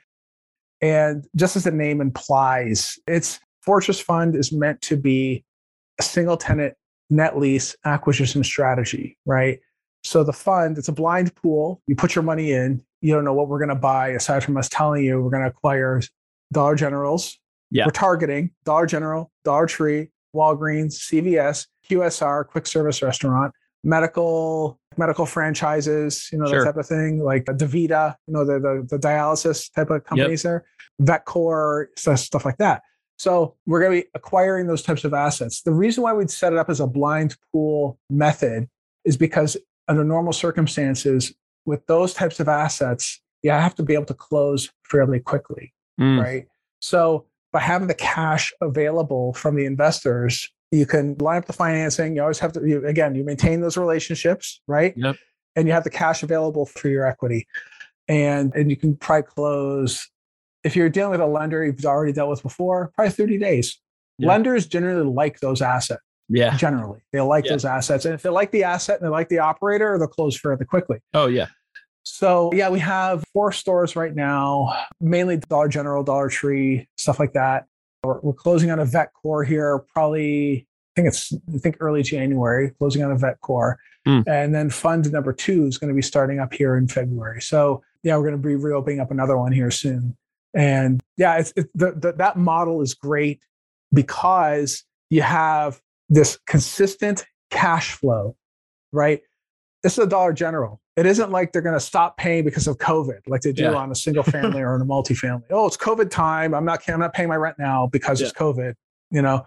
And 0.82 1.26
just 1.34 1.56
as 1.56 1.64
the 1.64 1.70
name 1.70 2.02
implies, 2.02 2.98
it's 3.06 3.40
Fortress 3.62 4.00
Fund 4.00 4.36
is 4.36 4.52
meant 4.52 4.82
to 4.82 4.96
be 4.96 5.44
a 5.98 6.02
single 6.02 6.36
tenant 6.36 6.74
net 7.08 7.38
lease 7.38 7.74
acquisition 7.84 8.44
strategy, 8.44 9.16
right? 9.24 9.60
So 10.06 10.22
the 10.22 10.32
fund, 10.32 10.78
it's 10.78 10.88
a 10.88 10.92
blind 10.92 11.34
pool. 11.34 11.82
You 11.86 11.96
put 11.96 12.14
your 12.14 12.22
money 12.22 12.52
in. 12.52 12.82
You 13.00 13.12
don't 13.12 13.24
know 13.24 13.34
what 13.34 13.48
we're 13.48 13.58
going 13.58 13.70
to 13.70 13.74
buy 13.74 14.10
aside 14.10 14.44
from 14.44 14.56
us 14.56 14.68
telling 14.68 15.04
you 15.04 15.20
we're 15.20 15.30
going 15.30 15.42
to 15.42 15.48
acquire 15.48 16.00
Dollar 16.52 16.76
Generals. 16.76 17.38
Yeah. 17.70 17.86
We're 17.86 17.92
targeting 17.92 18.52
Dollar 18.64 18.86
General, 18.86 19.32
Dollar 19.44 19.66
Tree, 19.66 20.10
Walgreens, 20.34 20.94
CVS, 20.94 21.66
QSR, 21.90 22.46
quick 22.46 22.66
service 22.66 23.02
restaurant, 23.02 23.52
medical 23.82 24.78
medical 24.96 25.26
franchises, 25.26 26.28
you 26.32 26.38
know, 26.38 26.46
sure. 26.46 26.60
that 26.60 26.72
type 26.72 26.76
of 26.76 26.86
thing, 26.86 27.22
like 27.22 27.44
DaVita, 27.44 28.14
you 28.26 28.32
know, 28.32 28.44
the, 28.44 28.58
the, 28.58 28.86
the 28.88 28.98
dialysis 28.98 29.70
type 29.74 29.90
of 29.90 30.04
companies 30.04 30.44
yep. 30.44 30.64
there, 30.98 31.18
VetCor, 31.18 31.86
stuff 31.98 32.44
like 32.44 32.56
that. 32.58 32.82
So 33.18 33.56
we're 33.66 33.80
going 33.80 33.92
to 33.92 34.02
be 34.04 34.08
acquiring 34.14 34.68
those 34.68 34.82
types 34.82 35.04
of 35.04 35.12
assets. 35.12 35.62
The 35.62 35.72
reason 35.72 36.02
why 36.02 36.12
we'd 36.12 36.30
set 36.30 36.52
it 36.52 36.58
up 36.58 36.70
as 36.70 36.80
a 36.80 36.86
blind 36.86 37.36
pool 37.52 37.98
method 38.08 38.68
is 39.04 39.16
because 39.16 39.56
under 39.88 40.04
normal 40.04 40.32
circumstances, 40.32 41.34
with 41.64 41.86
those 41.86 42.14
types 42.14 42.40
of 42.40 42.48
assets, 42.48 43.20
you 43.42 43.50
have 43.50 43.74
to 43.74 43.82
be 43.82 43.94
able 43.94 44.06
to 44.06 44.14
close 44.14 44.70
fairly 44.84 45.20
quickly, 45.20 45.72
mm. 46.00 46.20
right? 46.22 46.46
So 46.80 47.26
by 47.52 47.60
having 47.60 47.88
the 47.88 47.94
cash 47.94 48.52
available 48.60 49.32
from 49.34 49.56
the 49.56 49.66
investors, 49.66 50.48
you 50.70 50.86
can 50.86 51.16
line 51.18 51.38
up 51.38 51.46
the 51.46 51.52
financing. 51.52 52.16
You 52.16 52.22
always 52.22 52.38
have 52.38 52.52
to, 52.52 52.66
you, 52.66 52.86
again, 52.86 53.14
you 53.14 53.24
maintain 53.24 53.60
those 53.60 53.76
relationships, 53.76 54.60
right? 54.66 54.94
Yep. 54.96 55.16
And 55.54 55.66
you 55.66 55.72
have 55.72 55.84
the 55.84 55.90
cash 55.90 56.22
available 56.22 56.66
for 56.66 56.88
your 56.88 57.06
equity. 57.06 57.46
And, 58.08 58.54
and 58.54 58.70
you 58.70 58.76
can 58.76 58.96
probably 58.96 59.22
close, 59.24 60.08
if 60.64 60.76
you're 60.76 60.88
dealing 60.88 61.12
with 61.12 61.20
a 61.20 61.26
lender 61.26 61.64
you've 61.64 61.84
already 61.84 62.12
dealt 62.12 62.30
with 62.30 62.42
before, 62.42 62.92
probably 62.94 63.12
30 63.12 63.38
days. 63.38 63.80
Yep. 64.18 64.28
Lenders 64.28 64.66
generally 64.66 65.08
like 65.08 65.40
those 65.40 65.62
assets. 65.62 66.02
Yeah. 66.28 66.56
Generally, 66.56 67.00
they 67.12 67.20
like 67.20 67.44
yeah. 67.44 67.52
those 67.52 67.64
assets. 67.64 68.04
And 68.04 68.14
if 68.14 68.22
they 68.22 68.30
like 68.30 68.50
the 68.50 68.64
asset 68.64 69.00
and 69.00 69.06
they 69.06 69.10
like 69.10 69.28
the 69.28 69.38
operator, 69.38 69.96
they'll 69.98 70.08
close 70.08 70.38
fairly 70.38 70.64
quickly. 70.64 70.98
Oh, 71.14 71.26
yeah. 71.26 71.46
So, 72.02 72.50
yeah, 72.52 72.68
we 72.68 72.78
have 72.80 73.24
four 73.32 73.52
stores 73.52 73.96
right 73.96 74.14
now, 74.14 74.86
mainly 75.00 75.38
Dollar 75.38 75.68
General, 75.68 76.04
Dollar 76.04 76.28
Tree, 76.28 76.88
stuff 76.96 77.18
like 77.18 77.32
that. 77.32 77.66
We're, 78.02 78.20
we're 78.20 78.32
closing 78.32 78.70
on 78.70 78.78
a 78.78 78.86
VetCor 78.86 79.46
here, 79.46 79.80
probably, 79.92 80.66
I 80.96 81.00
think 81.00 81.08
it's, 81.08 81.32
I 81.32 81.58
think 81.58 81.76
early 81.80 82.02
January, 82.02 82.70
closing 82.78 83.02
on 83.02 83.10
a 83.10 83.16
VetCor. 83.16 83.74
Mm. 84.06 84.24
And 84.28 84.54
then 84.54 84.70
fund 84.70 85.10
number 85.10 85.32
two 85.32 85.66
is 85.66 85.78
going 85.78 85.88
to 85.88 85.94
be 85.94 86.02
starting 86.02 86.38
up 86.38 86.54
here 86.54 86.76
in 86.76 86.86
February. 86.86 87.42
So, 87.42 87.82
yeah, 88.04 88.16
we're 88.16 88.28
going 88.30 88.40
to 88.40 88.48
be 88.48 88.54
reopening 88.54 89.00
up 89.00 89.10
another 89.10 89.36
one 89.36 89.50
here 89.50 89.72
soon. 89.72 90.16
And 90.54 91.02
yeah, 91.16 91.38
it's, 91.38 91.52
it, 91.56 91.66
the, 91.74 91.90
the, 91.92 92.12
that 92.12 92.36
model 92.36 92.82
is 92.82 92.94
great 92.94 93.40
because 93.92 94.84
you 95.10 95.22
have 95.22 95.80
this 96.08 96.38
consistent 96.46 97.24
cash 97.50 97.92
flow, 97.92 98.36
right? 98.92 99.20
This 99.82 99.92
is 99.92 100.04
a 100.04 100.06
Dollar 100.06 100.32
General. 100.32 100.80
It 100.96 101.04
isn't 101.04 101.30
like 101.30 101.52
they're 101.52 101.62
going 101.62 101.76
to 101.76 101.80
stop 101.80 102.16
paying 102.16 102.44
because 102.44 102.66
of 102.66 102.78
COVID, 102.78 103.20
like 103.26 103.42
they 103.42 103.52
do 103.52 103.64
yeah. 103.64 103.74
on 103.74 103.90
a 103.90 103.94
single 103.94 104.22
family 104.22 104.62
or 104.62 104.74
in 104.76 104.82
a 104.82 104.84
multifamily. 104.86 105.44
Oh, 105.50 105.66
it's 105.66 105.76
COVID 105.76 106.10
time. 106.10 106.54
I'm 106.54 106.64
not. 106.64 106.88
I'm 106.88 107.00
not 107.00 107.12
paying 107.12 107.28
my 107.28 107.36
rent 107.36 107.58
now 107.58 107.86
because 107.86 108.20
yeah. 108.20 108.28
it's 108.28 108.36
COVID. 108.36 108.74
You 109.10 109.22
know, 109.22 109.46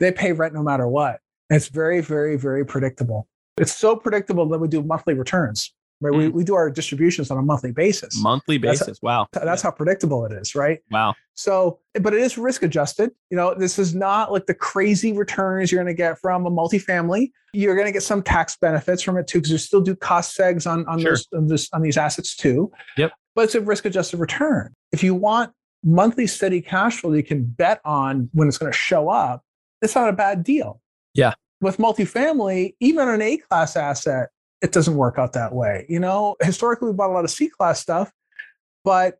they 0.00 0.12
pay 0.12 0.32
rent 0.32 0.54
no 0.54 0.62
matter 0.62 0.86
what. 0.86 1.20
And 1.50 1.56
it's 1.56 1.68
very, 1.68 2.00
very, 2.00 2.36
very 2.36 2.64
predictable. 2.64 3.28
It's 3.58 3.76
so 3.76 3.96
predictable 3.96 4.48
that 4.48 4.58
we 4.58 4.68
do 4.68 4.82
monthly 4.82 5.14
returns. 5.14 5.72
Right? 6.00 6.12
Mm. 6.12 6.18
We, 6.18 6.28
we 6.28 6.44
do 6.44 6.54
our 6.54 6.70
distributions 6.70 7.30
on 7.30 7.38
a 7.38 7.42
monthly 7.42 7.72
basis. 7.72 8.20
Monthly 8.20 8.58
basis. 8.58 8.86
That's, 8.86 9.02
wow. 9.02 9.26
That's 9.32 9.62
how 9.62 9.70
predictable 9.70 10.26
it 10.26 10.32
is, 10.32 10.54
right? 10.54 10.80
Wow. 10.90 11.14
So, 11.34 11.78
but 12.00 12.12
it 12.12 12.20
is 12.20 12.36
risk 12.36 12.62
adjusted. 12.62 13.10
You 13.30 13.36
know, 13.36 13.54
this 13.54 13.78
is 13.78 13.94
not 13.94 14.32
like 14.32 14.46
the 14.46 14.54
crazy 14.54 15.12
returns 15.12 15.72
you're 15.72 15.82
going 15.82 15.94
to 15.94 15.96
get 15.96 16.18
from 16.18 16.46
a 16.46 16.50
multifamily. 16.50 17.30
You're 17.52 17.74
going 17.74 17.86
to 17.86 17.92
get 17.92 18.02
some 18.02 18.22
tax 18.22 18.56
benefits 18.56 19.02
from 19.02 19.16
it 19.16 19.26
too, 19.26 19.38
because 19.38 19.52
you 19.52 19.58
still 19.58 19.80
do 19.80 19.96
cost 19.96 20.36
segs 20.36 20.70
on 20.70 20.86
on, 20.86 21.00
sure. 21.00 21.12
those, 21.12 21.26
on, 21.34 21.46
this, 21.46 21.68
on 21.72 21.82
these 21.82 21.96
assets 21.96 22.36
too. 22.36 22.70
Yep. 22.96 23.12
But 23.34 23.44
it's 23.44 23.54
a 23.54 23.60
risk 23.60 23.84
adjusted 23.84 24.18
return. 24.18 24.74
If 24.92 25.02
you 25.02 25.14
want 25.14 25.52
monthly 25.82 26.26
steady 26.26 26.60
cash 26.60 27.00
flow 27.00 27.12
you 27.12 27.22
can 27.22 27.44
bet 27.44 27.80
on 27.84 28.28
when 28.32 28.48
it's 28.48 28.58
going 28.58 28.72
to 28.72 28.76
show 28.76 29.08
up, 29.08 29.42
it's 29.82 29.94
not 29.94 30.08
a 30.08 30.12
bad 30.12 30.44
deal. 30.44 30.80
Yeah. 31.14 31.34
With 31.60 31.78
multifamily, 31.78 32.74
even 32.80 33.08
an 33.08 33.22
A 33.22 33.38
class 33.38 33.76
asset, 33.76 34.28
it 34.64 34.72
doesn't 34.72 34.96
work 34.96 35.18
out 35.18 35.34
that 35.34 35.54
way. 35.54 35.84
You 35.90 36.00
know, 36.00 36.36
historically, 36.40 36.90
we 36.90 36.94
bought 36.94 37.10
a 37.10 37.12
lot 37.12 37.24
of 37.24 37.30
C 37.30 37.48
class 37.48 37.80
stuff, 37.80 38.10
but 38.82 39.18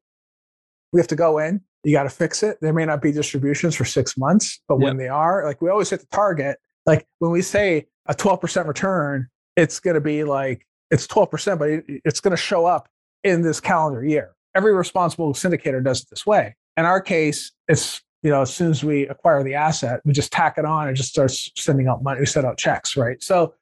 we 0.90 1.00
have 1.00 1.06
to 1.08 1.16
go 1.16 1.36
in. 1.36 1.60
You 1.84 1.92
got 1.92 2.04
to 2.04 2.10
fix 2.10 2.42
it. 2.42 2.56
There 2.62 2.72
may 2.72 2.86
not 2.86 3.02
be 3.02 3.12
distributions 3.12 3.74
for 3.74 3.84
six 3.84 4.16
months, 4.16 4.62
but 4.68 4.76
yep. 4.76 4.84
when 4.84 4.96
they 4.96 5.08
are, 5.08 5.44
like 5.44 5.60
we 5.60 5.68
always 5.68 5.90
hit 5.90 6.00
the 6.00 6.06
target. 6.06 6.56
Like 6.86 7.06
when 7.18 7.30
we 7.30 7.42
say 7.42 7.88
a 8.06 8.14
12% 8.14 8.66
return, 8.66 9.28
it's 9.54 9.80
going 9.80 9.96
to 9.96 10.00
be 10.00 10.24
like 10.24 10.66
it's 10.90 11.06
12%, 11.06 11.58
but 11.58 11.84
it's 12.06 12.20
going 12.20 12.30
to 12.30 12.42
show 12.42 12.64
up 12.64 12.88
in 13.22 13.42
this 13.42 13.60
calendar 13.60 14.02
year. 14.02 14.34
every 14.54 14.72
responsible 14.72 15.34
syndicator 15.34 15.84
does 15.84 16.00
it 16.02 16.08
this 16.08 16.24
way. 16.24 16.56
In 16.78 16.86
our 16.86 17.02
case, 17.02 17.52
it's 17.68 18.02
you 18.22 18.30
know, 18.30 18.40
as 18.40 18.54
soon 18.54 18.70
as 18.70 18.82
we 18.82 19.06
acquire 19.08 19.44
the 19.44 19.54
asset, 19.54 20.00
we 20.06 20.14
just 20.14 20.32
tack 20.32 20.56
it 20.56 20.64
on 20.64 20.88
and 20.88 20.96
just 20.96 21.10
starts 21.10 21.50
sending 21.54 21.86
out 21.86 22.02
money, 22.02 22.20
we 22.20 22.24
send 22.24 22.46
out 22.46 22.56
checks, 22.56 22.96
right? 22.96 23.22
So 23.22 23.52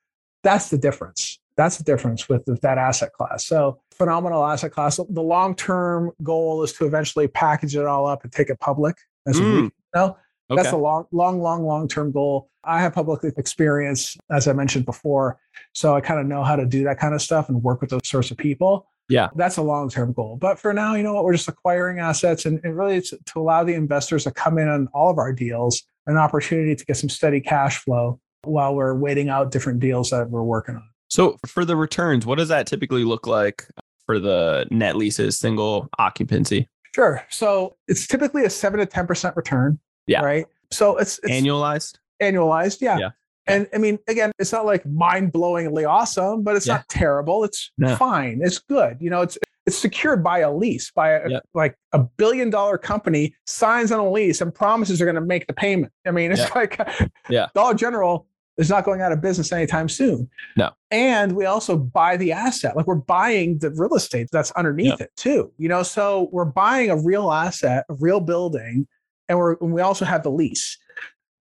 that's 0.45 0.71
the 0.71 0.79
difference. 0.79 1.41
That's 1.57 1.77
the 1.77 1.85
difference 1.85 2.29
with, 2.29 2.43
with 2.47 2.61
that 2.63 2.79
asset 2.79 3.13
class. 3.13 3.47
So 3.47 3.81
phenomenal 3.93 4.45
asset 4.45 4.73
class. 4.73 4.97
The 4.97 5.23
long-term 5.23 6.13
goal 6.23 6.63
is 6.63 6.73
to 6.75 6.87
eventually 6.87 7.29
package 7.29 7.77
it 7.77 7.85
all 7.85 8.07
up 8.07 8.25
and 8.25 8.33
take 8.33 8.49
it 8.49 8.59
public 8.61 8.97
as 9.27 9.39
mm. 9.39 9.71
know? 9.95 10.17
Okay. 10.51 10.63
That's 10.63 10.73
a 10.73 10.77
long, 10.77 11.07
long, 11.13 11.41
long, 11.41 11.65
long-term 11.65 12.13
goal. 12.13 12.51
I 12.65 12.81
have 12.81 12.95
public 12.95 13.21
experience, 13.39 14.17
as 14.31 14.47
I 14.47 14.53
mentioned 14.53 14.85
before, 14.85 15.39
so 15.73 15.95
I 15.95 16.01
kind 16.01 16.21
of 16.21 16.27
know 16.27 16.45
how 16.45 16.57
to 16.57 16.67
do 16.67 16.85
that 16.85 16.99
kind 16.99 17.15
of 17.15 17.23
stuff 17.23 17.49
and 17.49 17.63
work 17.63 17.81
with 17.81 17.91
those 17.91 18.07
sorts 18.07 18.31
of 18.31 18.37
people. 18.37 18.87
Yeah. 19.09 19.29
That's 19.35 19.57
a 19.57 19.63
long 19.63 19.89
term 19.91 20.13
goal. 20.13 20.37
But 20.37 20.59
for 20.59 20.73
now, 20.73 20.95
you 20.95 21.03
know 21.03 21.15
what? 21.15 21.25
We're 21.25 21.33
just 21.33 21.49
acquiring 21.49 21.99
assets 21.99 22.47
and, 22.47 22.61
and 22.65 22.77
really 22.77 23.01
to, 23.03 23.19
to 23.27 23.41
allow 23.41 23.65
the 23.65 23.75
investors 23.75 24.25
to 24.25 24.31
come 24.31 24.59
in 24.59 24.69
on 24.69 24.89
all 24.95 25.11
of 25.11 25.19
our 25.19 25.33
deals, 25.33 25.83
an 26.07 26.17
opportunity 26.17 26.75
to 26.75 26.85
get 26.85 26.97
some 26.97 27.09
steady 27.09 27.41
cash 27.41 27.79
flow 27.79 28.21
while 28.45 28.75
we're 28.75 28.95
waiting 28.95 29.29
out 29.29 29.51
different 29.51 29.81
deals 29.81 30.11
that 30.11 30.31
we're 30.31 30.43
working 30.43 30.77
on. 30.77 30.89
So 31.13 31.37
for 31.45 31.67
the 31.67 31.77
returns, 31.77 32.25
what 32.25 32.39
does 32.39 32.49
that 32.49 32.67
typically 32.67 33.05
look 33.05 33.27
like 33.27 33.69
for 34.07 34.19
the 34.19 34.67
net 34.71 34.97
leases, 34.97 35.39
single 35.39 35.91
occupancy? 35.99 36.71
Sure. 36.95 37.23
So 37.29 37.77
it's 37.87 38.07
typically 38.07 38.47
a 38.47 38.51
seven 38.51 38.81
to 38.81 38.87
10% 38.87 39.37
return. 39.37 39.79
Yeah. 40.07 40.23
Right. 40.23 40.47
So 40.71 40.97
it's, 40.97 41.21
it's 41.23 41.31
annualized. 41.31 41.99
Annualized. 42.23 42.81
Yeah. 42.81 42.97
yeah. 42.97 43.11
And 43.47 43.69
I 43.75 43.77
mean, 43.77 43.99
again, 44.09 44.33
it's 44.39 44.53
not 44.53 44.65
like 44.65 44.87
mind 44.87 45.35
blowingly 45.35 45.87
awesome, 45.87 46.45
but 46.45 46.57
it's 46.57 46.67
yeah. 46.67 46.77
not 46.77 46.89
terrible. 46.89 47.45
It's 47.45 47.71
no. 47.77 47.95
fine. 47.97 48.41
It's 48.43 48.61
good. 48.61 48.97
You 48.99 49.11
know, 49.11 49.21
it's 49.21 49.37
it's 49.67 49.77
secured 49.77 50.25
by 50.25 50.39
a 50.39 50.53
lease 50.53 50.91
by 50.91 51.11
a, 51.11 51.29
yep. 51.29 51.45
like 51.55 51.77
a 51.93 51.99
billion 51.99 52.49
dollar 52.49 52.79
company 52.79 53.35
signs 53.47 53.93
on 53.93 54.01
a 54.01 54.11
lease 54.11 54.41
and 54.41 54.53
promises 54.53 54.99
they're 54.99 55.07
going 55.07 55.15
to 55.15 55.21
make 55.21 55.47
the 55.47 55.53
payment. 55.53 55.93
I 56.07 56.11
mean, 56.11 56.33
it's 56.33 56.53
like 56.55 56.81
yeah. 57.29 57.49
Dollar 57.55 57.75
General 57.75 58.27
is 58.59 58.69
not 58.69 58.85
going 58.85 59.01
out 59.01 59.13
of 59.13 59.21
business 59.21 59.53
anytime 59.53 59.89
soon. 59.89 60.29
No. 60.57 60.71
And 60.91 61.35
we 61.35 61.47
also 61.47 61.77
buy 61.77 62.17
the 62.17 62.33
asset. 62.33 62.77
Like 62.77 62.87
we're 62.87 62.97
buying 62.97 63.59
the 63.59 63.71
real 63.71 63.95
estate 63.95 64.29
that's 64.31 64.51
underneath 64.53 64.89
yep. 64.89 65.01
it 65.01 65.11
too. 65.17 65.53
You 65.59 65.69
know, 65.69 65.83
so 65.83 66.29
we're 66.33 66.45
buying 66.45 66.91
a 66.91 66.97
real 66.97 67.33
asset, 67.33 67.85
a 67.89 67.95
real 67.95 68.21
building, 68.21 68.87
and 69.29 69.39
we're 69.39 69.57
and 69.61 69.73
we 69.73 69.81
also 69.81 70.05
have 70.05 70.23
the 70.23 70.31
lease. 70.31 70.79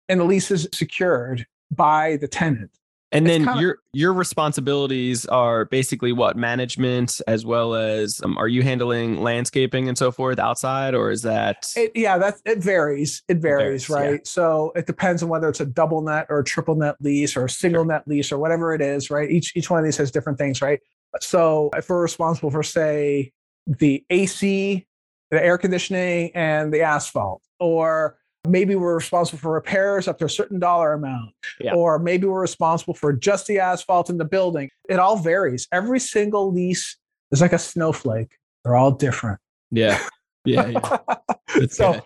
And 0.08 0.20
the 0.20 0.26
lease 0.26 0.52
is 0.52 0.68
secured 0.74 1.46
by 1.72 2.18
the 2.18 2.28
tenant. 2.28 2.72
And 3.12 3.26
it's 3.26 3.38
then 3.38 3.46
kinda, 3.46 3.62
your 3.62 3.78
your 3.92 4.14
responsibilities 4.14 5.26
are 5.26 5.66
basically 5.66 6.12
what 6.12 6.38
management 6.38 7.22
as 7.28 7.44
well 7.44 7.74
as 7.74 8.22
um, 8.24 8.38
are 8.38 8.48
you 8.48 8.62
handling 8.62 9.22
landscaping 9.22 9.88
and 9.88 9.98
so 9.98 10.12
forth 10.12 10.38
outside 10.38 10.94
or 10.94 11.10
is 11.10 11.24
that 11.24 11.66
it, 11.76 11.92
yeah 11.96 12.20
that 12.20 12.36
it 12.46 12.60
varies 12.60 13.24
it 13.28 13.38
varies, 13.38 13.88
varies 13.88 13.90
right 13.90 14.20
yeah. 14.20 14.20
so 14.26 14.72
it 14.76 14.86
depends 14.86 15.24
on 15.24 15.30
whether 15.30 15.50
it's 15.50 15.60
a 15.60 15.66
double 15.66 16.02
net 16.02 16.28
or 16.30 16.40
a 16.40 16.44
triple 16.44 16.76
net 16.76 16.98
lease 17.02 17.36
or 17.36 17.46
a 17.46 17.50
single 17.50 17.82
sure. 17.82 17.88
net 17.88 18.08
lease 18.08 18.32
or 18.32 18.38
whatever 18.38 18.76
it 18.76 18.82
is 18.82 19.10
right 19.10 19.32
each 19.32 19.56
each 19.56 19.72
one 19.72 19.80
of 19.80 19.86
these 19.86 19.98
has 19.98 20.12
different 20.12 20.38
things 20.38 20.62
right 20.62 20.80
so 21.20 21.72
if 21.76 21.90
we're 21.90 22.02
responsible 22.02 22.52
for 22.52 22.62
say 22.62 23.32
the 23.66 24.06
AC 24.12 24.86
the 25.32 25.44
air 25.44 25.58
conditioning 25.58 26.32
and 26.36 26.72
the 26.72 26.82
asphalt 26.82 27.42
or 27.60 28.19
maybe 28.48 28.76
we're 28.76 28.96
responsible 28.96 29.40
for 29.40 29.52
repairs 29.52 30.08
up 30.08 30.18
to 30.20 30.26
a 30.26 30.30
certain 30.30 30.60
dollar 30.60 30.94
amount 30.94 31.32
yeah. 31.60 31.74
or 31.74 32.00
maybe 32.00 32.26
we're 32.26 32.42
responsible 32.42 32.94
for 32.94 33.14
just 33.14 33.48
the 33.48 33.60
asphalt 33.60 34.10
in 34.10 34.18
the 34.18 34.26
building. 34.26 34.70
It 34.88 35.00
all 35.00 35.18
varies. 35.18 35.68
Every 35.72 36.00
single 36.00 36.52
lease 36.52 36.98
is 37.32 37.42
like 37.42 37.54
a 37.54 37.60
snowflake. 37.60 38.32
They're 38.64 38.76
all 38.76 38.92
different. 38.92 39.40
Yeah. 39.72 40.00
Yeah, 40.46 40.68
yeah. 40.68 41.66
so 41.70 42.00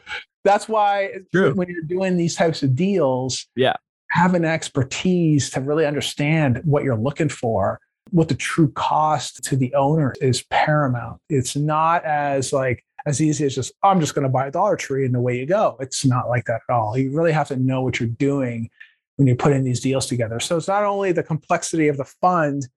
that's 0.44 0.68
why 0.68 1.12
True. 1.32 1.54
when 1.54 1.70
you're 1.70 1.84
doing 1.84 2.18
these 2.18 2.36
types 2.36 2.64
of 2.64 2.76
deals 2.76 3.46
yeah. 3.56 3.76
having 4.10 4.44
expertise 4.44 5.52
to 5.52 5.62
really 5.62 5.86
understand 5.86 6.60
what 6.66 6.84
you're 6.84 6.98
looking 6.98 7.30
for 7.30 7.80
what 8.14 8.28
the 8.28 8.36
true 8.36 8.72
cost 8.74 9.44
to 9.44 9.56
the 9.56 9.74
owner 9.74 10.14
is 10.22 10.44
paramount. 10.50 11.20
It's 11.30 11.56
not 11.56 12.06
as 12.06 12.54
like 12.54 12.84
as 13.06 13.22
easy 13.22 13.46
as 13.46 13.56
just, 13.56 13.74
I'm 13.84 14.00
just 14.00 14.16
going 14.16 14.24
to 14.24 14.30
buy 14.30 14.48
a 14.48 14.52
Dollar 14.52 14.76
Tree 14.76 15.06
and 15.06 15.16
away 15.16 15.38
you 15.38 15.46
go. 15.46 15.78
It's 15.80 16.06
not 16.06 16.30
like 16.30 16.46
that 16.46 16.62
at 16.70 16.74
all. 16.74 16.98
You 16.98 17.12
really 17.12 17.32
have 17.32 17.50
to 17.50 17.56
know 17.56 17.82
what 17.82 18.00
you're 18.00 18.10
doing 18.10 18.70
when 19.18 19.28
you're 19.28 19.36
putting 19.36 19.64
these 19.64 19.80
deals 19.80 20.08
together. 20.08 20.40
So 20.40 20.58
it's 20.58 20.68
not 20.68 20.84
only 20.84 21.12
the 21.12 21.24
complexity 21.24 21.88
of 21.88 21.98
the 21.98 22.06
fund, 22.06 22.68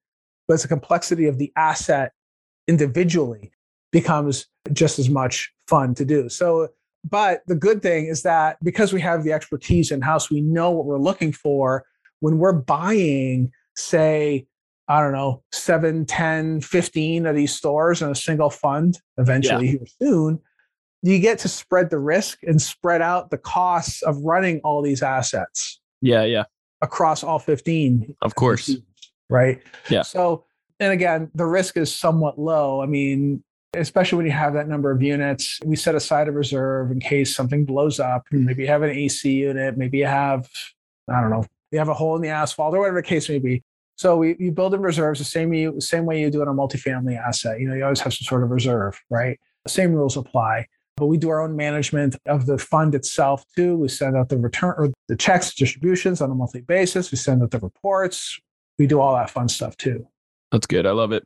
but 0.46 0.54
it's 0.54 0.64
the 0.64 0.68
complexity 0.68 1.26
of 1.26 1.38
the 1.38 1.52
asset 1.56 2.12
individually 2.68 3.52
becomes 3.92 4.46
just 4.72 4.98
as 4.98 5.08
much 5.08 5.52
fun 5.68 5.94
to 5.94 6.04
do. 6.04 6.28
So, 6.28 6.68
but 7.08 7.42
the 7.46 7.54
good 7.54 7.82
thing 7.82 8.06
is 8.06 8.22
that 8.22 8.62
because 8.62 8.92
we 8.92 9.00
have 9.00 9.22
the 9.22 9.32
expertise 9.32 9.92
in 9.92 10.02
house, 10.02 10.30
we 10.30 10.40
know 10.40 10.70
what 10.70 10.86
we're 10.86 10.98
looking 10.98 11.32
for 11.32 11.84
when 12.20 12.38
we're 12.38 12.52
buying, 12.52 13.52
say, 13.76 14.46
I 14.88 15.00
don't 15.00 15.12
know, 15.12 15.42
7, 15.52 16.06
10, 16.06 16.60
15 16.60 17.26
of 17.26 17.34
these 17.34 17.54
stores 17.54 18.02
in 18.02 18.10
a 18.10 18.14
single 18.14 18.50
fund 18.50 19.00
eventually 19.18 19.72
yeah. 19.72 19.86
soon, 20.00 20.40
you 21.02 21.18
get 21.18 21.38
to 21.40 21.48
spread 21.48 21.90
the 21.90 21.98
risk 21.98 22.42
and 22.44 22.60
spread 22.60 23.02
out 23.02 23.30
the 23.30 23.38
costs 23.38 24.02
of 24.02 24.18
running 24.18 24.60
all 24.60 24.82
these 24.82 25.02
assets. 25.02 25.80
Yeah, 26.00 26.24
yeah. 26.24 26.44
Across 26.82 27.24
all 27.24 27.38
15. 27.38 28.16
Of 28.22 28.34
course. 28.34 28.76
right? 29.28 29.60
Yeah. 29.88 30.02
So, 30.02 30.44
and 30.78 30.92
again, 30.92 31.30
the 31.34 31.46
risk 31.46 31.76
is 31.76 31.94
somewhat 31.94 32.38
low. 32.38 32.82
I 32.82 32.86
mean, 32.86 33.42
especially 33.74 34.16
when 34.16 34.26
you 34.26 34.32
have 34.32 34.54
that 34.54 34.68
number 34.68 34.90
of 34.90 35.02
units, 35.02 35.60
we 35.64 35.76
set 35.76 35.94
aside 35.94 36.28
a 36.28 36.32
reserve 36.32 36.90
in 36.90 37.00
case 37.00 37.34
something 37.34 37.64
blows 37.64 38.00
up. 38.00 38.26
Hmm. 38.30 38.44
Maybe 38.44 38.62
you 38.62 38.68
have 38.68 38.82
an 38.82 38.90
AC 38.90 39.30
unit, 39.30 39.76
maybe 39.76 39.98
you 39.98 40.06
have, 40.06 40.48
I 41.10 41.20
don't 41.20 41.30
know, 41.30 41.44
you 41.70 41.78
have 41.78 41.88
a 41.88 41.94
hole 41.94 42.16
in 42.16 42.22
the 42.22 42.28
asphalt 42.28 42.74
or 42.74 42.80
whatever 42.80 43.00
the 43.00 43.06
case 43.06 43.28
may 43.28 43.38
be. 43.38 43.62
So 43.96 44.16
we, 44.18 44.36
you 44.38 44.52
build 44.52 44.74
in 44.74 44.82
reserves 44.82 45.18
the 45.18 45.24
same 45.24 45.52
you, 45.52 45.80
same 45.80 46.04
way 46.04 46.20
you 46.20 46.30
do 46.30 46.42
in 46.42 46.48
a 46.48 46.52
multifamily 46.52 47.18
asset. 47.18 47.60
You 47.60 47.68
know, 47.68 47.74
you 47.74 47.82
always 47.82 48.00
have 48.00 48.12
some 48.12 48.24
sort 48.24 48.42
of 48.42 48.50
reserve, 48.50 49.00
right? 49.10 49.38
The 49.64 49.70
same 49.70 49.92
rules 49.92 50.16
apply. 50.16 50.66
But 50.96 51.06
we 51.06 51.18
do 51.18 51.28
our 51.28 51.42
own 51.42 51.56
management 51.56 52.16
of 52.26 52.46
the 52.46 52.56
fund 52.56 52.94
itself 52.94 53.44
too. 53.54 53.76
We 53.76 53.88
send 53.88 54.16
out 54.16 54.30
the 54.30 54.38
return 54.38 54.74
or 54.78 54.88
the 55.08 55.16
checks, 55.16 55.54
distributions 55.54 56.22
on 56.22 56.30
a 56.30 56.34
monthly 56.34 56.62
basis. 56.62 57.10
We 57.10 57.18
send 57.18 57.42
out 57.42 57.50
the 57.50 57.58
reports. 57.58 58.38
We 58.78 58.86
do 58.86 59.00
all 59.00 59.14
that 59.14 59.28
fun 59.28 59.48
stuff 59.48 59.76
too. 59.76 60.06
That's 60.52 60.66
good. 60.66 60.86
I 60.86 60.92
love 60.92 61.12
it. 61.12 61.24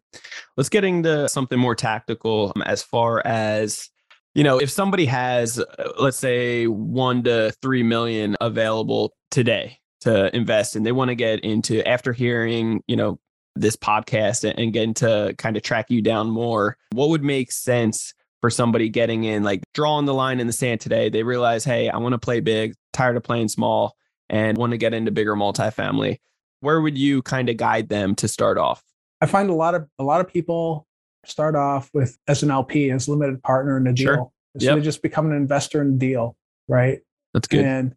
Let's 0.56 0.68
get 0.68 0.84
into 0.84 1.28
something 1.28 1.58
more 1.58 1.74
tactical 1.74 2.52
um, 2.56 2.62
as 2.62 2.82
far 2.82 3.24
as 3.24 3.88
you 4.34 4.44
know 4.44 4.58
if 4.58 4.70
somebody 4.70 5.06
has 5.06 5.58
uh, 5.58 5.92
let's 5.98 6.16
say 6.16 6.66
1 6.66 7.24
to 7.24 7.52
3 7.62 7.82
million 7.82 8.36
available 8.40 9.12
today 9.30 9.79
to 10.00 10.34
invest 10.34 10.76
and 10.76 10.84
they 10.84 10.92
want 10.92 11.08
to 11.08 11.14
get 11.14 11.40
into 11.40 11.86
after 11.86 12.12
hearing, 12.12 12.82
you 12.86 12.96
know, 12.96 13.18
this 13.56 13.76
podcast 13.76 14.50
and 14.56 14.72
getting 14.72 14.94
to 14.94 15.34
kind 15.38 15.56
of 15.56 15.62
track 15.62 15.90
you 15.90 16.02
down 16.02 16.30
more, 16.30 16.76
what 16.92 17.08
would 17.10 17.22
make 17.22 17.52
sense 17.52 18.14
for 18.40 18.48
somebody 18.48 18.88
getting 18.88 19.24
in, 19.24 19.42
like 19.42 19.62
drawing 19.74 20.06
the 20.06 20.14
line 20.14 20.40
in 20.40 20.46
the 20.46 20.52
sand 20.52 20.80
today? 20.80 21.08
They 21.08 21.22
realize, 21.22 21.64
hey, 21.64 21.88
I 21.88 21.98
want 21.98 22.12
to 22.12 22.18
play 22.18 22.40
big, 22.40 22.74
tired 22.92 23.16
of 23.16 23.22
playing 23.22 23.48
small, 23.48 23.96
and 24.28 24.56
want 24.56 24.70
to 24.70 24.78
get 24.78 24.94
into 24.94 25.10
bigger 25.10 25.34
multifamily. 25.34 26.18
Where 26.60 26.80
would 26.80 26.96
you 26.96 27.22
kind 27.22 27.48
of 27.48 27.56
guide 27.56 27.88
them 27.88 28.14
to 28.16 28.28
start 28.28 28.58
off? 28.58 28.82
I 29.20 29.26
find 29.26 29.50
a 29.50 29.54
lot 29.54 29.74
of 29.74 29.86
a 29.98 30.04
lot 30.04 30.20
of 30.20 30.28
people 30.28 30.86
start 31.26 31.54
off 31.54 31.90
with 31.92 32.16
as 32.28 32.42
an 32.42 32.50
LP, 32.50 32.90
as 32.90 33.08
limited 33.08 33.42
partner 33.42 33.76
in 33.76 33.86
a 33.86 33.92
deal. 33.92 34.06
Sure. 34.06 34.30
So 34.58 34.66
yep. 34.66 34.76
they 34.76 34.82
just 34.82 35.02
become 35.02 35.26
an 35.26 35.36
investor 35.36 35.82
in 35.82 35.94
a 35.94 35.98
deal, 35.98 36.36
right? 36.68 37.00
That's 37.34 37.48
good. 37.48 37.64
And 37.64 37.94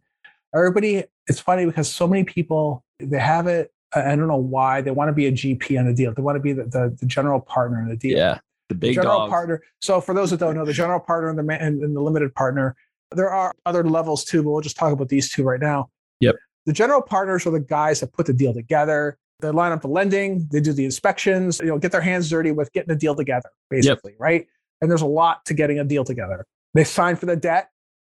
everybody 0.54 1.04
it's 1.26 1.40
funny 1.40 1.66
because 1.66 1.92
so 1.92 2.06
many 2.06 2.24
people 2.24 2.84
they 2.98 3.18
have 3.18 3.46
it 3.46 3.72
i 3.94 4.16
don't 4.16 4.28
know 4.28 4.36
why 4.36 4.80
they 4.80 4.90
want 4.90 5.08
to 5.08 5.12
be 5.12 5.26
a 5.26 5.32
gp 5.32 5.78
on 5.78 5.86
the 5.86 5.94
deal. 5.94 6.12
They 6.12 6.22
want 6.22 6.36
to 6.36 6.40
be 6.40 6.52
the, 6.52 6.64
the, 6.64 6.96
the 6.98 7.06
general 7.06 7.40
partner 7.40 7.82
in 7.82 7.88
the 7.88 7.96
deal. 7.96 8.16
Yeah 8.16 8.38
the 8.68 8.74
big 8.74 8.90
the 8.94 9.02
general 9.02 9.20
dog. 9.20 9.30
partner 9.30 9.62
so 9.80 10.00
for 10.00 10.14
those 10.14 10.30
that 10.30 10.40
don't 10.40 10.54
know 10.54 10.64
the 10.64 10.72
general 10.72 11.00
partner 11.00 11.28
and 11.28 11.38
the 11.38 11.62
and, 11.62 11.82
and 11.82 11.94
the 11.94 12.00
limited 12.00 12.34
partner 12.34 12.76
there 13.12 13.30
are 13.30 13.52
other 13.66 13.84
levels 13.84 14.24
too 14.24 14.42
but 14.42 14.50
we'll 14.50 14.60
just 14.60 14.76
talk 14.76 14.92
about 14.92 15.08
these 15.08 15.30
two 15.30 15.44
right 15.44 15.60
now. 15.60 15.88
Yep. 16.20 16.36
The 16.66 16.72
general 16.72 17.02
partners 17.02 17.46
are 17.46 17.50
the 17.50 17.60
guys 17.60 18.00
that 18.00 18.12
put 18.12 18.26
the 18.26 18.32
deal 18.32 18.54
together. 18.54 19.18
They 19.40 19.50
line 19.50 19.72
up 19.72 19.82
the 19.82 19.88
lending 19.88 20.48
they 20.50 20.60
do 20.60 20.72
the 20.72 20.84
inspections 20.84 21.60
you 21.60 21.66
know 21.66 21.78
get 21.78 21.92
their 21.92 22.00
hands 22.00 22.30
dirty 22.30 22.52
with 22.52 22.72
getting 22.72 22.88
the 22.88 22.98
deal 22.98 23.14
together 23.14 23.50
basically 23.70 24.12
yep. 24.12 24.20
right? 24.20 24.46
And 24.80 24.90
there's 24.90 25.02
a 25.02 25.06
lot 25.06 25.44
to 25.46 25.54
getting 25.54 25.78
a 25.78 25.84
deal 25.84 26.04
together. 26.04 26.46
They 26.74 26.84
sign 26.84 27.16
for 27.16 27.26
the 27.26 27.36
debt. 27.36 27.70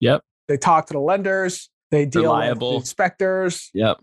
Yep. 0.00 0.22
They 0.48 0.56
talk 0.56 0.86
to 0.86 0.92
the 0.92 1.00
lenders 1.00 1.70
they 1.94 2.06
deal 2.06 2.22
Reliable. 2.22 2.74
with 2.74 2.82
inspectors. 2.82 3.70
Yep. 3.74 3.98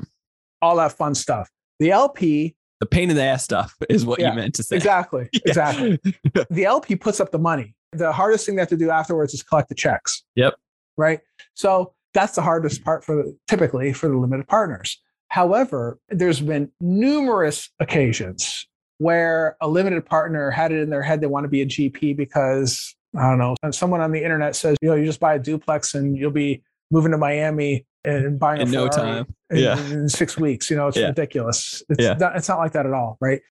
All 0.62 0.76
that 0.78 0.94
fun 0.94 1.16
stuff. 1.16 1.50
The 1.80 1.92
LP. 1.92 2.56
The 2.80 2.86
pain 2.86 3.10
in 3.10 3.16
the 3.16 3.24
ass 3.24 3.44
stuff 3.44 3.76
is 3.90 4.06
what 4.06 4.20
yeah, 4.20 4.32
you 4.32 4.36
meant 4.36 4.56
to 4.56 4.64
say. 4.64 4.76
Exactly. 4.76 5.30
Yeah. 5.34 5.42
Exactly. 5.46 6.00
the 6.50 6.66
LP 6.66 6.96
puts 6.96 7.20
up 7.20 7.32
the 7.32 7.40
money. 7.40 7.76
The 7.92 8.12
hardest 8.12 8.46
thing 8.46 8.56
they 8.56 8.62
have 8.62 8.70
to 8.70 8.78
do 8.78 8.90
afterwards 8.90 9.34
is 9.34 9.44
collect 9.44 9.70
the 9.70 9.76
checks. 9.76 10.24
Yep. 10.36 10.56
Right. 10.98 11.20
So 11.56 11.94
that's 12.14 12.36
the 12.36 12.42
hardest 12.42 12.84
part 12.84 13.04
for 13.04 13.26
typically 13.48 13.94
for 13.94 14.08
the 14.08 14.18
limited 14.18 14.48
partners. 14.48 15.02
However, 15.30 16.00
there's 16.10 16.42
been 16.42 16.72
numerous 16.82 17.70
occasions 17.80 18.68
where 18.98 19.58
a 19.62 19.68
limited 19.68 20.06
partner 20.06 20.52
had 20.52 20.72
it 20.72 20.80
in 20.80 20.90
their 20.90 21.02
head 21.02 21.22
they 21.22 21.28
want 21.28 21.44
to 21.46 21.50
be 21.50 21.62
a 21.62 21.66
GP 21.66 22.16
because 22.16 22.96
I 23.18 23.30
don't 23.30 23.40
know, 23.40 23.56
someone 23.72 24.00
on 24.00 24.12
the 24.12 24.24
internet 24.24 24.56
says, 24.56 24.78
you 24.82 24.90
know, 24.90 24.96
you 24.96 25.06
just 25.06 25.20
buy 25.20 25.36
a 25.36 25.40
duplex 25.40 25.96
and 25.96 26.18
you'll 26.18 26.32
be 26.32 26.64
moving 26.92 27.12
to 27.12 27.18
Miami 27.18 27.86
and 28.04 28.40
buying 28.40 28.62
In 28.62 28.68
a 28.68 28.72
no 28.72 28.88
time. 28.88 29.26
in, 29.50 29.58
Yeah. 29.58 29.80
in 29.92 30.10
six 30.10 30.38
weeks. 30.38 30.70
You 30.70 30.78
know, 30.78 30.88
it's 30.88 30.98
Yeah. 30.98 31.08
ridiculous. 31.08 31.82
It's, 31.90 32.04
Yeah. 32.04 32.14
not, 32.16 32.36
it's 32.36 32.50
not 32.50 32.60
like 32.60 32.74
that 32.74 32.86
at 32.86 32.94
all, 32.94 33.18
right? 33.22 33.42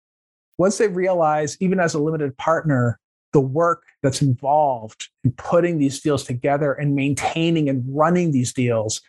Once 0.59 0.78
they 0.78 0.88
realize, 0.88 1.57
even 1.61 1.80
as 1.80 1.95
a 1.95 1.99
limited 1.99 2.36
partner, 2.36 2.99
the 3.32 3.41
work 3.41 3.84
that's 4.03 4.20
involved 4.22 5.09
in 5.24 5.32
putting 5.32 5.78
these 5.78 6.01
deals 6.01 6.24
together 6.24 6.72
and 6.72 6.95
maintaining 6.95 7.68
and 7.68 7.84
running 7.88 8.32
these 8.32 8.53
deals, 8.53 9.01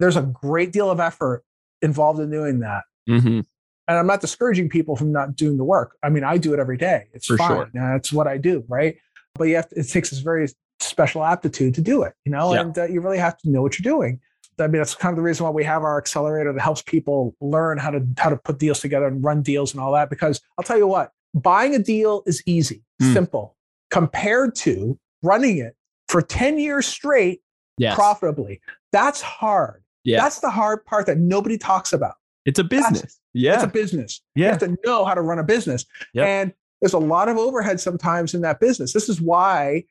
there's 0.00 0.16
a 0.16 0.22
great 0.22 0.72
deal 0.72 0.90
of 0.90 1.00
effort 1.00 1.44
involved 1.82 2.18
in 2.20 2.30
doing 2.30 2.60
that. 2.60 2.84
hmm 3.06 3.40
And 3.86 3.96
I'm 3.98 4.06
not 4.06 4.20
discouraging 4.20 4.68
people 4.70 4.96
from 4.96 5.12
not 5.12 5.36
doing 5.36 5.56
the 5.56 5.64
work. 5.64 5.96
I 6.02 6.08
mean, 6.08 6.24
I 6.24 6.36
do 6.38 6.52
it 6.54 6.58
every 6.60 6.76
day. 6.76 7.08
It's 7.12 7.26
For 7.26 7.36
fine. 7.36 7.48
sure. 7.48 7.70
That's 7.74 8.12
what 8.12 8.26
I 8.26 8.36
do, 8.38 8.64
right? 8.68 8.96
But 9.34 9.44
you 9.44 9.56
have 9.56 9.68
to, 9.68 9.78
it 9.78 9.88
takes 9.88 10.10
this 10.10 10.18
very 10.20 10.48
special 10.80 11.24
aptitude 11.24 11.74
to 11.74 11.80
do 11.80 12.02
it, 12.02 12.14
you 12.24 12.32
know, 12.32 12.54
Yeah. 12.54 12.60
and 12.60 12.78
uh, 12.78 12.84
you 12.86 13.00
really 13.00 13.18
have 13.18 13.36
to 13.38 13.50
know 13.50 13.62
what 13.62 13.78
you're 13.78 13.90
doing. 13.92 14.20
I 14.60 14.62
mean, 14.66 14.78
that's 14.80 14.94
kind 14.94 15.12
of 15.12 15.16
the 15.16 15.22
reason 15.22 15.44
why 15.44 15.50
we 15.50 15.62
have 15.64 15.82
our 15.82 15.98
accelerator 15.98 16.52
that 16.52 16.60
helps 16.60 16.82
people 16.82 17.36
learn 17.40 17.78
how 17.78 17.90
to 17.90 18.04
how 18.16 18.28
to 18.30 18.36
put 18.36 18.58
deals 18.58 18.80
together 18.80 19.06
and 19.06 19.22
run 19.22 19.40
deals 19.42 19.72
and 19.72 19.80
all 19.80 19.92
that. 19.92 20.10
Because 20.10 20.40
I'll 20.58 20.64
tell 20.64 20.78
you 20.78 20.86
what, 20.88 21.12
buying 21.34 21.74
a 21.74 21.78
deal 21.78 22.22
is 22.26 22.42
easy, 22.46 22.82
Hmm. 23.00 23.12
simple, 23.12 23.56
compared 23.90 24.54
to 24.56 24.98
running 25.22 25.58
it 25.58 25.76
for 26.08 26.22
10 26.22 26.58
years 26.58 26.86
straight 26.86 27.40
Yes. 27.76 27.94
profitably. 27.94 28.60
That's 28.92 29.20
hard. 29.20 29.84
Yeah. 30.02 30.20
That's 30.22 30.40
the 30.40 30.50
hard 30.50 30.84
part 30.84 31.06
that 31.06 31.18
nobody 31.18 31.56
talks 31.58 31.92
about. 31.92 32.14
it's 32.46 32.58
a 32.58 32.64
business. 32.64 33.20
Yeah. 33.34 33.54
It's 33.54 33.62
a 33.62 33.66
business. 33.68 34.22
You 34.34 34.44
yeah. 34.44 34.50
have 34.52 34.58
to 34.60 34.74
know 34.84 35.04
how 35.04 35.12
to 35.14 35.20
run 35.20 35.38
a 35.38 35.44
business. 35.44 35.84
Yep. 36.14 36.26
And 36.26 36.52
there's 36.80 36.94
a 36.94 36.98
lot 36.98 37.28
of 37.28 37.36
overhead 37.36 37.78
sometimes 37.78 38.32
in 38.34 38.40
that 38.40 38.58
business. 38.58 38.92
This 38.94 39.08
is 39.10 39.20
why 39.20 39.84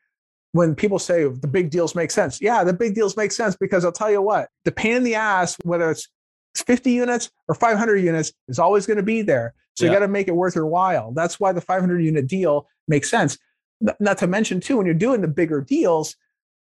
when 0.58 0.76
people 0.76 1.00
say 1.00 1.24
the 1.28 1.48
big 1.48 1.70
deals 1.70 1.96
make 1.96 2.12
sense, 2.12 2.42
yeah, 2.42 2.64
the 2.64 2.74
big 2.74 2.96
deals 2.96 3.16
make 3.16 3.32
sense 3.32 3.56
because 3.56 3.86
I'll 3.86 3.92
tell 3.92 4.12
you 4.12 4.22
what, 4.22 4.50
the 4.66 4.72
pain 4.72 4.96
in 4.98 5.04
the 5.04 5.16
ass, 5.16 5.56
whether 5.64 5.90
it's 5.92 6.08
50 6.56 6.92
units 6.92 7.30
or 7.48 7.56
500 7.56 7.98
units, 7.98 8.34
is 8.48 8.60
always 8.60 8.86
going 8.86 8.98
to 8.98 9.04
be 9.04 9.22
there. 9.22 9.54
So 9.76 9.86
you 9.86 9.92
got 9.92 10.00
to 10.00 10.08
make 10.08 10.28
it 10.28 10.32
worth 10.36 10.56
your 10.56 10.66
while. 10.66 11.12
That's 11.12 11.40
why 11.40 11.52
the 11.52 11.62
500 11.62 12.00
unit 12.00 12.26
deal 12.28 12.68
makes 12.88 13.12
sense. 13.12 13.38
Not 14.00 14.18
to 14.18 14.26
mention, 14.28 14.60
too, 14.60 14.78
when 14.78 14.88
you're 14.88 14.96
doing 14.96 15.22
the 15.22 15.28
bigger 15.28 15.62
deals, 15.62 16.16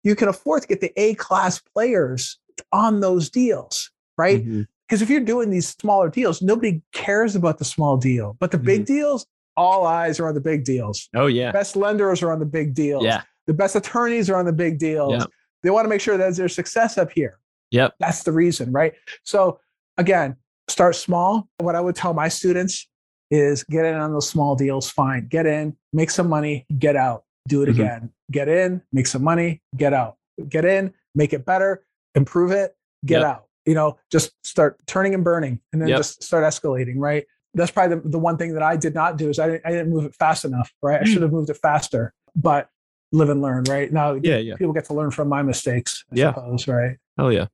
you 0.04 0.14
can 0.14 0.28
afford 0.28 0.62
to 0.62 0.68
get 0.68 0.82
the 0.82 0.92
A 1.00 1.14
class 1.14 1.58
players 1.58 2.38
on 2.72 3.00
those 3.00 3.30
deals, 3.30 3.90
right? 4.18 4.44
Mhm. 4.46 4.66
because 4.86 5.02
if 5.02 5.10
you're 5.10 5.20
doing 5.20 5.50
these 5.50 5.68
smaller 5.80 6.08
deals, 6.10 6.40
nobody 6.42 6.80
cares 6.92 7.34
about 7.34 7.58
the 7.58 7.64
small 7.64 7.96
deal. 7.96 8.36
But 8.38 8.50
the 8.52 8.58
big 8.58 8.84
deals, 8.84 9.26
all 9.56 9.84
eyes 9.86 10.20
are 10.20 10.28
on 10.28 10.34
the 10.34 10.40
big 10.40 10.64
deals. 10.64 11.08
Oh 11.14 11.26
yeah. 11.26 11.50
Best 11.52 11.74
lenders 11.74 12.22
are 12.22 12.30
on 12.30 12.38
the 12.38 12.46
big 12.46 12.74
deals. 12.74 13.02
Yeah. 13.02 13.22
The 13.46 13.54
best 13.54 13.76
attorneys 13.76 14.28
are 14.30 14.36
on 14.36 14.44
the 14.44 14.52
big 14.52 14.78
deals. 14.78 15.12
Yeah. 15.12 15.24
They 15.62 15.70
want 15.70 15.84
to 15.84 15.88
make 15.88 16.00
sure 16.00 16.16
that 16.16 16.34
there's 16.36 16.54
success 16.54 16.98
up 16.98 17.10
here. 17.12 17.38
Yep. 17.70 17.94
That's 17.98 18.22
the 18.22 18.32
reason, 18.32 18.72
right? 18.72 18.94
So 19.24 19.58
again, 19.98 20.36
start 20.68 20.96
small. 20.96 21.48
What 21.58 21.74
I 21.74 21.80
would 21.80 21.94
tell 21.96 22.12
my 22.14 22.28
students 22.28 22.88
is 23.30 23.64
get 23.64 23.84
in 23.84 23.94
on 23.96 24.12
those 24.12 24.28
small 24.28 24.54
deals, 24.54 24.88
fine. 24.90 25.26
Get 25.28 25.46
in, 25.46 25.76
make 25.92 26.10
some 26.10 26.28
money, 26.28 26.66
get 26.78 26.94
out, 26.96 27.24
do 27.48 27.62
it 27.62 27.66
Mhm. 27.66 27.70
again. 27.72 28.10
Get 28.30 28.48
in, 28.48 28.82
make 28.92 29.06
some 29.06 29.22
money, 29.24 29.62
get 29.76 29.92
out. 29.92 30.16
Get 30.48 30.64
in, 30.64 30.92
make 31.14 31.32
it 31.32 31.44
better, 31.44 31.84
improve 32.14 32.52
it, 32.52 32.76
get 33.04 33.20
Yep. 33.20 33.24
out. 33.26 33.44
You 33.64 33.74
know, 33.74 33.98
just 34.12 34.32
start 34.46 34.78
turning 34.86 35.14
and 35.14 35.24
burning 35.24 35.60
and 35.72 35.82
then 35.82 35.88
Yep. 35.88 35.98
just 35.98 36.22
start 36.22 36.44
escalating, 36.44 36.94
right? 36.98 37.26
That's 37.54 37.70
probably 37.72 37.96
the, 37.96 38.08
the 38.10 38.18
one 38.18 38.36
thing 38.36 38.52
that 38.54 38.62
I 38.62 38.76
did 38.76 38.94
not 38.94 39.16
do 39.16 39.28
is 39.28 39.38
I 39.40 39.46
didn't, 39.48 39.62
I 39.66 39.70
didn't 39.70 39.90
move 39.90 40.04
it 40.04 40.14
fast 40.14 40.44
enough, 40.44 40.72
right? 40.82 41.00
I 41.00 41.04
Mm. 41.04 41.06
should 41.08 41.22
have 41.22 41.32
moved 41.32 41.50
it 41.50 41.56
faster, 41.56 42.12
but 42.36 42.68
live 43.12 43.28
and 43.30 43.40
learn, 43.42 43.64
right? 43.64 43.92
Now, 43.92 44.14
Yeah, 44.14 44.38
yeah. 44.38 44.56
people 44.56 44.72
get 44.72 44.84
to 44.86 44.94
learn 44.94 45.10
from 45.10 45.28
my 45.28 45.42
mistakes, 45.42 46.04
I 46.12 46.16
Yeah. 46.16 46.34
suppose, 46.34 46.66
right? 46.68 46.96
Hell 47.16 47.32
yeah. 47.32 47.46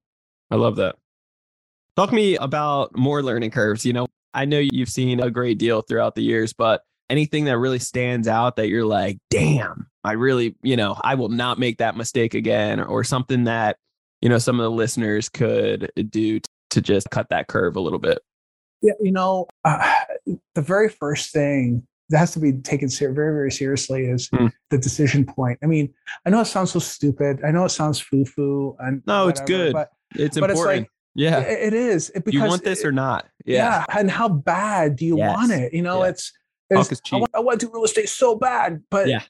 I 0.50 0.56
love 0.56 0.76
that. 0.76 0.96
Talk 1.96 2.10
to 2.10 2.14
me 2.14 2.36
about 2.36 2.96
more 2.96 3.22
learning 3.22 3.50
curves. 3.50 3.84
You 3.84 3.92
know, 3.92 4.06
I 4.34 4.44
know 4.46 4.58
you've 4.58 4.88
seen 4.88 5.20
a 5.20 5.30
great 5.30 5.58
deal 5.58 5.82
throughout 5.82 6.14
the 6.14 6.22
years, 6.22 6.52
but 6.52 6.82
anything 7.10 7.44
that 7.44 7.58
really 7.58 7.78
stands 7.78 8.26
out 8.28 8.56
that 8.56 8.68
you're 8.68 8.84
like, 8.86 9.18
damn, 9.30 9.86
I 10.04 10.12
really, 10.12 10.56
you 10.62 10.76
know, 10.76 10.98
I 11.02 11.14
will 11.16 11.28
not 11.28 11.58
make 11.58 11.78
that 11.78 11.96
mistake 11.96 12.32
again, 12.34 12.80
or 12.80 13.04
something 13.04 13.44
that, 13.44 13.76
you 14.22 14.28
know, 14.30 14.38
some 14.38 14.58
of 14.58 14.64
the 14.64 14.70
listeners 14.70 15.28
could 15.28 15.92
do 16.08 16.40
to 16.70 16.80
just 16.80 17.10
cut 17.10 17.28
that 17.28 17.48
curve 17.48 17.76
a 17.76 17.80
little 17.80 17.98
bit. 17.98 18.20
Yeah, 18.80 18.94
you 19.00 19.12
know, 19.12 19.46
uh, 19.64 19.92
the 20.54 20.62
very 20.62 20.88
first 20.88 21.32
thing 21.32 21.86
that 22.12 22.18
has 22.18 22.30
to 22.32 22.38
be 22.38 22.52
taken 22.52 22.88
ser- 22.88 23.12
very, 23.12 23.32
very 23.34 23.50
seriously 23.50 24.04
is 24.04 24.28
Hmm. 24.32 24.46
the 24.70 24.78
decision 24.78 25.24
point. 25.26 25.58
I 25.62 25.66
mean, 25.66 25.92
I 26.24 26.30
know 26.30 26.40
it 26.40 26.44
sounds 26.46 26.70
so 26.70 26.78
stupid. 26.78 27.40
I 27.44 27.50
know 27.50 27.64
it 27.64 27.70
sounds 27.70 27.98
foo 27.98 28.24
foo, 28.24 28.76
and 28.78 29.02
No, 29.06 29.26
it's 29.28 29.40
good. 29.40 29.72
but 29.72 29.90
It's 30.14 30.38
But 30.38 30.50
it's 30.50 30.58
important. 30.60 30.82
like- 30.82 30.90
yeah. 31.14 31.40
it- 31.40 31.68
it 31.68 31.74
is 31.74 32.10
it- 32.14 32.24
Do 32.26 32.30
you 32.32 32.44
want 32.44 32.62
this 32.64 32.84
or 32.84 32.92
not? 32.92 33.26
yeah. 33.46 33.84
and 33.96 34.10
how 34.10 34.28
bad 34.28 34.96
do 34.96 35.06
you 35.06 35.16
Yes. 35.16 35.34
want 35.36 35.50
it? 35.52 35.72
You 35.72 35.80
know, 35.82 36.02
Yeah. 36.04 36.10
it's, 36.10 36.32
it's 36.70 37.00
I, 37.10 37.16
want, 37.16 37.30
I 37.34 37.40
want 37.40 37.60
to 37.60 37.66
do 37.66 37.72
real 37.72 37.84
estate 37.84 38.08
so 38.10 38.36
bad, 38.36 38.82
but 38.90 39.08
Yeah. 39.08 39.22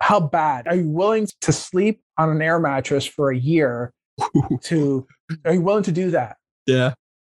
how 0.00 0.18
bad 0.20 0.66
are 0.66 0.74
you 0.76 0.88
willing 0.88 1.28
to 1.42 1.52
sleep 1.52 2.02
on 2.18 2.30
an 2.30 2.40
air 2.42 2.58
mattress 2.58 3.04
for 3.06 3.30
a 3.30 3.36
year? 3.36 3.92
To 4.62 5.06
are 5.44 5.52
you 5.52 5.60
willing 5.60 5.82
to 5.84 5.92
do 5.92 6.10
that? 6.12 6.36
yeah. 6.66 6.94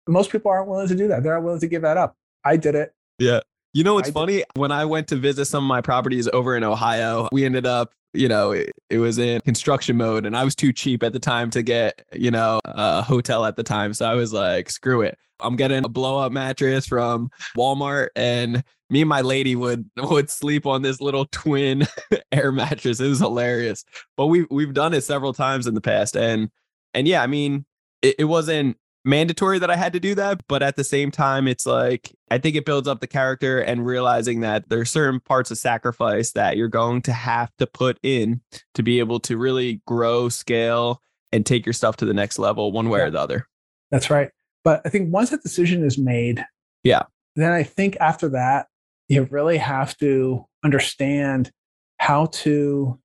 Most 0.09 0.31
people 0.31 0.51
aren't 0.53 0.69
willing 0.69 0.87
to 0.87 0.95
do 0.95 1.09
that. 1.09 1.25
They're 1.25 1.35
not 1.35 1.43
willing 1.43 1.59
to 1.61 1.67
give 1.67 1.83
that 1.83 1.97
up. 1.97 2.15
I 2.45 2.57
did 2.57 2.77
it. 2.77 2.93
Yeah. 3.19 3.41
You 3.77 3.85
know 3.85 3.93
what's 3.93 4.07
I 4.07 4.09
did- 4.09 4.15
funny? 4.15 4.45
When 4.55 4.73
I 4.73 4.87
went 4.87 5.09
to 5.09 5.17
visit 5.17 5.45
some 5.45 5.63
of 5.63 5.69
my 5.69 5.83
properties 5.83 6.27
over 6.29 6.57
in 6.57 6.65
Ohio, 6.65 7.29
we 7.31 7.45
ended 7.45 7.67
up, 7.67 7.93
you 8.15 8.27
know, 8.27 8.53
it, 8.53 8.73
it 8.89 9.01
was 9.01 9.19
in 9.19 9.43
construction 9.43 9.99
mode 9.99 10.25
and 10.25 10.35
I 10.35 10.45
was 10.45 10.55
too 10.55 10.73
cheap 10.73 11.03
at 11.03 11.13
the 11.13 11.19
time 11.19 11.51
to 11.51 11.63
get, 11.63 12.03
you 12.15 12.31
know, 12.31 12.59
a 12.65 13.03
hotel 13.03 13.45
at 13.45 13.57
the 13.57 13.63
time. 13.63 13.93
So 13.93 14.07
I 14.07 14.15
was 14.15 14.33
like, 14.33 14.71
screw 14.71 15.03
it. 15.03 15.19
I'm 15.41 15.57
getting 15.57 15.85
a 15.85 15.91
blow 15.91 16.17
up 16.17 16.33
mattress 16.33 16.87
from 16.87 17.29
Walmart 17.55 18.09
and 18.17 18.65
me 18.89 19.03
and 19.03 19.11
my 19.11 19.21
lady 19.21 19.55
would 19.55 19.91
would 19.99 20.31
sleep 20.31 20.65
on 20.65 20.81
this 20.81 21.03
little 21.03 21.27
twin 21.27 21.87
air 22.33 22.53
mattress. 22.53 22.99
It 22.99 23.09
was 23.09 23.19
hilarious. 23.19 23.85
But 24.17 24.29
we 24.29 24.47
we've 24.51 24.73
done 24.73 24.95
it 24.95 25.05
several 25.05 25.35
times 25.35 25.67
in 25.67 25.75
the 25.75 25.83
past 25.83 26.17
and 26.17 26.49
and 26.95 27.07
yeah, 27.07 27.23
I 27.23 27.27
mean, 27.27 27.67
it, 28.01 28.15
it 28.21 28.25
wasn't 28.25 28.79
mandatory 29.05 29.59
that 29.59 29.71
I 29.71 29.77
had 29.77 29.93
to 29.93 30.01
do 30.01 30.15
that, 30.15 30.41
but 30.49 30.63
at 30.63 30.77
the 30.77 30.85
same 30.85 31.11
time, 31.11 31.47
it's 31.47 31.67
like 31.67 32.16
I 32.31 32.39
think 32.39 32.57
it 32.57 32.65
builds 32.65 32.89
up 32.89 33.01
the 33.01 33.07
character 33.07 33.61
and 33.61 33.87
realizing 33.87 34.41
that 34.41 34.69
there 34.69 34.81
are 34.81 34.85
certain 34.85 35.21
parts 35.21 35.51
of 35.51 35.59
sacrifice 35.59 36.33
that 36.33 36.57
you're 36.57 36.67
going 36.69 37.03
to 37.03 37.13
have 37.13 37.51
to 37.59 37.67
put 37.67 37.99
in 38.03 38.41
to 38.75 38.83
be 38.83 38.99
able 38.99 39.21
to 39.21 39.37
really 39.37 39.81
grow, 39.87 40.29
scale, 40.29 41.01
and 41.31 41.47
take 41.47 41.65
your 41.65 41.73
stuff 41.73 41.97
to 41.99 42.05
the 42.05 42.15
next 42.15 42.39
level, 42.39 42.73
one 42.73 42.89
way 42.89 42.99
Yeah. 43.01 43.07
or 43.07 43.11
the 43.11 43.21
other. 43.21 43.47
That's 43.91 44.11
right. 44.11 44.31
But 44.65 44.83
I 44.85 44.89
think 44.89 45.13
once 45.13 45.31
that 45.31 45.43
decision 45.43 45.85
is 45.85 45.99
made, 45.99 46.45
Yeah. 46.83 47.03
then 47.37 47.53
I 47.53 47.63
think 47.63 47.97
after 48.01 48.29
that, 48.31 48.67
you 49.09 49.23
really 49.31 49.59
have 49.59 49.97
to 49.99 50.45
understand 50.65 51.53
how 51.99 52.27
to 52.27 52.99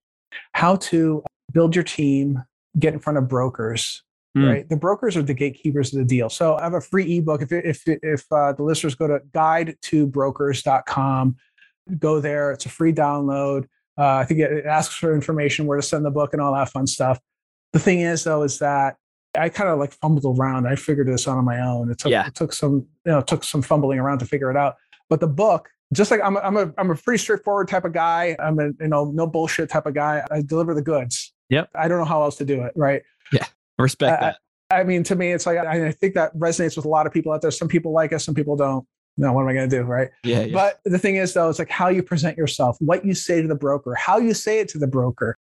how 0.54 0.78
to 0.78 1.24
build 1.52 1.76
your 1.76 1.84
team, 1.84 2.42
get 2.80 2.94
in 2.94 3.00
front 3.00 3.18
of 3.18 3.28
brokers. 3.28 4.02
Hmm. 4.34 4.46
Right, 4.46 4.70
the 4.70 4.78
brokers 4.78 5.18
are 5.18 5.22
the 5.24 5.34
gatekeepers 5.34 5.94
of 5.94 6.00
the 6.00 6.06
deal. 6.06 6.30
So 6.30 6.56
I 6.56 6.64
have 6.64 6.74
a 6.74 6.80
free 6.80 7.18
ebook. 7.18 7.42
If 7.42 7.52
if 7.52 7.84
if 7.86 8.26
uh, 8.32 8.54
the 8.54 8.64
listeners 8.64 8.96
go 8.96 9.08
to 9.08 9.20
guide 9.34 9.76
to 9.82 10.08
brokers.com, 10.08 11.36
go 12.00 12.20
there. 12.22 12.52
It's 12.52 12.66
a 12.66 12.70
free 12.70 12.94
download. 12.94 13.66
Uh, 13.98 14.16
I 14.16 14.26
think 14.26 14.40
it, 14.40 14.52
it 14.52 14.66
asks 14.66 14.96
for 14.96 15.14
information, 15.14 15.66
where 15.66 15.78
to 15.78 15.84
send 15.84 16.06
the 16.06 16.12
book, 16.12 16.32
and 16.34 16.42
all 16.42 16.54
that 16.54 16.70
fun 16.70 16.88
stuff. 16.88 17.20
The 17.74 17.80
thing 17.80 18.00
is, 18.02 18.24
though, 18.24 18.44
is 18.44 18.60
that 18.60 18.96
I 19.38 19.50
kind 19.50 19.70
of 19.70 19.80
like 19.80 19.92
fumbled 19.94 20.40
around. 20.40 20.66
I 20.68 20.76
figured 20.76 21.08
this 21.08 21.28
out 21.28 21.38
on 21.38 21.44
my 21.46 21.60
own. 21.60 21.92
It 21.92 21.98
took 21.98 22.12
Yeah. 22.12 22.26
it 22.28 22.36
took 22.36 22.54
some 22.54 22.86
you 23.06 23.12
know 23.12 23.22
took 23.22 23.44
some 23.44 23.62
fumbling 23.62 24.00
around 24.00 24.20
to 24.20 24.26
figure 24.26 24.50
it 24.50 24.56
out. 24.58 24.76
But 25.10 25.20
the 25.20 25.28
book, 25.28 25.70
just 25.94 26.10
like 26.10 26.22
I'm 26.24 26.38
a, 26.38 26.40
I'm 26.40 26.56
a 26.56 26.74
I'm 26.78 26.90
a 26.90 26.96
pretty 26.96 27.18
straightforward 27.18 27.68
type 27.68 27.84
of 27.84 27.92
guy. 27.92 28.36
I'm 28.40 28.60
a 28.60 28.68
you 28.80 28.88
know 28.88 29.12
no 29.14 29.28
bullshit 29.28 29.70
type 29.70 29.86
of 29.88 29.94
guy. 29.94 30.26
I 30.32 30.42
deliver 30.42 30.74
the 30.74 30.82
goods. 30.82 31.34
Yep. 31.50 31.70
I 31.76 31.90
don't 31.90 32.00
know 32.00 32.06
how 32.06 32.24
else 32.24 32.38
to 32.38 32.46
do 32.46 32.62
it. 32.62 32.72
Right. 32.78 33.02
Respect 33.82 34.22
I- 34.22 34.26
that. 34.26 34.38
I 34.72 34.84
mean, 34.86 35.04
to 35.04 35.16
me, 35.18 35.34
it's 35.34 35.46
like 35.46 35.58
I, 35.58 35.92
think 35.92 36.14
that 36.14 36.34
resonates 36.34 36.78
with 36.78 36.86
a 36.86 36.90
lot 36.90 37.06
of 37.06 37.12
people 37.12 37.34
out 37.34 37.42
there. 37.42 37.52
Some 37.52 37.68
people 37.68 37.92
like 37.92 38.14
us, 38.14 38.24
some 38.24 38.34
people 38.34 38.56
don't. 38.56 38.88
No, 39.18 39.34
what 39.34 39.42
am 39.42 39.50
I 39.50 39.54
going 39.54 39.70
to 39.70 39.76
do? 39.76 39.84
Right. 39.84 40.10
Yeah. 40.24 40.44
yeah. 40.44 40.54
But 40.54 40.80
the 40.86 40.98
thing 40.98 41.18
is, 41.18 41.34
though, 41.34 41.50
it's 41.50 41.60
like 41.60 41.70
how 41.70 41.90
you 41.90 42.02
present 42.02 42.38
yourself, 42.38 42.78
what 42.80 43.06
you 43.06 43.14
say 43.14 43.42
to 43.42 43.48
the 43.50 43.56
broker, 43.56 43.94
how 43.96 44.18
you 44.18 44.34
say 44.34 44.62
it 44.62 44.70
to 44.70 44.78
the 44.78 44.88
broker. 44.88 45.38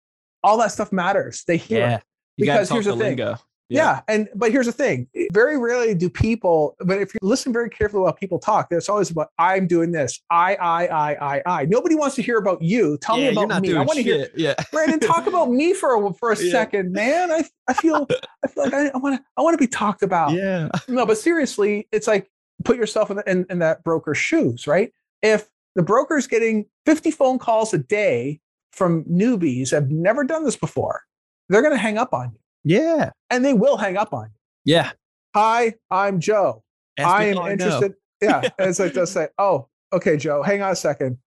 All 0.44 0.56
that 0.58 0.70
stuff 0.70 0.92
matters. 0.92 1.42
They 1.48 1.56
hear. 1.56 1.78
it. 1.78 1.80
yeah. 1.80 1.98
You 2.36 2.44
because 2.46 2.70
here's 2.70 2.84
the 2.84 2.92
the 2.92 2.98
thing. 2.98 3.16
lingo. 3.16 3.38
Yeah. 3.68 4.00
And 4.08 4.28
but 4.34 4.52
here's 4.52 4.66
the 4.66 4.72
thing. 4.72 5.08
Very 5.32 5.58
rarely 5.58 5.94
do 5.94 6.08
people, 6.08 6.76
but 6.80 6.98
if 7.00 7.12
you 7.14 7.20
listen 7.22 7.52
very 7.52 7.68
carefully 7.68 8.02
while 8.02 8.12
people 8.12 8.38
talk, 8.38 8.68
it's 8.70 8.88
always 8.88 9.10
about 9.10 9.28
I'm 9.38 9.66
doing 9.66 9.92
this. 9.92 10.20
I, 10.30 10.54
I, 10.56 10.86
I, 10.86 11.34
I, 11.36 11.42
I. 11.46 11.64
Nobody 11.66 11.94
wants 11.94 12.14
to 12.16 12.22
hear 12.22 12.38
about 12.38 12.62
you. 12.62 12.98
Tell 12.98 13.18
yeah, 13.18 13.30
me 13.32 13.42
about 13.42 13.62
me. 13.62 13.74
I 13.74 13.82
want 13.82 13.96
to 13.96 14.02
hear. 14.02 14.28
Yeah. 14.36 14.54
Brandon, 14.72 15.00
talk 15.00 15.26
about 15.26 15.50
me 15.50 15.74
for 15.74 15.94
a 16.06 16.12
for 16.14 16.32
a 16.32 16.38
Yeah. 16.38 16.52
second, 16.52 16.92
man. 16.92 17.32
I 17.32 17.44
I 17.68 17.72
feel 17.74 18.06
I 18.44 18.48
feel 18.48 18.64
like 18.64 18.74
I, 18.74 18.96
want 18.98 19.16
to 19.16 19.24
I 19.36 19.42
want 19.42 19.54
to 19.54 19.58
be 19.58 19.68
talked 19.68 20.02
about. 20.02 20.32
Yeah. 20.32 20.68
No, 20.88 21.04
but 21.04 21.18
seriously, 21.18 21.88
it's 21.92 22.06
like 22.06 22.30
put 22.64 22.76
yourself 22.76 23.10
in, 23.10 23.16
the, 23.16 23.30
in 23.30 23.46
in 23.50 23.58
that 23.60 23.82
broker's 23.84 24.18
shoes, 24.18 24.66
right? 24.66 24.92
If 25.22 25.48
the 25.74 25.82
broker's 25.82 26.26
getting 26.26 26.66
50 26.86 27.10
phone 27.10 27.38
calls 27.38 27.74
a 27.74 27.78
day 27.78 28.40
from 28.72 29.04
newbies 29.04 29.70
have 29.72 29.90
never 29.90 30.24
done 30.24 30.44
this 30.44 30.56
before, 30.56 31.02
they're 31.48 31.62
going 31.62 31.74
to 31.74 31.78
hang 31.80 31.98
up 31.98 32.14
on 32.14 32.30
you 32.32 32.38
Yeah. 32.66 33.10
and 33.30 33.44
they 33.44 33.54
will 33.54 33.76
hang 33.76 33.96
up 33.96 34.12
on 34.12 34.24
you. 34.24 34.74
Yeah. 34.74 34.90
Hi, 35.34 35.74
I'm 35.90 36.18
Joe. 36.20 36.64
Ask 36.98 37.08
I 37.08 37.24
am 37.24 37.38
interested. 37.52 37.94
Yeah. 38.22 38.40
And 38.58 38.70
it's 38.70 38.78
like 38.78 38.94
they'll 38.94 39.06
say, 39.06 39.28
Oh, 39.38 39.68
okay, 39.92 40.16
Joe, 40.16 40.42
hang 40.42 40.62
on 40.62 40.72
a 40.72 40.76
second. 40.76 41.18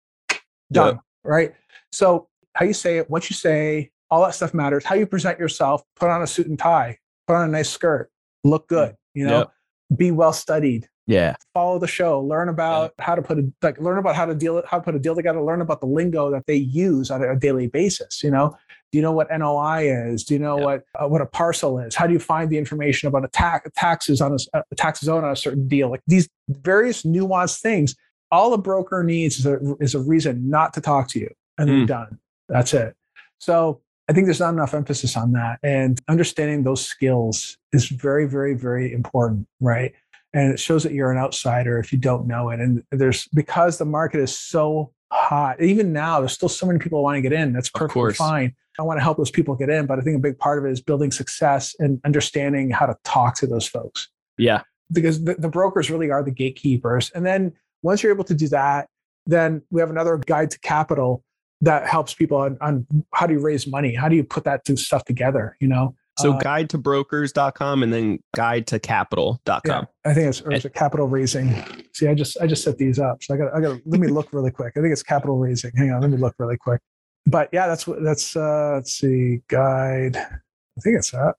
Done. 0.71 0.95
Yeah. 0.95 0.99
Right. 1.23 1.53
So 1.91 2.27
how 2.55 2.65
you 2.65 2.73
say 2.73 2.97
it, 2.97 3.09
what 3.09 3.29
you 3.29 3.35
say, 3.35 3.91
all 4.09 4.23
that 4.25 4.33
stuff 4.33 4.53
matters. 4.55 4.83
How 4.83 4.95
you 4.95 5.05
present 5.05 5.37
yourself, 5.39 5.83
put 5.95 6.09
on 6.09 6.21
a 6.23 6.27
suit 6.27 6.47
and 6.47 6.57
tie, 6.57 6.97
put 7.27 7.35
on 7.35 7.47
a 7.47 7.51
nice 7.51 7.69
skirt, 7.69 8.09
look 8.43 8.67
good, 8.67 8.95
you 9.13 9.25
know, 9.27 9.37
Yep. 9.39 9.51
be 9.97 10.09
well 10.11 10.33
studied, 10.33 10.89
Yeah. 11.09 11.35
follow 11.55 11.79
the 11.79 11.87
show, 11.87 12.21
learn 12.21 12.49
about 12.49 12.93
how 12.99 13.15
to 13.15 13.21
put 13.21 13.39
a 13.39 13.51
like 13.63 13.79
learn 13.81 13.97
about 13.97 14.15
how 14.15 14.25
to 14.25 14.35
deal 14.35 14.61
how 14.67 14.77
to 14.77 14.83
put 14.83 14.93
a 14.95 14.99
deal 14.99 15.15
together, 15.15 15.41
learn 15.41 15.59
about 15.61 15.79
the 15.81 15.87
lingo 15.87 16.29
that 16.31 16.45
they 16.45 16.55
use 16.55 17.09
on 17.09 17.23
a 17.23 17.35
daily 17.35 17.67
basis. 17.67 18.23
You 18.23 18.29
know, 18.29 18.55
do 18.91 18.97
you 18.97 19.01
know 19.01 19.11
what 19.11 19.27
NOI 19.31 19.89
is? 20.11 20.23
Do 20.23 20.35
you 20.35 20.39
know 20.39 20.57
Yeah. 20.59 20.65
what 20.65 20.83
uh, 21.01 21.07
what 21.07 21.21
a 21.21 21.25
parcel 21.25 21.79
is? 21.79 21.95
How 21.95 22.05
do 22.05 22.13
you 22.13 22.19
find 22.19 22.49
the 22.51 22.59
information 22.59 23.07
about 23.07 23.25
a 23.25 23.27
tax 23.29 23.67
taxes 23.75 24.21
on 24.21 24.33
a, 24.53 24.61
a 24.71 24.75
tax 24.75 25.01
zone 25.01 25.23
on 25.23 25.31
a 25.31 25.35
certain 25.35 25.67
deal? 25.67 25.89
Like 25.89 26.01
these 26.05 26.29
various 26.47 27.03
nuanced 27.03 27.61
things. 27.61 27.95
All 28.31 28.53
a 28.53 28.59
broker 28.59 29.03
needs 29.03 29.39
is 29.39 29.47
a 29.47 29.57
is 29.79 29.95
a 29.95 29.99
reason 29.99 30.47
not 30.47 30.73
to 30.75 30.81
talk 30.81 31.07
to 31.09 31.19
you, 31.19 31.31
and 31.57 31.67
they're 31.67 31.77
Mm. 31.77 31.87
done. 31.87 32.19
That's 32.47 32.75
it. 32.75 32.95
So 33.39 33.81
I 34.07 34.13
think 34.13 34.25
there's 34.27 34.39
not 34.39 34.53
enough 34.53 34.75
emphasis 34.75 35.17
on 35.17 35.31
that, 35.31 35.57
and 35.63 35.99
understanding 36.07 36.61
those 36.63 36.85
skills 36.85 37.57
is 37.73 37.87
very, 37.89 38.25
very, 38.27 38.53
very 38.53 38.93
important, 38.93 39.47
right? 39.59 39.93
And 40.33 40.53
it 40.53 40.59
shows 40.59 40.83
that 40.83 40.93
you're 40.93 41.11
an 41.11 41.17
outsider 41.17 41.79
if 41.79 41.91
you 41.91 41.97
don't 41.97 42.27
know 42.27 42.49
it. 42.49 42.59
And 42.59 42.83
there's 42.91 43.27
because 43.29 43.77
the 43.77 43.85
market 43.85 44.19
is 44.19 44.37
so 44.37 44.91
hot, 45.11 45.61
even 45.61 45.91
now, 45.91 46.19
there's 46.19 46.33
still 46.33 46.49
so 46.49 46.65
many 46.67 46.79
people 46.79 47.01
want 47.01 47.15
to 47.17 47.21
get 47.21 47.33
in. 47.33 47.53
That's 47.53 47.69
perfectly 47.69 48.13
fine. 48.13 48.55
I 48.77 48.83
want 48.83 48.97
to 48.97 49.03
help 49.03 49.17
those 49.17 49.31
people 49.31 49.55
get 49.55 49.69
in, 49.69 49.85
but 49.87 49.99
I 49.99 50.01
think 50.01 50.15
a 50.15 50.19
big 50.19 50.37
part 50.37 50.57
of 50.57 50.65
it 50.65 50.71
is 50.71 50.81
building 50.81 51.11
success 51.11 51.75
and 51.79 51.99
understanding 52.05 52.69
how 52.69 52.85
to 52.85 52.95
talk 53.03 53.35
to 53.37 53.47
those 53.47 53.67
folks 53.67 54.07
Yeah. 54.37 54.61
because 54.91 55.21
the, 55.23 55.33
the 55.35 55.49
brokers 55.49 55.89
really 55.89 56.11
are 56.11 56.23
the 56.23 56.31
gatekeepers. 56.31 57.11
And 57.13 57.25
then 57.25 57.51
once 57.81 58.01
you're 58.01 58.13
able 58.13 58.23
to 58.25 58.33
do 58.33 58.47
that, 58.49 58.87
then 59.25 59.61
we 59.69 59.81
have 59.81 59.89
another 59.89 60.15
guide 60.17 60.51
to 60.51 60.59
capital 60.59 61.23
that 61.61 61.87
helps 61.87 62.13
people 62.13 62.37
on, 62.37 62.57
on 62.61 62.87
how 63.13 63.27
do 63.27 63.33
you 63.33 63.41
raise 63.41 63.67
money? 63.67 63.93
How 63.93 64.07
do 64.07 64.15
you 64.15 64.23
put 64.23 64.45
that 64.45 64.65
stuff 64.79 65.03
together? 65.03 65.57
You 65.59 65.67
know? 65.67 65.95
So 66.21 66.33
Uh, 66.33 66.37
guide 66.39 66.69
to 66.71 66.77
brokers.com 66.77 67.83
and 67.83 67.93
then 67.93 68.19
guide 68.35 68.67
to 68.67 68.79
capital.com. 68.79 69.61
Yeah, 69.65 69.83
I 70.05 70.13
think 70.13 70.27
it's, 70.29 70.41
or 70.41 70.51
it's 70.51 70.65
capital 70.73 71.07
raising. 71.07 71.53
See, 71.93 72.07
I 72.07 72.13
just 72.13 72.39
I 72.41 72.47
just 72.47 72.63
set 72.63 72.77
these 72.77 72.99
up, 72.99 73.23
so 73.23 73.33
I 73.33 73.37
got 73.37 73.53
I 73.55 73.61
got. 73.61 73.79
Let 73.85 73.99
me 73.99 74.07
look 74.17 74.31
really 74.33 74.51
quick. 74.51 74.73
I 74.77 74.81
think 74.81 74.91
it's 74.91 75.03
capital 75.03 75.37
raising. 75.37 75.71
Hang 75.75 75.91
on, 75.91 76.01
let 76.01 76.09
me 76.09 76.17
look 76.17 76.35
really 76.39 76.57
quick. 76.57 76.81
But 77.25 77.49
yeah, 77.51 77.67
that's 77.67 77.85
what 77.87 78.03
that's. 78.03 78.35
uh 78.35 78.73
Let's 78.75 78.93
see, 78.93 79.41
guide. 79.47 80.17
I 80.17 80.81
think 80.81 80.97
it's 80.97 81.11
that. 81.11 81.35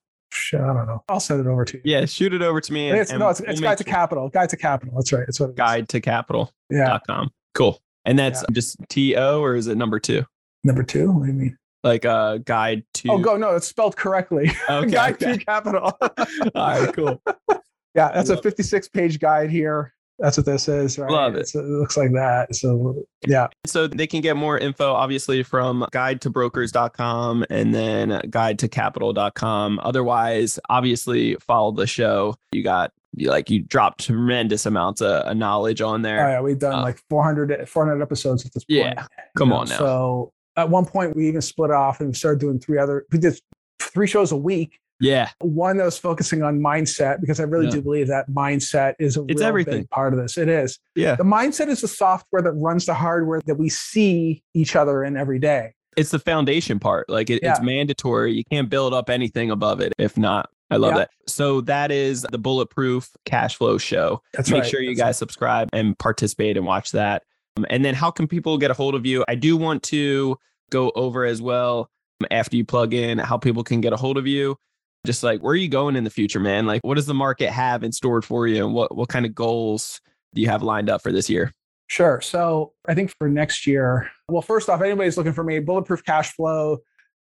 I 0.53 0.57
don't 0.57 0.87
know. 0.87 1.03
I'll 1.09 1.19
send 1.19 1.41
it 1.45 1.47
over 1.49 1.65
to 1.65 1.77
you. 1.77 1.81
Yeah. 1.83 2.05
Shoot 2.05 2.33
it 2.33 2.41
over 2.41 2.61
to 2.61 2.71
me. 2.73 2.89
And, 2.89 2.99
it's, 2.99 3.11
no, 3.11 3.29
it's, 3.29 3.41
we'll 3.41 3.57
guide 3.57 3.77
to 3.79 3.83
capital. 3.83 4.29
Guide 4.29 4.49
to 4.49 4.57
capital. 4.57 4.93
That's 4.95 5.11
right. 5.11 5.25
It's 5.27 5.39
what 5.39 5.47
it 5.47 5.53
is. 5.53 5.57
guide 5.57 5.89
to 5.89 5.99
capital.com. 5.99 6.51
Yeah, 6.69 7.25
Cool. 7.53 7.81
And 8.05 8.17
that's 8.17 8.43
just 8.51 8.77
T 8.87 9.15
O 9.17 9.41
or 9.41 9.55
is 9.55 9.67
it 9.67 9.75
number 9.77 9.99
two? 9.99 10.25
number 10.63 10.83
two. 10.83 11.11
What 11.11 11.25
do 11.25 11.31
you 11.31 11.37
mean? 11.37 11.57
Like 11.83 12.05
a 12.05 12.41
guide 12.45 12.83
to 12.95 13.11
Oh, 13.11 13.17
go 13.19 13.37
no, 13.37 13.55
it's 13.55 13.67
spelled 13.67 13.95
correctly. 13.97 14.51
Okay, 14.69 14.91
guide 14.91 15.13
okay. 15.15 15.37
to 15.37 15.45
capital. 15.45 15.91
All 16.01 16.15
right, 16.55 16.93
cool. 16.93 17.21
yeah, 17.95 18.11
that's 18.13 18.29
a 18.29 18.37
56 18.37 18.87
page 18.89 19.19
guide 19.19 19.49
here. 19.49 19.93
That's 20.19 20.37
what 20.37 20.45
this 20.45 20.67
is. 20.67 20.99
Right? 20.99 21.09
Love 21.09 21.33
it. 21.33 21.47
So 21.47 21.59
it 21.61 21.65
looks 21.65 21.97
like 21.97 22.11
that. 22.11 22.53
So 22.53 23.03
yeah, 23.27 23.47
So 23.65 23.87
they 23.87 24.05
can 24.05 24.21
get 24.21 24.37
more 24.37 24.59
info 24.59 24.93
obviously 24.93 25.41
from 25.41 25.83
guide 25.91 26.21
to 26.21 26.29
brokers.com 26.29 27.45
and 27.49 27.73
then 27.73 28.21
guide 28.29 28.59
to 28.59 28.67
capital.com. 28.67 29.79
Otherwise, 29.81 30.59
obviously 30.69 31.35
follow 31.35 31.71
the 31.71 31.87
show. 31.87 32.35
You 32.51 32.63
got 32.63 32.91
you 33.15 33.29
like 33.29 33.49
you 33.49 33.63
dropped 33.63 34.05
tremendous 34.05 34.67
amounts 34.67 35.01
of, 35.01 35.23
of 35.25 35.35
knowledge 35.37 35.81
on 35.81 36.01
Oh, 36.01 36.03
there. 36.03 36.29
yeah, 36.29 36.39
we've 36.41 36.59
done 36.59 36.73
Uh, 36.75 36.81
like 36.83 36.99
400, 37.09 37.67
400 37.67 38.01
episodes 38.03 38.45
at 38.45 38.53
this 38.53 38.63
point. 38.63 38.77
Yeah, 38.77 39.07
come 39.35 39.47
you 39.49 39.55
know, 39.55 39.59
on 39.61 39.69
now. 39.69 39.77
So 39.77 40.33
at 40.57 40.69
one 40.69 40.85
point, 40.85 41.15
we 41.15 41.27
even 41.27 41.41
split 41.41 41.71
off 41.71 41.99
and 41.99 42.09
we 42.09 42.13
started 42.15 42.39
doing 42.39 42.59
three 42.59 42.77
other. 42.77 43.05
We 43.11 43.19
did 43.19 43.39
three 43.79 44.07
shows 44.07 44.31
a 44.31 44.37
week. 44.37 44.79
Yeah. 44.99 45.29
One 45.39 45.77
that 45.77 45.85
was 45.85 45.97
focusing 45.97 46.43
on 46.43 46.59
mindset 46.59 47.21
because 47.21 47.39
I 47.39 47.43
really 47.43 47.65
Yeah. 47.65 47.71
do 47.71 47.81
believe 47.81 48.07
that 48.07 48.29
mindset 48.29 48.93
is 48.99 49.17
a 49.17 49.25
It's 49.27 49.41
everything. 49.41 49.81
big 49.81 49.89
part 49.89 50.13
of 50.13 50.19
this. 50.19 50.37
It 50.37 50.47
is. 50.47 50.77
Yeah. 50.95 51.15
The 51.15 51.23
mindset 51.23 51.69
is 51.69 51.81
the 51.81 51.87
software 51.87 52.41
that 52.43 52.51
runs 52.51 52.85
the 52.85 52.93
hardware 52.93 53.41
that 53.47 53.55
we 53.55 53.67
see 53.69 54.43
each 54.53 54.75
other 54.75 55.03
in 55.03 55.17
every 55.17 55.39
day. 55.39 55.73
It's 55.97 56.11
the 56.11 56.19
foundation 56.19 56.79
part. 56.79 57.09
Like 57.09 57.29
it, 57.31 57.39
it's 57.41 57.61
mandatory. 57.61 58.33
You 58.33 58.43
can't 58.51 58.69
build 58.69 58.93
up 58.93 59.09
anything 59.09 59.49
above 59.49 59.81
it 59.81 59.93
if 59.97 60.17
not. 60.17 60.49
I 60.69 60.77
love 60.77 60.91
Yeah. 60.91 60.97
that. 60.99 61.09
So 61.27 61.61
that 61.61 61.91
is 61.91 62.21
the 62.31 62.37
Bulletproof 62.37 63.09
Cash 63.25 63.57
Flow 63.57 63.77
Show. 63.77 64.21
That's 64.33 64.49
Make 64.51 64.61
right. 64.63 64.69
sure 64.69 64.81
you 64.81 64.91
That's 64.95 64.99
guys 65.01 65.17
subscribe 65.17 65.69
and 65.73 65.97
participate 65.97 66.55
and 66.57 66.65
watch 66.65 66.91
that. 66.91 67.23
Um, 67.61 67.67
and 67.69 67.85
then 67.85 67.93
how 67.93 68.09
can 68.11 68.27
people 68.27 68.57
get 68.57 68.71
a 68.71 68.73
hold 68.73 68.95
of 68.95 69.05
you? 69.05 69.23
I 69.27 69.35
do 69.35 69.55
want 69.55 69.83
to 69.83 70.37
go 70.71 70.91
over 70.95 71.25
as 71.25 71.41
well 71.41 71.89
um, 72.21 72.27
after 72.31 72.55
you 72.55 72.65
plug 72.65 72.93
in 72.93 73.19
how 73.19 73.37
people 73.37 73.63
can 73.63 73.81
get 73.81 73.93
a 73.93 73.97
hold 73.97 74.17
of 74.17 74.25
you. 74.25 74.57
Just 75.05 75.23
like 75.23 75.41
where 75.41 75.53
are 75.53 75.57
you 75.57 75.67
going 75.67 75.95
in 75.95 76.03
the 76.03 76.09
future, 76.09 76.39
man? 76.39 76.65
Like 76.65 76.81
what 76.83 76.95
does 76.95 77.07
the 77.07 77.13
market 77.13 77.49
have 77.49 77.83
in 77.83 77.91
store 77.91 78.21
for 78.21 78.47
you 78.47 78.65
and 78.65 78.73
what 78.73 78.95
what 78.95 79.09
kind 79.09 79.25
of 79.25 79.33
goals 79.33 79.99
do 80.33 80.41
you 80.41 80.47
have 80.47 80.63
lined 80.63 80.89
up 80.89 81.01
for 81.01 81.11
this 81.11 81.29
year? 81.29 81.51
Sure. 81.87 82.21
So 82.21 82.73
I 82.87 82.93
think 82.93 83.13
for 83.17 83.27
next 83.27 83.67
year, 83.67 84.09
well, 84.27 84.41
first 84.41 84.69
off, 84.69 84.81
anybody's 84.81 85.17
looking 85.17 85.33
for 85.33 85.43
me, 85.43 85.59
Bulletproof 85.59 86.05
Cash 86.05 86.33
Flow 86.33 86.81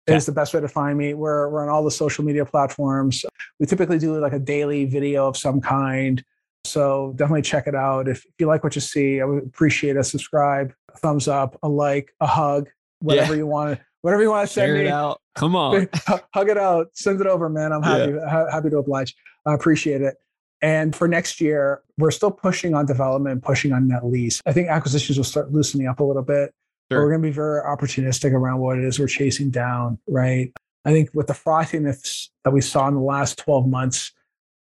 is 0.08 0.26
the 0.26 0.32
best 0.32 0.54
way 0.54 0.62
to 0.62 0.68
find 0.68 0.98
me. 0.98 1.14
We're, 1.14 1.50
we're 1.50 1.64
on 1.64 1.70
all 1.70 1.84
the 1.84 1.92
social 1.92 2.24
media 2.24 2.46
platforms. 2.46 3.24
We 3.60 3.66
typically 3.66 4.00
do 4.00 4.20
like 4.20 4.34
a 4.34 4.40
daily 4.40 4.86
video 4.86 5.28
of 5.28 5.38
some 5.38 5.62
kind. 5.62 6.24
So 6.68 7.14
definitely 7.16 7.42
check 7.44 7.68
it 7.68 7.76
out. 7.76 8.08
If, 8.08 8.26
if 8.26 8.32
you 8.40 8.48
like 8.48 8.64
what 8.64 8.76
you 8.76 8.82
see, 8.82 9.22
I 9.22 9.26
would 9.26 9.44
appreciate 9.44 9.96
a 9.98 10.04
subscribe, 10.04 10.74
a 10.94 10.98
thumbs 10.98 11.28
up, 11.28 11.58
a 11.64 11.70
like, 11.70 12.14
a 12.20 12.28
hug, 12.28 12.68
whatever 13.00 13.36
you 13.36 13.48
want 13.48 13.78
to, 13.78 13.86
whatever 14.02 14.22
you 14.24 14.30
want 14.30 14.48
to 14.48 14.54
send 14.54 14.68
Share 14.70 14.76
me. 14.76 14.82
it 14.82 14.88
out. 14.88 15.22
Come 15.36 15.56
on. 15.56 15.88
hug 16.34 16.50
it 16.50 16.58
out, 16.58 16.88
send 16.94 17.22
it 17.22 17.28
over, 17.28 17.50
man. 17.50 17.72
I'm 17.72 17.84
happy, 17.84 18.14
ha- 18.28 18.50
happy 18.52 18.70
to 18.70 18.78
oblige. 18.78 19.16
I 19.46 19.54
appreciate 19.54 20.02
it. 20.02 20.16
And 20.62 20.96
for 20.96 21.08
next 21.08 21.40
year, 21.40 21.84
we're 22.00 22.10
still 22.12 22.32
pushing 22.32 22.74
on 22.74 22.86
development, 22.88 23.44
pushing 23.44 23.72
on 23.74 23.88
net 23.88 24.06
lease. 24.06 24.42
I 24.46 24.54
think 24.54 24.70
acquisitions 24.70 25.18
will 25.18 25.24
start 25.24 25.52
loosening 25.52 25.88
up 25.88 26.00
a 26.00 26.04
little 26.04 26.24
bit. 26.24 26.52
But 26.90 26.96
Sure. 26.96 27.04
we're 27.04 27.12
going 27.12 27.22
to 27.22 27.28
be 27.28 27.34
very 27.34 27.62
opportunistic 27.62 28.32
around 28.32 28.60
what 28.60 28.78
it 28.78 28.86
is 28.86 28.98
we're 28.98 29.08
chasing 29.08 29.50
down, 29.50 30.00
right? 30.08 30.54
I 30.86 30.92
think 30.94 31.10
with 31.14 31.28
the 31.28 31.34
frothiness 31.34 32.30
that 32.46 32.52
we 32.52 32.62
saw 32.62 32.88
in 32.88 32.94
the 32.96 33.02
last 33.02 33.38
12 33.40 33.68
months, 33.68 34.14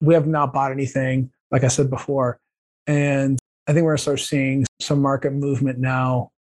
we 0.02 0.16
have 0.16 0.26
not 0.28 0.52
bought 0.52 0.72
anything, 0.72 1.32
like 1.56 1.64
I 1.64 1.70
said 1.70 1.90
before. 1.90 2.38
And 2.86 3.40
I 3.66 3.72
think 3.72 3.86
we're 3.86 3.92
going 3.92 3.98
to 3.98 4.02
start 4.04 4.20
seeing 4.20 4.66
some 4.82 5.02
market 5.02 5.32
movement 5.32 5.80
now 5.80 6.32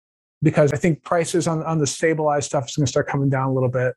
because 0.41 0.73
I 0.73 0.75
think 0.75 1.03
prices 1.03 1.47
on, 1.47 1.63
on 1.63 1.79
the 1.79 1.87
stabilized 1.87 2.47
stuff 2.47 2.67
is 2.67 2.75
going 2.75 2.85
to 2.85 2.91
start 2.91 3.07
coming 3.07 3.29
down 3.29 3.47
a 3.47 3.53
little 3.53 3.69
bit. 3.69 3.95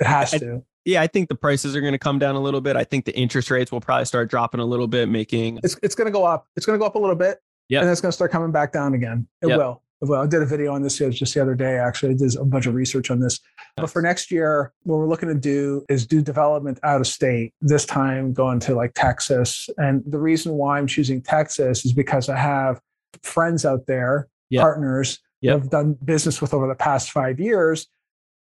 It 0.00 0.06
has 0.08 0.34
I- 0.34 0.38
to. 0.38 0.64
Yeah, 0.84 1.02
I 1.02 1.06
think 1.08 1.28
the 1.28 1.34
prices 1.36 1.74
are 1.74 1.80
going 1.80 1.94
to 1.94 1.98
come 1.98 2.18
down 2.18 2.34
a 2.36 2.40
little 2.40 2.60
bit. 2.60 2.74
I 2.76 2.82
think 2.84 3.06
the 3.06 3.16
interest 3.16 3.50
rates 3.50 3.70
will 3.72 3.80
probably 3.80 4.04
start 4.06 4.28
dropping 4.30 4.60
a 4.60 4.64
little 4.64 4.86
bit, 4.86 5.08
making 5.08 5.58
it's 5.64 5.76
it's 5.82 5.96
going 5.96 6.06
to 6.06 6.12
go 6.12 6.24
up. 6.24 6.46
It's 6.56 6.64
going 6.66 6.76
to 6.76 6.80
go 6.80 6.86
up 6.86 6.94
a 6.94 6.98
little 6.98 7.16
bit. 7.16 7.38
Yep. 7.70 7.82
And 7.82 7.90
it's 7.90 8.00
going 8.00 8.10
to 8.10 8.14
start 8.14 8.30
coming 8.30 8.52
back 8.52 8.72
down 8.72 8.94
again. 8.94 9.26
It 9.42 9.48
Yep. 9.48 9.58
will. 9.58 9.82
It 10.02 10.08
will. 10.08 10.20
I 10.20 10.26
did 10.26 10.42
a 10.42 10.46
video 10.46 10.74
on 10.74 10.82
this 10.82 10.98
just 10.98 11.34
the 11.34 11.40
other 11.40 11.54
day. 11.54 11.78
Actually, 11.78 12.10
I 12.10 12.16
did 12.16 12.36
a 12.36 12.44
bunch 12.44 12.66
of 12.66 12.74
research 12.74 13.10
on 13.10 13.20
this. 13.20 13.40
But 13.76 13.88
for 13.88 14.02
next 14.02 14.30
year, 14.30 14.72
what 14.82 14.96
we're 14.96 15.08
looking 15.08 15.28
to 15.28 15.34
do 15.34 15.84
is 15.88 16.06
do 16.06 16.20
development 16.20 16.78
out 16.82 17.00
of 17.00 17.06
state. 17.06 17.54
This 17.60 17.86
time, 17.86 18.32
going 18.32 18.60
to 18.60 18.74
like 18.74 18.92
Texas. 18.94 19.70
And 19.78 20.02
the 20.06 20.18
reason 20.18 20.52
why 20.52 20.78
I'm 20.78 20.86
choosing 20.86 21.22
Texas 21.22 21.84
is 21.84 21.92
because 21.92 22.28
I 22.28 22.36
have 22.36 22.80
friends 23.22 23.64
out 23.64 23.86
there, 23.86 24.28
Yep. 24.50 24.60
partners 24.60 25.18
Yep. 25.42 25.56
I've 25.56 25.70
done 25.70 25.96
business 26.04 26.40
with 26.40 26.54
over 26.54 26.66
the 26.66 26.74
past 26.74 27.10
five 27.10 27.38
years 27.38 27.86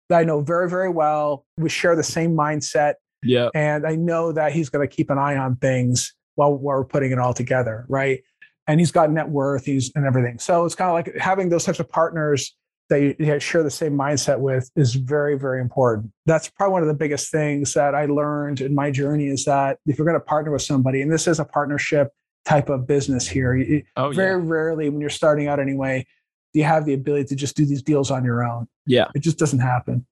that 0.08 0.18
I 0.18 0.24
know 0.24 0.40
very, 0.40 0.68
very 0.68 0.88
well. 0.88 1.44
We 1.56 1.68
share 1.68 1.94
the 1.94 2.02
same 2.02 2.34
mindset 2.34 2.94
yeah, 3.22 3.48
and 3.54 3.86
I 3.86 3.96
know 3.96 4.32
that 4.32 4.52
he's 4.52 4.68
going 4.68 4.88
to 4.88 4.94
keep 4.94 5.10
an 5.10 5.18
eye 5.18 5.36
on 5.36 5.56
things 5.56 6.14
while, 6.36 6.52
while 6.54 6.78
we're 6.78 6.84
putting 6.84 7.10
it 7.10 7.18
all 7.18 7.34
together, 7.34 7.84
right? 7.88 8.22
And 8.68 8.78
he's 8.78 8.92
got 8.92 9.10
net 9.10 9.28
worth, 9.28 9.64
he's 9.64 9.90
and 9.96 10.04
everything. 10.04 10.38
So 10.38 10.64
it's 10.64 10.74
kind 10.74 10.88
of 10.90 10.94
like 10.94 11.16
having 11.20 11.48
those 11.48 11.64
types 11.64 11.80
of 11.80 11.88
partners 11.88 12.54
that 12.90 13.00
you, 13.00 13.16
you 13.18 13.40
share 13.40 13.62
the 13.62 13.70
same 13.70 13.94
mindset 13.94 14.38
with 14.38 14.70
is 14.76 14.94
very, 14.94 15.38
very 15.38 15.60
important. 15.60 16.12
That's 16.26 16.48
probably 16.50 16.72
one 16.74 16.82
of 16.82 16.88
the 16.88 16.94
biggest 16.94 17.30
things 17.32 17.72
that 17.74 17.94
I 17.94 18.04
learned 18.06 18.60
in 18.60 18.74
my 18.74 18.90
journey 18.90 19.26
is 19.28 19.44
that 19.46 19.78
if 19.86 19.98
you're 19.98 20.06
going 20.06 20.18
to 20.20 20.24
partner 20.24 20.52
with 20.52 20.62
somebody, 20.62 21.02
and 21.02 21.10
this 21.10 21.26
is 21.26 21.40
a 21.40 21.44
partnership 21.44 22.12
type 22.44 22.68
of 22.68 22.86
business 22.86 23.26
here, 23.26 23.54
you, 23.56 23.82
oh 23.96 24.12
very 24.12 24.40
yeah, 24.40 24.48
rarely 24.48 24.88
when 24.90 25.00
you're 25.00 25.10
starting 25.10 25.48
out 25.48 25.60
anyway, 25.60 26.06
do 26.54 26.60
you 26.60 26.64
have 26.64 26.84
the 26.86 26.94
ability 26.94 27.24
to 27.24 27.36
just 27.36 27.56
do 27.56 27.66
these 27.66 27.82
deals 27.82 28.10
on 28.10 28.24
your 28.24 28.42
own. 28.44 28.66
yeah, 28.86 29.08
It 29.14 29.20
just 29.20 29.38
doesn't 29.38 29.58
happen. 29.60 30.06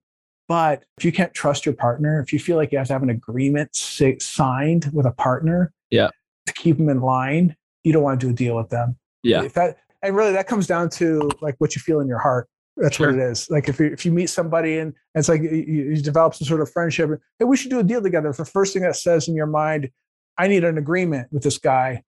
But 0.48 0.84
if 0.98 1.04
you 1.04 1.12
can't 1.12 1.32
trust 1.34 1.66
your 1.66 1.74
partner, 1.74 2.20
if 2.20 2.32
you 2.32 2.38
feel 2.38 2.56
like 2.56 2.72
you 2.72 2.78
have 2.78 2.86
to 2.88 2.92
have 2.92 3.02
an 3.02 3.10
agreement 3.10 3.74
si- 3.74 4.18
signed 4.20 4.90
with 4.92 5.04
a 5.06 5.12
partner 5.12 5.72
Yeah. 5.90 6.08
to 6.46 6.52
keep 6.52 6.76
them 6.76 6.88
in 6.90 7.00
line, 7.00 7.56
you 7.86 7.92
don't 7.92 8.02
want 8.02 8.18
to 8.20 8.26
do 8.26 8.30
a 8.32 8.34
deal 8.34 8.56
with 8.56 8.68
them. 8.68 8.96
yeah, 9.22 9.42
If 9.44 9.52
that 9.54 9.78
and 10.02 10.14
really 10.16 10.32
that 10.32 10.46
comes 10.48 10.66
down 10.66 10.88
to 10.90 11.30
like 11.40 11.54
what 11.58 11.74
you 11.76 11.80
feel 11.80 12.00
in 12.00 12.08
your 12.08 12.18
heart. 12.18 12.48
That's 12.76 12.96
Sure. 12.96 13.06
what 13.12 13.18
it 13.18 13.22
is. 13.22 13.48
Like 13.48 13.68
if 13.70 13.78
you, 13.80 13.86
if 13.86 14.04
you 14.04 14.12
meet 14.12 14.28
somebody 14.28 14.78
and 14.78 14.92
it's 15.14 15.28
like 15.30 15.40
you, 15.40 15.50
you 15.50 15.96
develop 16.02 16.34
some 16.34 16.46
sort 16.46 16.60
of 16.60 16.70
friendship, 16.70 17.08
hey, 17.38 17.44
we 17.46 17.56
should 17.56 17.70
do 17.70 17.78
a 17.78 17.82
deal 17.82 18.02
together. 18.02 18.28
If 18.28 18.36
the 18.36 18.44
first 18.44 18.74
thing 18.74 18.82
that 18.82 18.96
says 18.96 19.28
in 19.28 19.34
your 19.34 19.46
mind, 19.46 19.88
I 20.36 20.46
need 20.48 20.62
an 20.64 20.76
agreement 20.76 21.28
with 21.32 21.42
this 21.42 21.56
guy, 21.58 22.02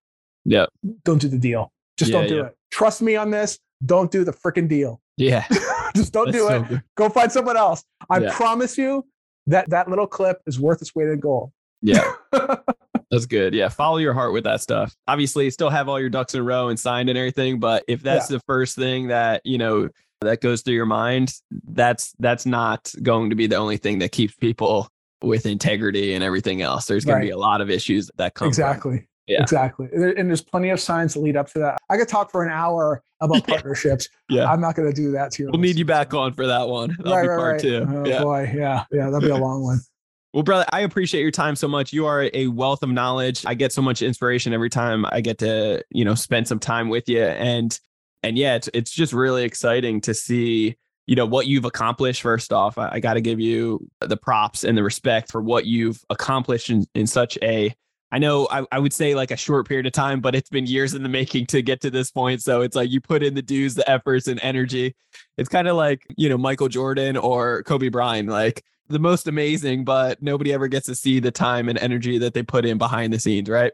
Yeah. 0.45 0.67
don't 1.05 1.21
do 1.21 1.29
the 1.29 1.39
deal. 1.39 1.73
Just 1.97 2.11
Yeah, 2.11 2.19
don't 2.19 2.29
do 2.29 2.37
yeah. 2.37 2.45
it. 2.47 2.57
Trust 2.71 3.01
me 3.01 3.17
on 3.17 3.31
this. 3.31 3.59
Don't 3.87 4.11
do 4.11 4.25
the 4.25 4.33
freaking 4.33 4.69
deal. 4.69 5.01
Yeah. 5.17 5.47
Just 5.97 6.13
don't 6.13 6.27
That's 6.33 6.37
do 6.39 6.49
so 6.49 6.57
it. 6.57 6.69
good. 6.69 6.83
Go 6.97 7.09
find 7.09 7.33
someone 7.33 7.57
else. 7.57 7.83
I 8.11 8.19
Yeah. 8.19 8.33
promise 8.35 8.77
you 8.77 9.07
that 9.47 9.71
that 9.71 9.89
little 9.89 10.07
clip 10.07 10.43
is 10.47 10.59
worth 10.61 10.83
its 10.83 10.95
weight 10.95 11.09
in 11.09 11.21
gold. 11.21 11.51
Yeah. 11.81 12.13
That's 13.11 13.27
good. 13.27 13.55
Yeah. 13.55 13.69
Follow 13.69 13.97
your 13.99 14.13
heart 14.13 14.33
with 14.33 14.45
that 14.45 14.61
stuff. 14.61 14.95
Obviously, 15.07 15.49
still 15.51 15.71
have 15.71 15.89
all 15.89 15.99
your 15.99 16.11
ducks 16.11 16.35
in 16.35 16.41
a 16.41 16.43
row 16.43 16.69
and 16.69 16.79
signed 16.79 17.09
and 17.09 17.17
everything. 17.19 17.59
But 17.59 17.85
if 17.89 18.03
that's 18.03 18.29
the 18.29 18.41
first 18.41 18.77
thing 18.77 19.09
that, 19.09 19.41
you 19.45 19.57
know, 19.59 19.89
that 20.21 20.41
goes 20.41 20.63
through 20.63 20.75
your 20.75 20.87
mind, 20.87 21.33
that's 21.69 22.13
that's 22.19 22.45
not 22.45 22.93
going 23.03 23.31
to 23.31 23.37
be 23.37 23.47
the 23.47 23.57
only 23.57 23.77
thing 23.79 23.99
that 24.01 24.13
keeps 24.13 24.35
people 24.35 24.89
with 25.23 25.47
integrity 25.47 26.15
and 26.15 26.23
everything 26.23 26.61
else. 26.63 26.87
There's 26.87 27.05
going 27.05 27.21
to 27.21 27.27
be 27.27 27.31
a 27.31 27.37
lot 27.39 27.61
of 27.61 27.71
issues 27.71 28.11
that 28.17 28.35
come. 28.35 28.47
from- 28.47 28.51
exactly. 28.51 29.09
Yeah. 29.27 29.43
Exactly. 29.43 29.89
And 29.93 30.29
there's 30.29 30.43
plenty 30.43 30.71
of 30.71 30.81
signs 30.81 31.13
that 31.13 31.21
lead 31.21 31.37
up 31.37 31.49
to 31.53 31.59
that. 31.59 31.79
I 31.91 31.99
could 31.99 32.09
talk 32.09 32.31
for 32.31 32.43
an 32.45 32.51
hour 32.51 33.03
about 33.21 33.37
Yeah. 33.49 33.55
partnerships. 33.57 34.09
Yeah. 34.31 34.51
I'm 34.51 34.61
not 34.61 34.75
going 34.75 34.89
to 34.89 34.95
do 34.95 35.11
that 35.13 35.33
to 35.33 35.43
you. 35.43 35.51
We'll 35.53 35.61
need 35.61 35.77
you 35.77 35.85
back 35.85 36.15
on 36.15 36.33
for 36.33 36.47
that 36.47 36.67
one. 36.67 36.97
That'll 36.99 37.13
right, 37.13 37.23
be 37.23 37.29
right, 37.29 37.37
part 37.37 37.53
right. 37.53 37.61
two. 37.61 37.87
Oh 37.89 38.05
yeah. 38.07 38.23
boy. 38.23 38.53
Yeah. 38.57 38.85
Yeah. 38.91 39.11
That'll 39.11 39.21
be 39.21 39.29
a 39.29 39.37
long 39.37 39.63
one. 39.63 39.81
Well, 40.39 40.45
brother, 40.45 40.67
I 40.71 40.83
appreciate 40.83 41.23
your 41.23 41.33
time 41.33 41.57
so 41.57 41.67
much. 41.67 41.93
You 41.93 42.07
are 42.07 42.31
a 42.33 42.47
wealth 42.47 42.85
of 42.85 42.91
knowledge. 42.91 43.45
I 43.45 43.55
get 43.55 43.73
so 43.73 43.83
much 43.83 44.03
inspiration 44.03 44.53
every 44.53 44.71
time 44.71 45.05
I 45.11 45.21
get 45.21 45.39
to, 45.39 45.83
you 45.91 46.05
know, 46.05 46.15
spend 46.15 46.47
some 46.47 46.61
time 46.61 46.89
with 46.89 47.09
you. 47.09 47.25
And 47.25 47.77
and 48.23 48.39
yeah, 48.39 48.55
it's 48.55 48.71
it's 48.73 48.93
just 48.93 49.13
really 49.13 49.43
exciting 49.43 50.01
to 50.03 50.15
see, 50.15 50.77
you 51.09 51.17
know, 51.17 51.27
what 51.27 51.49
you've 51.49 51.65
accomplished. 51.65 52.23
First 52.23 52.53
off, 52.53 52.79
I, 52.79 52.89
I 52.93 53.01
got 53.01 53.15
to 53.15 53.21
give 53.21 53.41
you 53.41 53.85
the 54.01 54.17
props 54.17 54.63
and 54.63 54.79
the 54.79 54.85
respect 54.85 55.33
for 55.33 55.43
what 55.43 55.67
you've 55.67 56.01
accomplished 56.09 56.71
in, 56.71 56.87
in 56.95 57.09
such 57.09 57.37
a 57.43 57.75
I 58.13 58.19
know 58.21 58.47
I, 58.49 58.65
I 58.71 58.79
would 58.79 58.93
say 58.93 59.17
like 59.17 59.33
a 59.33 59.37
short 59.37 59.67
period 59.67 59.87
of 59.87 59.93
time, 59.93 60.21
but 60.21 60.37
it's 60.37 60.51
been 60.51 60.67
years 60.67 60.95
in 60.95 61.03
the 61.03 61.09
making 61.09 61.47
to 61.47 61.63
get 61.63 61.81
to 61.81 61.91
this 61.91 62.13
point. 62.13 62.43
So 62.43 62.61
it's 62.61 62.77
like 62.77 62.91
you 62.91 63.01
put 63.01 63.25
in 63.25 63.35
the 63.35 63.43
dues, 63.43 63.75
the 63.75 63.91
efforts, 63.91 64.29
and 64.29 64.39
energy. 64.41 64.95
It's 65.37 65.49
kind 65.49 65.67
of 65.67 65.75
like, 65.75 66.07
you 66.17 66.29
know, 66.29 66.39
Michael 66.39 66.69
Jordan 66.69 67.17
or 67.17 67.65
Kobe 67.65 67.89
Bryant. 67.89 68.29
Like 68.29 68.63
the 68.89 68.99
most 68.99 69.27
amazing, 69.27 69.85
but 69.85 70.23
nobody 70.23 70.53
ever 70.53 70.69
gets 70.69 70.87
to 70.87 70.95
see 70.95 71.21
the 71.21 71.31
time 71.31 71.69
and 71.69 71.79
energy 71.79 72.19
that 72.19 72.35
they 72.35 72.43
put 72.43 72.65
in 72.65 72.79
behind 72.79 73.13
the 73.13 73.19
scenes, 73.19 73.49
right? 73.49 73.73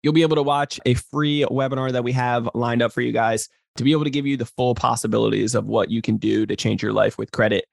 You'll 0.03 0.13
be 0.13 0.23
able 0.23 0.37
to 0.37 0.43
watch 0.43 0.81
a 0.85 0.93
free 0.95 1.47
webinar 1.51 1.93
that 1.93 2.05
we 2.05 2.13
have 2.13 2.51
lined 2.55 2.83
up 2.83 2.93
for 2.93 3.01
you 3.01 3.13
guys 3.13 3.49
to 3.77 3.85
be 3.85 3.93
able 3.93 4.05
to 4.05 4.11
give 4.11 4.27
you 4.27 4.37
the 4.37 4.45
full 4.45 4.75
possibilities 4.75 5.55
of 5.55 5.65
what 5.67 5.91
you 5.91 6.03
can 6.03 6.19
do 6.19 6.45
to 6.45 6.55
change 6.55 6.83
your 6.83 6.93
life 6.93 7.17
with 7.17 7.33
credit 7.33 7.65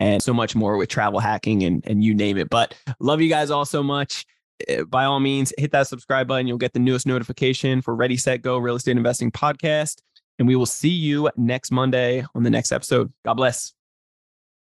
and 0.00 0.20
so 0.22 0.34
much 0.34 0.56
more 0.56 0.76
with 0.76 0.88
travel 0.88 1.20
hacking 1.20 1.62
and, 1.62 1.86
and 1.86 2.02
you 2.02 2.14
name 2.14 2.36
it. 2.38 2.50
But 2.50 2.74
love 2.98 3.20
you 3.20 3.28
guys 3.28 3.50
all 3.50 3.64
so 3.64 3.82
much. 3.82 4.26
Uh, 4.68 4.84
By 4.84 5.04
all 5.04 5.20
means, 5.20 5.52
hit 5.58 5.70
that 5.72 5.86
subscribe 5.86 6.26
button. 6.26 6.46
You'll 6.48 6.58
get 6.58 6.72
the 6.72 6.80
newest 6.80 7.06
notification 7.06 7.82
for 7.82 7.94
Ready, 7.94 8.16
Set, 8.16 8.42
Go 8.42 8.58
Real 8.58 8.76
Estate 8.76 8.96
Investing 8.96 9.30
Podcast. 9.30 9.98
And 10.38 10.48
we 10.48 10.56
will 10.56 10.66
see 10.66 10.88
you 10.88 11.30
next 11.36 11.70
Monday 11.70 12.24
on 12.34 12.42
the 12.42 12.50
next 12.50 12.72
episode. 12.72 13.12
God 13.24 13.34
bless. 13.34 13.74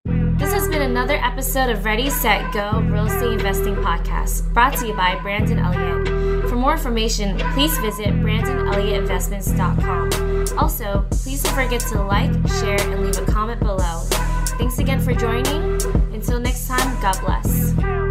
This 0.05 0.53
has 0.53 0.69
been 0.69 0.83
another 0.83 1.15
episode 1.15 1.71
of 1.71 1.85
Ready, 1.85 2.11
Set, 2.11 2.53
Go 2.53 2.81
Real 2.81 3.07
Estate 3.07 3.33
Investing 3.33 3.77
Podcast, 3.77 4.53
brought 4.53 4.77
to 4.79 4.89
you 4.89 4.95
by 4.95 5.19
Brandon 5.23 5.59
Elliott. 5.59 6.09
For 6.49 6.57
more 6.57 6.73
information, 6.73 7.39
please 7.55 7.77
visit 7.79 8.09
BrandonElliottInvestments.com. 8.09 10.59
Also, 10.59 11.07
please 11.11 11.43
don't 11.43 11.55
forget 11.55 11.81
to 11.83 12.03
like, 12.03 12.33
share, 12.61 12.81
and 12.91 13.05
leave 13.05 13.17
a 13.17 13.25
comment 13.31 13.61
below. 13.61 14.03
Thanks 14.63 14.79
again 14.79 15.01
for 15.01 15.13
joining. 15.13 15.83
Until 16.15 16.39
next 16.39 16.69
time, 16.69 17.03
God 17.03 17.19
bless. 17.21 18.02